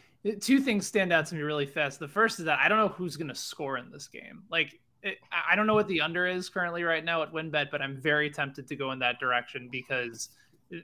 two 0.42 0.60
things 0.60 0.86
stand 0.86 1.14
out 1.14 1.26
to 1.28 1.36
me 1.36 1.42
really 1.42 1.66
fast. 1.66 2.00
The 2.00 2.08
first 2.08 2.40
is 2.40 2.46
that 2.46 2.60
I 2.60 2.68
don't 2.68 2.78
know 2.78 2.90
who's 2.90 3.16
going 3.16 3.30
to 3.30 3.36
score 3.36 3.78
in 3.78 3.90
this 3.90 4.08
game. 4.08 4.44
Like 4.52 4.80
it, 5.02 5.18
I 5.32 5.56
don't 5.56 5.66
know 5.66 5.76
what 5.76 5.88
the 5.88 6.02
under 6.02 6.28
is 6.28 6.50
currently 6.50 6.84
right 6.84 7.04
now 7.04 7.24
at 7.24 7.32
WynnBET, 7.32 7.72
but 7.72 7.82
I'm 7.82 8.02
very 8.02 8.30
tempted 8.30 8.68
to 8.68 8.76
go 8.76 8.92
in 8.92 9.00
that 9.00 9.20
direction 9.20 9.70
because 9.72 10.30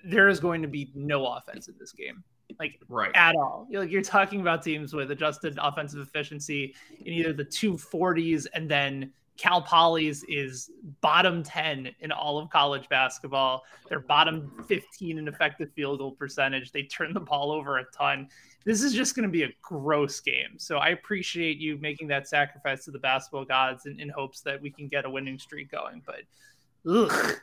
there 0.06 0.30
is 0.30 0.40
going 0.40 0.62
to 0.62 0.68
be 0.70 0.92
no 0.96 1.26
offense 1.26 1.68
in 1.68 1.76
this 1.78 1.92
game 1.92 2.24
like 2.60 2.80
right 2.88 3.12
at 3.16 3.36
all. 3.36 3.68
You're, 3.70 3.82
like 3.82 3.92
you're 3.92 4.02
talking 4.02 4.42
about 4.42 4.64
teams 4.64 4.94
with 4.94 5.12
adjusted 5.12 5.58
offensive 5.62 6.00
efficiency 6.00 6.76
in 7.06 7.14
either 7.14 7.34
the 7.34 7.46
240s 7.46 8.48
and 8.54 8.70
then 8.70 9.12
Cal 9.40 9.62
Poly's 9.62 10.26
is 10.28 10.70
bottom 11.00 11.44
10 11.44 11.92
in 12.02 12.12
all 12.12 12.38
of 12.38 12.50
college 12.50 12.90
basketball. 12.90 13.64
They're 13.88 14.02
bottom 14.02 14.52
15 14.68 15.18
in 15.18 15.30
effective 15.30 15.72
field 15.72 16.00
goal 16.00 16.12
percentage. 16.12 16.74
They 16.74 16.84
turn 16.84 17.14
the 17.14 17.22
ball 17.22 17.54
over 17.54 17.78
a 17.78 17.86
ton. 17.98 18.28
This 18.66 18.84
is 18.84 18.94
just 18.94 19.16
going 19.16 19.24
to 19.24 19.32
be 19.32 19.44
a 19.44 19.50
gross 19.62 20.20
game. 20.20 20.58
So 20.58 20.78
I 20.78 20.90
appreciate 20.90 21.58
you 21.58 21.78
making 21.78 22.10
that 22.10 22.28
sacrifice 22.28 22.84
to 22.84 22.92
the 22.92 23.00
basketball 23.00 23.46
gods 23.46 23.86
in, 23.86 23.98
in 24.02 24.10
hopes 24.10 24.42
that 24.42 24.62
we 24.62 24.72
can 24.72 24.90
get 24.90 25.06
a 25.06 25.10
winning 25.10 25.40
streak 25.40 25.72
going. 25.72 26.02
But 26.06 26.24
ugh, 26.92 27.40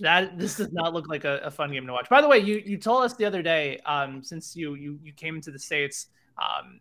that 0.00 0.38
this 0.38 0.56
does 0.56 0.72
not 0.72 0.94
look 0.94 1.08
like 1.08 1.24
a, 1.24 1.38
a, 1.38 1.50
fun 1.50 1.72
game 1.72 1.86
to 1.86 1.92
watch. 1.92 2.08
By 2.08 2.20
the 2.20 2.28
way, 2.28 2.38
you 2.38 2.62
you 2.64 2.76
told 2.76 3.04
us 3.04 3.14
the 3.14 3.24
other 3.24 3.42
day, 3.42 3.78
um, 3.84 4.22
since 4.22 4.54
you 4.54 4.74
you 4.74 4.98
you 5.02 5.12
came 5.12 5.34
into 5.34 5.50
the 5.50 5.58
states, 5.58 6.06
um, 6.38 6.80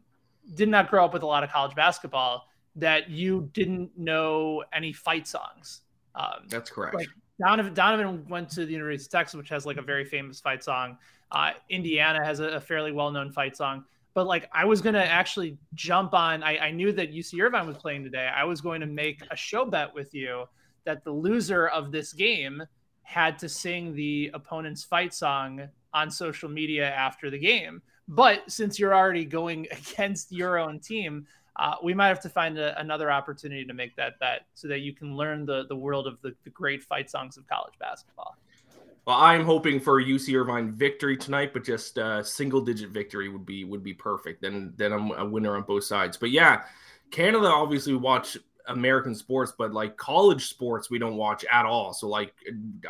did 0.53 0.69
not 0.69 0.89
grow 0.89 1.05
up 1.05 1.13
with 1.13 1.23
a 1.23 1.25
lot 1.25 1.43
of 1.43 1.49
college 1.51 1.75
basketball, 1.75 2.47
that 2.75 3.09
you 3.09 3.49
didn't 3.53 3.91
know 3.97 4.63
any 4.71 4.93
fight 4.93 5.27
songs. 5.27 5.81
Um, 6.15 6.45
That's 6.47 6.69
correct. 6.69 6.95
Like, 6.95 7.07
Donovan 7.43 7.73
Donovan 7.73 8.27
went 8.27 8.49
to 8.51 8.65
the 8.65 8.71
University 8.71 9.07
of 9.07 9.11
Texas, 9.11 9.35
which 9.35 9.49
has 9.49 9.65
like 9.65 9.77
a 9.77 9.81
very 9.81 10.05
famous 10.05 10.39
fight 10.39 10.63
song. 10.63 10.97
Uh, 11.31 11.51
Indiana 11.69 12.23
has 12.23 12.39
a, 12.39 12.45
a 12.45 12.59
fairly 12.59 12.91
well 12.91 13.11
known 13.11 13.31
fight 13.31 13.57
song. 13.57 13.83
But 14.13 14.25
like 14.25 14.49
I 14.51 14.65
was 14.65 14.81
gonna 14.81 14.99
actually 14.99 15.57
jump 15.75 16.13
on. 16.13 16.41
I, 16.41 16.57
I 16.57 16.71
knew 16.71 16.91
that 16.91 17.13
UC 17.13 17.39
Irvine 17.39 17.67
was 17.67 17.77
playing 17.77 18.03
today. 18.03 18.29
I 18.35 18.43
was 18.43 18.61
going 18.61 18.81
to 18.81 18.87
make 18.87 19.21
a 19.29 19.35
show 19.35 19.65
bet 19.65 19.93
with 19.93 20.13
you 20.13 20.45
that 20.85 21.03
the 21.03 21.11
loser 21.11 21.67
of 21.67 21.91
this 21.91 22.13
game 22.13 22.63
had 23.07 23.39
to 23.39 23.47
sing 23.47 23.95
the 23.95 24.29
opponent's 24.33 24.83
fight 24.83 25.13
song 25.13 25.61
on 25.93 26.11
social 26.11 26.49
media 26.49 26.91
after 26.93 27.29
the 27.29 27.39
game. 27.39 27.81
But 28.09 28.51
since 28.51 28.77
you're 28.77 28.93
already 28.93 29.23
going 29.23 29.65
against 29.71 30.29
your 30.29 30.57
own 30.57 30.81
team, 30.81 31.25
uh, 31.55 31.75
we 31.81 31.93
might 31.93 32.09
have 32.09 32.19
to 32.19 32.29
find 32.29 32.57
a, 32.59 32.77
another 32.81 33.09
opportunity 33.09 33.63
to 33.63 33.73
make 33.73 33.95
that 33.95 34.19
bet 34.19 34.41
so 34.55 34.67
that 34.67 34.79
you 34.79 34.93
can 34.93 35.15
learn 35.15 35.45
the, 35.45 35.65
the 35.69 35.75
world 35.75 36.05
of 36.05 36.21
the, 36.21 36.35
the 36.43 36.49
great 36.49 36.83
fight 36.83 37.09
songs 37.09 37.37
of 37.37 37.47
college 37.47 37.75
basketball. 37.79 38.35
Well, 39.05 39.15
I'm 39.15 39.45
hoping 39.45 39.79
for 39.79 40.03
UC 40.03 40.37
Irvine 40.37 40.73
victory 40.73 41.15
tonight, 41.15 41.53
but 41.53 41.63
just 41.63 41.97
a 41.97 42.21
single 42.25 42.59
digit 42.59 42.89
victory 42.89 43.29
would 43.29 43.45
be 43.45 43.63
would 43.63 43.83
be 43.83 43.93
perfect. 43.93 44.41
Then 44.41 44.73
then 44.75 44.91
I'm 44.91 45.11
a 45.11 45.25
winner 45.25 45.55
on 45.55 45.61
both 45.61 45.85
sides. 45.85 46.17
But 46.17 46.31
yeah, 46.31 46.63
Canada 47.09 47.47
obviously 47.47 47.95
watch 47.95 48.37
American 48.67 49.15
sports, 49.15 49.53
but 49.57 49.73
like 49.73 49.97
college 49.97 50.47
sports 50.47 50.89
we 50.89 50.99
don't 50.99 51.17
watch 51.17 51.45
at 51.51 51.65
all. 51.65 51.93
So 51.93 52.07
like 52.07 52.33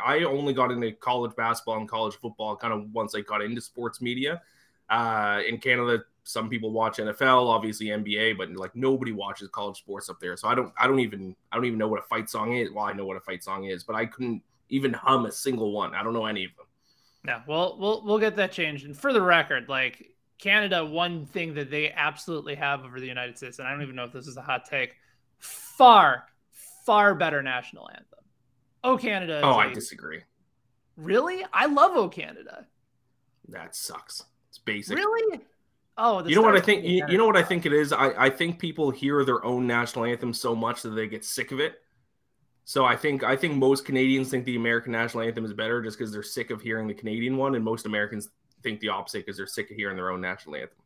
I 0.04 0.24
only 0.24 0.52
got 0.52 0.70
into 0.70 0.92
college 0.92 1.34
basketball 1.36 1.78
and 1.78 1.88
college 1.88 2.16
football 2.16 2.56
kind 2.56 2.72
of 2.72 2.92
once 2.92 3.14
I 3.14 3.20
got 3.20 3.42
into 3.42 3.60
sports 3.60 4.00
media. 4.00 4.42
Uh, 4.90 5.42
in 5.46 5.58
Canada, 5.58 6.02
some 6.24 6.48
people 6.48 6.70
watch 6.70 6.98
NFL, 6.98 7.48
obviously 7.48 7.86
NBA, 7.86 8.36
but 8.38 8.50
like 8.52 8.74
nobody 8.74 9.12
watches 9.12 9.48
college 9.48 9.78
sports 9.78 10.08
up 10.08 10.20
there. 10.20 10.36
So 10.36 10.48
I 10.48 10.54
don't 10.54 10.72
I 10.78 10.86
don't 10.86 11.00
even 11.00 11.34
I 11.52 11.56
don't 11.56 11.64
even 11.64 11.78
know 11.78 11.88
what 11.88 12.00
a 12.00 12.06
fight 12.06 12.28
song 12.28 12.54
is. 12.54 12.70
Well, 12.70 12.84
I 12.84 12.92
know 12.92 13.06
what 13.06 13.16
a 13.16 13.20
fight 13.20 13.44
song 13.44 13.64
is, 13.64 13.84
but 13.84 13.96
I 13.96 14.06
couldn't 14.06 14.42
even 14.68 14.92
hum 14.92 15.26
a 15.26 15.32
single 15.32 15.72
one. 15.72 15.94
I 15.94 16.02
don't 16.02 16.12
know 16.12 16.26
any 16.26 16.44
of 16.44 16.50
them. 16.56 16.66
Yeah, 17.26 17.42
well, 17.46 17.76
we'll 17.78 18.02
we'll 18.04 18.18
get 18.18 18.36
that 18.36 18.52
changed. 18.52 18.84
And 18.84 18.96
for 18.96 19.12
the 19.12 19.22
record, 19.22 19.68
like 19.68 20.14
Canada, 20.38 20.84
one 20.84 21.26
thing 21.26 21.54
that 21.54 21.70
they 21.70 21.90
absolutely 21.92 22.54
have 22.54 22.84
over 22.84 23.00
the 23.00 23.06
United 23.06 23.36
States, 23.36 23.58
and 23.58 23.66
I 23.66 23.72
don't 23.72 23.82
even 23.82 23.96
know 23.96 24.04
if 24.04 24.12
this 24.12 24.26
is 24.26 24.36
a 24.36 24.42
hot 24.42 24.64
take, 24.64 24.94
far, 25.38 26.24
far 26.84 27.14
better 27.14 27.42
national 27.42 27.88
anthem. 27.90 28.04
Oh 28.84 28.96
Canada. 28.96 29.40
Oh, 29.42 29.54
I 29.54 29.72
disagree. 29.72 30.22
Really? 30.96 31.44
I 31.52 31.66
love 31.66 31.92
Oh 31.94 32.08
Canada. 32.08 32.66
That 33.48 33.74
sucks. 33.74 34.24
It's 34.50 34.58
basic. 34.58 34.96
Really? 34.96 35.40
Oh, 35.96 36.24
you 36.24 36.36
know 36.36 36.42
what 36.42 36.56
I 36.56 36.60
think? 36.60 36.84
You, 36.84 37.04
you 37.08 37.18
know 37.18 37.26
what 37.26 37.36
I 37.36 37.42
think 37.42 37.66
it 37.66 37.72
is. 37.72 37.92
I, 37.92 38.26
I 38.26 38.30
think 38.30 38.60
people 38.60 38.90
hear 38.90 39.24
their 39.24 39.44
own 39.44 39.66
national 39.66 40.04
anthem 40.04 40.32
so 40.32 40.54
much 40.54 40.82
that 40.82 40.90
they 40.90 41.08
get 41.08 41.24
sick 41.24 41.50
of 41.50 41.58
it. 41.58 41.74
So 42.64 42.84
I 42.84 42.94
think 42.94 43.24
I 43.24 43.34
think 43.34 43.56
most 43.56 43.84
Canadians 43.84 44.30
think 44.30 44.44
the 44.44 44.54
American 44.54 44.92
national 44.92 45.24
anthem 45.24 45.44
is 45.44 45.52
better 45.52 45.82
just 45.82 45.98
because 45.98 46.12
they're 46.12 46.22
sick 46.22 46.50
of 46.50 46.60
hearing 46.60 46.86
the 46.86 46.94
Canadian 46.94 47.36
one, 47.36 47.56
and 47.56 47.64
most 47.64 47.86
Americans 47.86 48.28
think 48.62 48.78
the 48.78 48.90
opposite 48.90 49.24
because 49.24 49.36
they're 49.36 49.46
sick 49.46 49.70
of 49.70 49.76
hearing 49.76 49.96
their 49.96 50.10
own 50.10 50.20
national 50.20 50.54
anthem. 50.54 50.78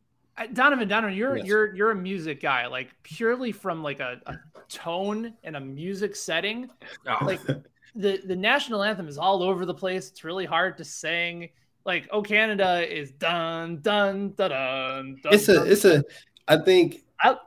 Donovan, 0.53 0.87
Donovan, 0.87 1.15
you're 1.15 1.37
yes. 1.37 1.45
you're 1.45 1.75
you're 1.75 1.91
a 1.91 1.95
music 1.95 2.41
guy, 2.41 2.65
like 2.67 2.89
purely 3.03 3.51
from 3.51 3.83
like 3.83 3.99
a, 3.99 4.19
a 4.25 4.37
tone 4.67 5.33
and 5.43 5.55
a 5.55 5.59
music 5.59 6.15
setting. 6.15 6.69
Oh. 7.07 7.23
Like 7.23 7.41
the 7.95 8.19
the 8.25 8.35
national 8.35 8.83
anthem 8.83 9.07
is 9.07 9.17
all 9.17 9.43
over 9.43 9.65
the 9.65 9.73
place. 9.73 10.09
It's 10.09 10.23
really 10.23 10.45
hard 10.45 10.77
to 10.79 10.83
sing. 10.83 11.49
Like 11.85 12.07
"Oh 12.11 12.21
Canada" 12.21 12.83
is 12.91 13.11
dun 13.11 13.81
dun 13.81 14.33
dun 14.35 14.49
dun. 14.49 15.19
dun 15.21 15.33
it's 15.33 15.49
a 15.49 15.63
it's 15.65 15.85
a. 15.85 16.03
I 16.47 16.57
think 16.57 17.03
I, 17.23 17.37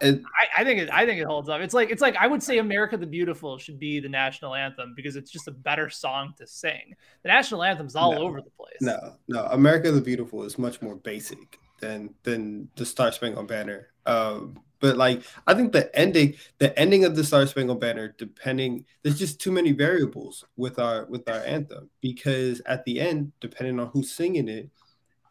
I, 0.56 0.64
think 0.64 0.80
it. 0.80 0.88
I 0.90 1.04
think 1.04 1.20
it 1.20 1.26
holds 1.26 1.48
up. 1.48 1.60
It's 1.60 1.74
like 1.74 1.90
it's 1.90 2.00
like 2.00 2.16
I 2.16 2.26
would 2.26 2.42
say 2.42 2.58
"America 2.58 2.96
the 2.96 3.06
Beautiful" 3.06 3.58
should 3.58 3.78
be 3.78 4.00
the 4.00 4.08
national 4.08 4.54
anthem 4.54 4.94
because 4.96 5.16
it's 5.16 5.30
just 5.30 5.48
a 5.48 5.50
better 5.50 5.90
song 5.90 6.34
to 6.38 6.46
sing. 6.46 6.94
The 7.22 7.28
national 7.28 7.62
anthem's 7.62 7.94
all 7.94 8.12
no, 8.12 8.20
over 8.20 8.40
the 8.40 8.50
place. 8.50 8.78
No, 8.80 9.16
no, 9.28 9.44
"America 9.46 9.90
the 9.90 10.00
Beautiful" 10.00 10.44
is 10.44 10.56
much 10.56 10.80
more 10.80 10.96
basic 10.96 11.58
than 11.80 12.14
than 12.22 12.68
the 12.76 12.86
Star 12.86 13.12
Spangled 13.12 13.48
Banner. 13.48 13.88
Um, 14.06 14.60
but 14.78 14.96
like 14.96 15.22
I 15.46 15.54
think 15.54 15.72
the 15.72 15.94
ending, 15.98 16.34
the 16.58 16.78
ending 16.78 17.04
of 17.04 17.16
the 17.16 17.24
Star 17.24 17.46
Spangled 17.46 17.80
Banner, 17.80 18.14
depending, 18.18 18.84
there's 19.02 19.18
just 19.18 19.40
too 19.40 19.52
many 19.52 19.72
variables 19.72 20.44
with 20.56 20.78
our 20.78 21.06
with 21.06 21.28
our 21.28 21.40
anthem 21.44 21.90
because 22.00 22.60
at 22.66 22.84
the 22.84 23.00
end, 23.00 23.32
depending 23.40 23.80
on 23.80 23.88
who's 23.88 24.12
singing 24.12 24.48
it 24.48 24.70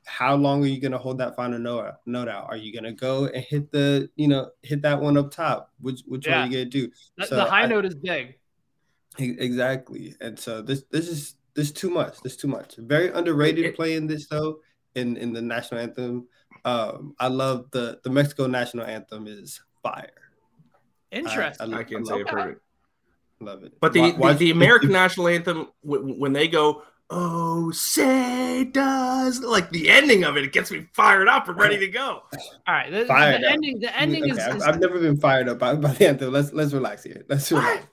how 0.05 0.35
long 0.35 0.63
are 0.63 0.67
you 0.67 0.79
going 0.79 0.91
to 0.91 0.97
hold 0.97 1.17
that 1.17 1.35
final 1.35 1.59
note, 1.59 1.95
note 2.05 2.27
out? 2.27 2.45
Are 2.45 2.55
you 2.55 2.71
going 2.71 2.83
to 2.83 2.91
go 2.91 3.25
and 3.25 3.43
hit 3.43 3.71
the, 3.71 4.09
you 4.15 4.27
know, 4.27 4.51
hit 4.61 4.83
that 4.83 5.01
one 5.01 5.17
up 5.17 5.31
top? 5.31 5.71
Which 5.81 6.01
which 6.05 6.27
yeah. 6.27 6.39
one 6.39 6.41
are 6.41 6.51
you 6.51 6.57
going 6.57 6.69
to 6.69 6.87
do? 6.87 6.91
The, 7.17 7.25
so 7.25 7.35
the 7.35 7.45
high 7.45 7.63
I, 7.63 7.65
note 7.65 7.85
is 7.85 7.95
big. 7.95 8.37
Exactly. 9.17 10.15
And 10.21 10.37
so 10.39 10.61
this 10.61 10.83
this 10.91 11.09
is 11.09 11.35
there's 11.55 11.71
too 11.71 11.89
much. 11.89 12.21
There's 12.21 12.37
too 12.37 12.47
much. 12.47 12.75
Very 12.77 13.09
underrated 13.11 13.65
it, 13.65 13.75
playing 13.75 14.07
this 14.07 14.27
though 14.27 14.59
in 14.95 15.17
in 15.17 15.33
the 15.33 15.41
national 15.41 15.81
anthem. 15.81 16.27
Um, 16.63 17.15
I 17.19 17.27
love 17.27 17.69
the 17.71 17.99
the 18.03 18.09
Mexico 18.09 18.47
national 18.47 18.85
anthem 18.85 19.27
is 19.27 19.61
fire. 19.83 20.09
Interesting. 21.11 21.73
I, 21.73 21.77
I, 21.77 21.79
I 21.81 21.83
can 21.83 22.05
say 22.05 22.13
okay. 22.15 22.49
it. 22.51 22.61
Love 23.39 23.63
it. 23.63 23.73
But 23.79 23.93
the, 23.93 24.01
why, 24.01 24.11
why, 24.11 24.33
the, 24.33 24.39
the 24.39 24.51
American 24.51 24.91
national 25.03 25.27
anthem 25.27 25.67
when 25.81 26.33
they 26.33 26.47
go 26.47 26.83
oh 27.11 27.69
say 27.69 28.63
does 28.63 29.39
like 29.41 29.69
the 29.69 29.89
ending 29.89 30.23
of 30.23 30.37
it 30.37 30.43
it 30.43 30.51
gets 30.51 30.71
me 30.71 30.87
fired 30.93 31.27
up 31.27 31.47
and 31.47 31.55
ready 31.55 31.77
to 31.77 31.87
go 31.87 32.23
all 32.33 32.51
right 32.67 32.91
the, 32.91 33.03
the 33.03 33.47
ending 33.47 33.79
the 33.79 33.95
ending 33.95 34.23
okay, 34.23 34.31
is, 34.31 34.39
I've, 34.39 34.61
I've, 34.63 34.79
never 34.79 34.99
been 34.99 35.15
fired 35.17 35.47
up 35.47 35.59
by, 35.59 35.75
by 35.75 35.93
the 35.93 36.07
anthem 36.07 36.33
let's 36.33 36.51
let's 36.51 36.73
relax 36.73 37.03
here 37.03 37.23
let's 37.29 37.51
relax 37.51 37.85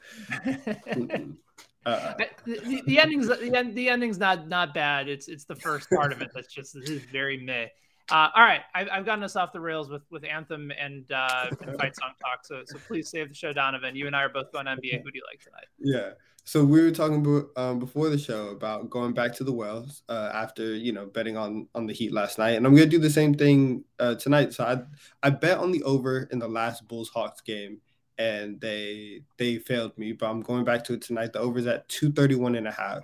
uh, 1.85 2.14
the, 2.45 2.83
the, 2.87 2.99
ending's 3.01 3.27
the, 3.27 3.57
end, 3.57 3.75
the 3.75 3.88
ending's 3.88 4.18
not 4.18 4.49
not 4.49 4.73
bad 4.73 5.09
it's 5.09 5.29
it's 5.29 5.45
the 5.45 5.57
first 5.57 5.90
part 5.90 6.12
of 6.12 6.23
it 6.23 6.31
that's 6.35 6.53
just 6.53 6.75
this 6.75 6.88
is 6.88 7.03
very 7.07 7.37
meh 7.38 7.66
uh, 8.11 8.29
all 8.35 8.42
right, 8.42 8.61
I've, 8.75 8.88
I've 8.92 9.07
gotten 9.07 9.25
us 9.25 9.37
off 9.37 9.53
the 9.53 9.61
rails 9.61 9.88
with 9.88 10.03
with 10.11 10.25
anthem 10.25 10.73
and, 10.79 11.11
uh, 11.12 11.47
and 11.62 11.77
fight 11.81 11.97
song 11.97 12.11
talk. 12.21 12.45
So 12.45 12.62
so 12.66 12.79
please 12.87 13.09
save 13.09 13.29
the 13.29 13.35
show, 13.35 13.53
Donovan. 13.53 13.97
You 13.97 14.07
and 14.07 14.16
I 14.16 14.23
are 14.23 14.29
both 14.29 14.53
going 14.53 14.66
NBA. 14.66 15.03
Who 15.03 15.11
do 15.11 15.18
you 15.18 15.23
like 15.31 15.40
tonight? 15.40 15.66
Yeah. 15.79 16.11
So 16.45 16.64
we 16.64 16.83
were 16.83 16.90
talking 16.90 17.25
about, 17.25 17.51
um, 17.57 17.79
before 17.79 18.09
the 18.09 18.18
show 18.18 18.49
about 18.49 18.90
going 18.90 19.14
back 19.14 19.33
to 19.35 19.45
the 19.45 19.53
wells 19.53 20.03
uh, 20.09 20.31
after 20.35 20.75
you 20.75 20.92
know 20.92 21.07
betting 21.07 21.37
on 21.37 21.68
on 21.75 21.87
the 21.87 21.95
Heat 21.95 22.12
last 22.12 22.38
night, 22.38 22.57
and 22.57 22.66
I'm 22.66 22.75
gonna 22.75 22.87
do 22.87 22.99
the 22.99 23.11
same 23.11 23.33
thing 23.33 23.85
uh, 23.99 24.16
tonight. 24.16 24.53
So 24.53 24.64
I 24.64 24.83
I 25.27 25.31
bet 25.31 25.59
on 25.59 25.71
the 25.71 25.83
over 25.85 26.29
in 26.33 26.38
the 26.38 26.49
last 26.49 26.87
Bulls 26.88 27.09
Hawks 27.09 27.40
game, 27.40 27.81
and 28.22 28.61
they 28.61 29.22
they 29.37 29.58
failed 29.58 29.96
me, 29.98 30.12
but 30.12 30.26
I'm 30.26 30.42
going 30.42 30.64
back 30.64 30.85
to 30.85 30.94
it 30.94 31.02
tonight. 31.02 31.32
The 31.32 31.40
over 31.40 31.58
is 31.58 31.66
at 31.66 31.88
231 31.88 32.54
and 32.54 32.68
a 32.68 32.72
half. 32.72 33.02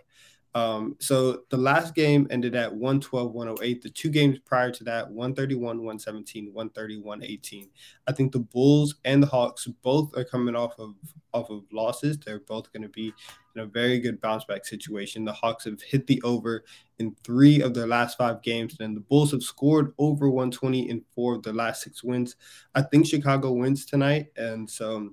Um, 0.54 0.96
so 0.98 1.42
the 1.50 1.57
last 1.57 1.94
game 1.94 2.26
ended 2.31 2.57
at 2.57 2.72
112, 2.72 3.33
108. 3.33 3.83
The 3.83 3.90
two 3.90 4.09
games 4.09 4.38
prior 4.44 4.70
to 4.70 4.85
that, 4.85 5.11
131, 5.11 5.78
117, 5.78 6.52
131, 6.52 7.22
18. 7.22 7.68
I 8.07 8.12
think 8.12 8.33
the 8.33 8.38
Bulls 8.38 8.94
and 9.04 9.22
the 9.22 9.26
Hawks 9.26 9.66
both 9.83 10.16
are 10.16 10.24
coming 10.24 10.57
off 10.57 10.78
of 10.78 10.94
off 11.35 11.50
of 11.50 11.64
losses. 11.72 12.18
They're 12.18 12.40
both 12.40 12.72
going 12.72 12.83
to 12.83 12.88
be 12.88 13.12
in 13.59 13.64
a 13.64 13.66
very 13.66 13.99
good 13.99 14.21
bounce 14.21 14.44
back 14.44 14.64
situation. 14.64 15.25
The 15.25 15.33
Hawks 15.33 15.64
have 15.64 15.83
hit 15.83 16.07
the 16.07 16.21
over 16.23 16.64
in 16.99 17.14
three 17.25 17.61
of 17.61 17.75
their 17.75 17.87
last 17.87 18.16
five 18.16 18.42
games, 18.42 18.77
and 18.81 18.97
the 18.97 19.01
Bulls 19.01 19.33
have 19.33 19.42
scored 19.42 19.92
over 19.99 20.31
120 20.31 20.88
in 20.88 21.05
four 21.14 21.35
of 21.35 21.42
their 21.42 21.55
last 21.55 21.83
six 21.83 22.05
wins. 22.05 22.37
I 22.75 22.83
think 22.83 23.07
Chicago 23.07 23.53
wins 23.53 23.85
tonight, 23.85 24.29
and 24.37 24.68
so 24.68 25.12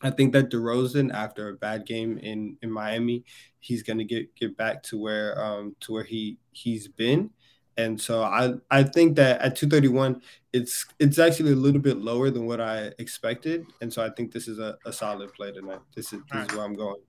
I 0.00 0.10
think 0.10 0.32
that 0.32 0.50
DeRozan, 0.50 1.12
after 1.12 1.48
a 1.48 1.54
bad 1.54 1.86
game 1.86 2.18
in 2.18 2.56
in 2.62 2.70
Miami, 2.70 3.24
he's 3.58 3.82
going 3.82 3.98
to 3.98 4.04
get 4.04 4.34
get 4.36 4.56
back 4.56 4.82
to 4.84 4.98
where 4.98 5.42
um 5.42 5.76
to 5.80 5.92
where 5.92 6.04
he 6.04 6.38
he's 6.52 6.88
been, 6.88 7.30
and 7.76 8.00
so 8.00 8.22
I 8.22 8.54
I 8.70 8.84
think 8.84 9.16
that 9.16 9.40
at 9.40 9.56
231, 9.56 10.22
it's 10.52 10.86
it's 10.98 11.18
actually 11.18 11.52
a 11.52 11.56
little 11.56 11.80
bit 11.80 11.98
lower 11.98 12.30
than 12.30 12.46
what 12.46 12.60
I 12.60 12.92
expected, 12.98 13.66
and 13.80 13.92
so 13.92 14.04
I 14.04 14.10
think 14.10 14.32
this 14.32 14.46
is 14.46 14.58
a, 14.58 14.76
a 14.86 14.92
solid 14.92 15.32
play 15.34 15.52
tonight. 15.52 15.80
This 15.94 16.12
is 16.12 16.20
this 16.32 16.50
is 16.50 16.56
where 16.56 16.64
I'm 16.64 16.74
going. 16.74 17.00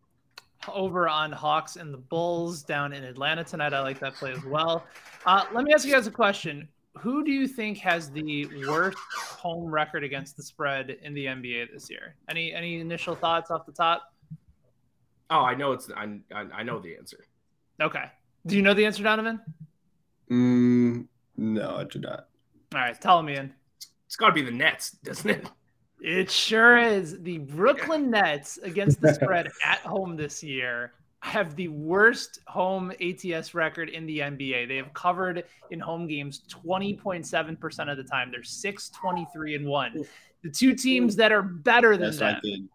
Over 0.71 1.07
on 1.09 1.31
Hawks 1.31 1.75
and 1.75 1.93
the 1.93 1.97
Bulls 1.97 2.63
down 2.63 2.93
in 2.93 3.03
Atlanta 3.03 3.43
tonight. 3.43 3.73
I 3.73 3.81
like 3.81 3.99
that 3.99 4.15
play 4.15 4.31
as 4.31 4.43
well. 4.45 4.85
Uh, 5.25 5.45
let 5.53 5.63
me 5.63 5.73
ask 5.73 5.85
you 5.85 5.91
guys 5.91 6.07
a 6.07 6.11
question 6.11 6.67
who 6.99 7.23
do 7.23 7.31
you 7.31 7.47
think 7.47 7.77
has 7.79 8.11
the 8.11 8.45
worst 8.67 8.97
home 9.17 9.65
record 9.65 10.03
against 10.03 10.37
the 10.37 10.43
spread 10.43 10.91
in 11.01 11.13
the 11.13 11.25
NBA 11.25 11.71
this 11.73 11.89
year? 11.89 12.15
Any 12.29 12.53
any 12.53 12.79
initial 12.79 13.15
thoughts 13.15 13.51
off 13.51 13.65
the 13.65 13.71
top? 13.71 14.13
Oh, 15.29 15.41
I 15.41 15.55
know 15.55 15.71
it's 15.71 15.89
I 15.95 16.19
I 16.31 16.63
know 16.63 16.79
the 16.79 16.95
answer. 16.95 17.25
Okay. 17.81 18.05
Do 18.45 18.55
you 18.55 18.61
know 18.61 18.73
the 18.73 18.85
answer, 18.85 19.03
Donovan? 19.03 19.39
Mm, 20.29 21.07
no, 21.37 21.77
I 21.77 21.83
do 21.85 21.99
not. 21.99 22.27
All 22.73 22.81
right, 22.81 22.99
tell 22.99 23.23
me 23.23 23.37
in. 23.37 23.53
It's 24.05 24.15
got 24.15 24.27
to 24.27 24.33
be 24.33 24.41
the 24.41 24.51
Nets, 24.51 24.91
doesn't 25.03 25.29
it? 25.29 25.47
It 26.03 26.29
sure 26.29 26.77
is. 26.77 27.21
The 27.21 27.37
Brooklyn 27.37 28.11
Nets 28.11 28.57
against 28.57 28.99
the 28.99 29.13
spread 29.21 29.49
at 29.65 29.79
home 29.79 30.17
this 30.17 30.43
year 30.43 30.91
have 31.21 31.55
the 31.55 31.69
worst 31.69 32.39
home 32.47 32.91
ATS 33.01 33.53
record 33.53 33.87
in 33.87 34.05
the 34.05 34.19
NBA. 34.19 34.67
They 34.67 34.75
have 34.75 34.93
covered 34.93 35.45
in 35.71 35.79
home 35.79 36.05
games 36.05 36.41
20.7% 36.49 37.89
of 37.89 37.95
the 37.95 38.03
time. 38.03 38.31
They're 38.31 38.43
6 38.43 38.89
23 38.89 39.55
and 39.55 39.65
1. 39.65 40.05
The 40.43 40.49
two 40.49 40.75
teams 40.75 41.15
that 41.15 41.31
are 41.31 41.41
better 41.41 41.95
than 41.95 42.11
yes, 42.11 42.19
them, 42.19 42.69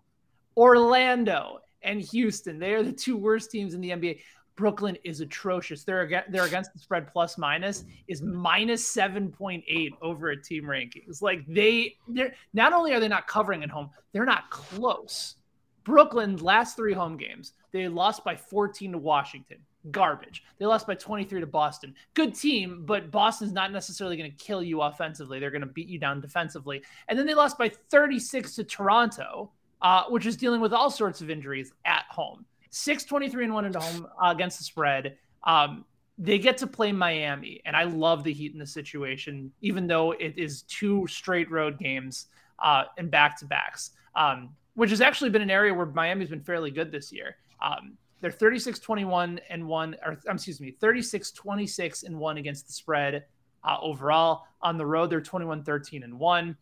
Orlando 0.57 1.59
and 1.83 2.01
Houston. 2.01 2.59
They 2.59 2.72
are 2.72 2.83
the 2.83 2.93
two 2.93 3.18
worst 3.18 3.51
teams 3.51 3.74
in 3.74 3.83
the 3.83 3.91
NBA. 3.91 4.20
Brooklyn 4.59 4.98
is 5.04 5.20
atrocious. 5.20 5.84
They're 5.84 6.24
they're 6.28 6.44
against 6.44 6.72
the 6.72 6.80
spread 6.80 7.06
plus 7.12 7.38
minus 7.38 7.84
is 8.09 8.22
minus 8.22 8.84
seven 8.84 9.30
point 9.30 9.62
eight 9.68 9.94
over 10.02 10.30
a 10.30 10.42
team 10.42 10.64
rankings. 10.64 11.22
Like 11.22 11.46
they 11.46 11.94
they're 12.09 12.34
not 12.52 12.72
only 12.72 12.92
are 12.92 12.98
they 12.98 13.06
not 13.06 13.28
covering 13.28 13.62
at 13.62 13.70
home, 13.70 13.90
they're 14.12 14.26
not 14.26 14.50
close. 14.50 15.36
Brooklyn 15.84 16.36
last 16.38 16.76
three 16.76 16.92
home 16.92 17.16
games 17.16 17.52
they 17.72 17.86
lost 17.86 18.24
by 18.24 18.34
14 18.34 18.92
to 18.92 18.98
Washington. 18.98 19.59
Garbage. 19.92 20.42
They 20.59 20.66
lost 20.66 20.86
by 20.86 20.96
23 20.96 21.40
to 21.40 21.46
Boston. 21.46 21.94
Good 22.14 22.34
team, 22.34 22.82
but 22.84 23.12
Boston's 23.12 23.52
not 23.52 23.72
necessarily 23.72 24.16
going 24.16 24.30
to 24.30 24.36
kill 24.36 24.62
you 24.62 24.82
offensively. 24.82 25.38
They're 25.38 25.52
going 25.52 25.61
to 25.61 25.66
beat 25.68 25.86
you 25.86 25.98
down 26.00 26.20
defensively. 26.20 26.82
And 27.09 27.16
then 27.16 27.26
they 27.26 27.34
lost 27.34 27.56
by 27.56 27.70
36 27.90 28.56
to 28.56 28.64
Toronto, 28.64 29.52
uh, 29.80 30.04
which 30.09 30.26
is 30.26 30.36
dealing 30.36 30.61
with 30.61 30.72
all 30.72 30.90
sorts 30.90 31.20
of 31.20 31.30
injuries 31.30 31.72
at 31.84 32.04
home. 32.11 32.44
6 32.70 33.04
23 33.04 33.44
and 33.44 33.54
1 33.54 33.64
at 33.64 33.74
home 33.74 34.06
uh, 34.22 34.30
against 34.30 34.58
the 34.58 34.64
spread. 34.64 35.16
Um, 35.44 35.84
they 36.18 36.38
get 36.38 36.58
to 36.58 36.66
play 36.66 36.90
Miami, 36.90 37.60
and 37.64 37.76
I 37.76 37.84
love 37.84 38.24
the 38.24 38.32
Heat 38.32 38.52
in 38.52 38.58
this 38.58 38.72
situation, 38.72 39.52
even 39.60 39.86
though 39.86 40.12
it 40.12 40.36
is 40.36 40.62
two 40.62 41.06
straight 41.06 41.48
road 41.50 41.78
games 41.78 42.26
uh, 42.58 42.84
and 42.96 43.10
back 43.10 43.38
to 43.38 43.46
backs, 43.46 43.90
um, 44.16 44.50
which 44.74 44.90
has 44.90 45.00
actually 45.00 45.30
been 45.30 45.42
an 45.42 45.50
area 45.50 45.72
where 45.72 45.86
Miami's 45.86 46.30
been 46.30 46.42
fairly 46.42 46.72
good 46.72 46.90
this 46.90 47.12
year. 47.12 47.36
Um, 47.62 47.96
they're 48.20 48.32
36 48.32 48.80
21 48.80 49.40
and 49.48 49.66
1, 49.66 49.96
or 50.04 50.18
excuse 50.28 50.60
me, 50.60 50.72
36 50.80 51.30
26 51.30 52.02
and 52.02 52.18
1 52.18 52.38
against 52.38 52.66
the 52.66 52.72
spread 52.72 53.24
uh, 53.62 53.76
overall. 53.80 54.44
On 54.60 54.76
the 54.76 54.86
road, 54.86 55.10
they're 55.10 55.20
21 55.20 55.62
13 55.62 56.02
and 56.02 56.18
1. 56.18 56.56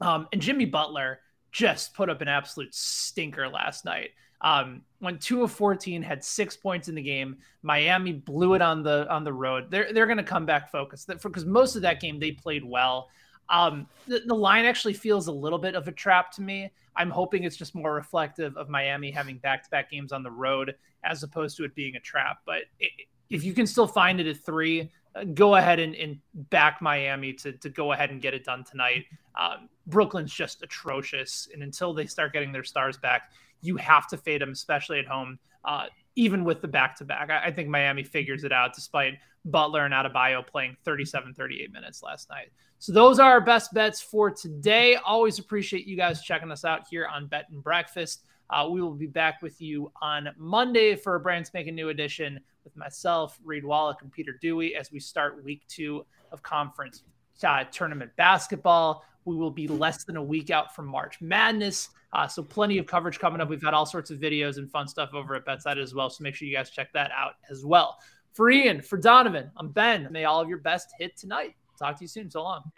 Um, 0.00 0.28
and 0.32 0.42
Jimmy 0.42 0.64
Butler 0.64 1.20
just 1.52 1.94
put 1.94 2.10
up 2.10 2.20
an 2.20 2.28
absolute 2.28 2.74
stinker 2.74 3.48
last 3.48 3.84
night. 3.84 4.10
Um, 4.40 4.82
when 5.00 5.18
two 5.18 5.42
of 5.42 5.52
14 5.52 6.02
had 6.02 6.24
six 6.24 6.56
points 6.56 6.88
in 6.88 6.94
the 6.94 7.02
game, 7.02 7.36
Miami 7.62 8.12
blew 8.12 8.54
it 8.54 8.62
on 8.62 8.82
the 8.82 9.08
on 9.10 9.24
the 9.24 9.32
road. 9.32 9.70
They're 9.70 9.92
they're 9.92 10.06
going 10.06 10.18
to 10.18 10.24
come 10.24 10.46
back 10.46 10.70
focused 10.70 11.08
because 11.08 11.44
most 11.44 11.76
of 11.76 11.82
that 11.82 12.00
game 12.00 12.18
they 12.18 12.32
played 12.32 12.64
well. 12.64 13.08
Um, 13.50 13.86
the, 14.06 14.22
the 14.26 14.34
line 14.34 14.64
actually 14.66 14.92
feels 14.92 15.26
a 15.28 15.32
little 15.32 15.58
bit 15.58 15.74
of 15.74 15.88
a 15.88 15.92
trap 15.92 16.32
to 16.32 16.42
me. 16.42 16.70
I'm 16.96 17.10
hoping 17.10 17.44
it's 17.44 17.56
just 17.56 17.74
more 17.74 17.94
reflective 17.94 18.56
of 18.56 18.68
Miami 18.68 19.10
having 19.10 19.38
back 19.38 19.62
to 19.64 19.70
back 19.70 19.90
games 19.90 20.12
on 20.12 20.22
the 20.22 20.30
road 20.30 20.74
as 21.04 21.22
opposed 21.22 21.56
to 21.56 21.64
it 21.64 21.74
being 21.74 21.96
a 21.96 22.00
trap. 22.00 22.38
But 22.44 22.64
it, 22.78 22.90
if 23.30 23.44
you 23.44 23.52
can 23.52 23.66
still 23.66 23.86
find 23.86 24.20
it 24.20 24.26
at 24.26 24.38
three, 24.38 24.90
uh, 25.14 25.24
go 25.24 25.54
ahead 25.54 25.78
and, 25.78 25.94
and, 25.94 26.18
back 26.50 26.80
Miami 26.80 27.32
to, 27.34 27.52
to 27.52 27.68
go 27.68 27.92
ahead 27.92 28.10
and 28.10 28.20
get 28.20 28.34
it 28.34 28.44
done 28.44 28.64
tonight. 28.64 29.04
Um, 29.38 29.68
Brooklyn's 29.86 30.32
just 30.32 30.62
atrocious. 30.62 31.48
And 31.52 31.62
until 31.62 31.94
they 31.94 32.06
start 32.06 32.32
getting 32.32 32.52
their 32.52 32.64
stars 32.64 32.96
back, 32.96 33.30
you 33.60 33.76
have 33.76 34.08
to 34.08 34.16
fade 34.16 34.40
them, 34.40 34.50
especially 34.50 34.98
at 34.98 35.06
home. 35.06 35.38
Uh, 35.64 35.86
even 36.16 36.44
with 36.44 36.60
the 36.60 36.68
back 36.68 36.96
to 36.96 37.04
back, 37.04 37.30
I 37.30 37.52
think 37.52 37.68
Miami 37.68 38.02
figures 38.02 38.44
it 38.44 38.52
out 38.52 38.74
despite 38.74 39.14
Butler 39.44 39.84
and 39.84 39.94
Adebayo 39.94 40.46
playing 40.46 40.76
37, 40.84 41.34
38 41.34 41.72
minutes 41.72 42.02
last 42.02 42.28
night. 42.28 42.50
So 42.78 42.92
those 42.92 43.18
are 43.18 43.30
our 43.30 43.40
best 43.40 43.72
bets 43.72 44.00
for 44.00 44.30
today. 44.30 44.96
Always 44.96 45.38
appreciate 45.38 45.86
you 45.86 45.96
guys 45.96 46.22
checking 46.22 46.50
us 46.50 46.64
out 46.64 46.82
here 46.90 47.06
on 47.06 47.26
Bet 47.26 47.46
and 47.50 47.62
Breakfast. 47.62 48.24
Uh, 48.50 48.68
we 48.70 48.80
will 48.80 48.94
be 48.94 49.06
back 49.06 49.42
with 49.42 49.60
you 49.60 49.92
on 50.00 50.30
Monday 50.38 50.96
for 50.96 51.16
a 51.16 51.20
brand 51.20 51.46
spanking 51.46 51.74
new 51.74 51.90
edition 51.90 52.40
with 52.64 52.76
myself, 52.76 53.38
Reed 53.44 53.64
Wallach, 53.64 53.98
and 54.02 54.10
Peter 54.10 54.38
Dewey 54.40 54.74
as 54.74 54.90
we 54.90 55.00
start 55.00 55.44
week 55.44 55.62
two 55.68 56.06
of 56.32 56.42
conference 56.42 57.02
uh, 57.46 57.64
tournament 57.64 58.10
basketball. 58.16 59.04
We 59.28 59.36
will 59.36 59.50
be 59.50 59.68
less 59.68 60.04
than 60.04 60.16
a 60.16 60.22
week 60.22 60.48
out 60.48 60.74
from 60.74 60.86
March 60.86 61.20
Madness. 61.20 61.90
Uh, 62.14 62.26
so 62.26 62.42
plenty 62.42 62.78
of 62.78 62.86
coverage 62.86 63.18
coming 63.18 63.42
up. 63.42 63.50
We've 63.50 63.62
had 63.62 63.74
all 63.74 63.84
sorts 63.84 64.10
of 64.10 64.18
videos 64.18 64.56
and 64.56 64.70
fun 64.70 64.88
stuff 64.88 65.10
over 65.12 65.34
at 65.34 65.44
BetSide 65.44 65.80
as 65.80 65.94
well. 65.94 66.08
So 66.08 66.22
make 66.22 66.34
sure 66.34 66.48
you 66.48 66.56
guys 66.56 66.70
check 66.70 66.92
that 66.94 67.10
out 67.12 67.34
as 67.50 67.64
well. 67.64 67.98
For 68.32 68.50
Ian, 68.50 68.80
for 68.80 68.96
Donovan, 68.96 69.50
I'm 69.58 69.68
Ben. 69.68 70.08
May 70.10 70.24
all 70.24 70.40
of 70.40 70.48
your 70.48 70.58
best 70.58 70.88
hit 70.98 71.16
tonight. 71.18 71.56
Talk 71.78 71.98
to 71.98 72.04
you 72.04 72.08
soon. 72.08 72.30
So 72.30 72.42
long. 72.42 72.72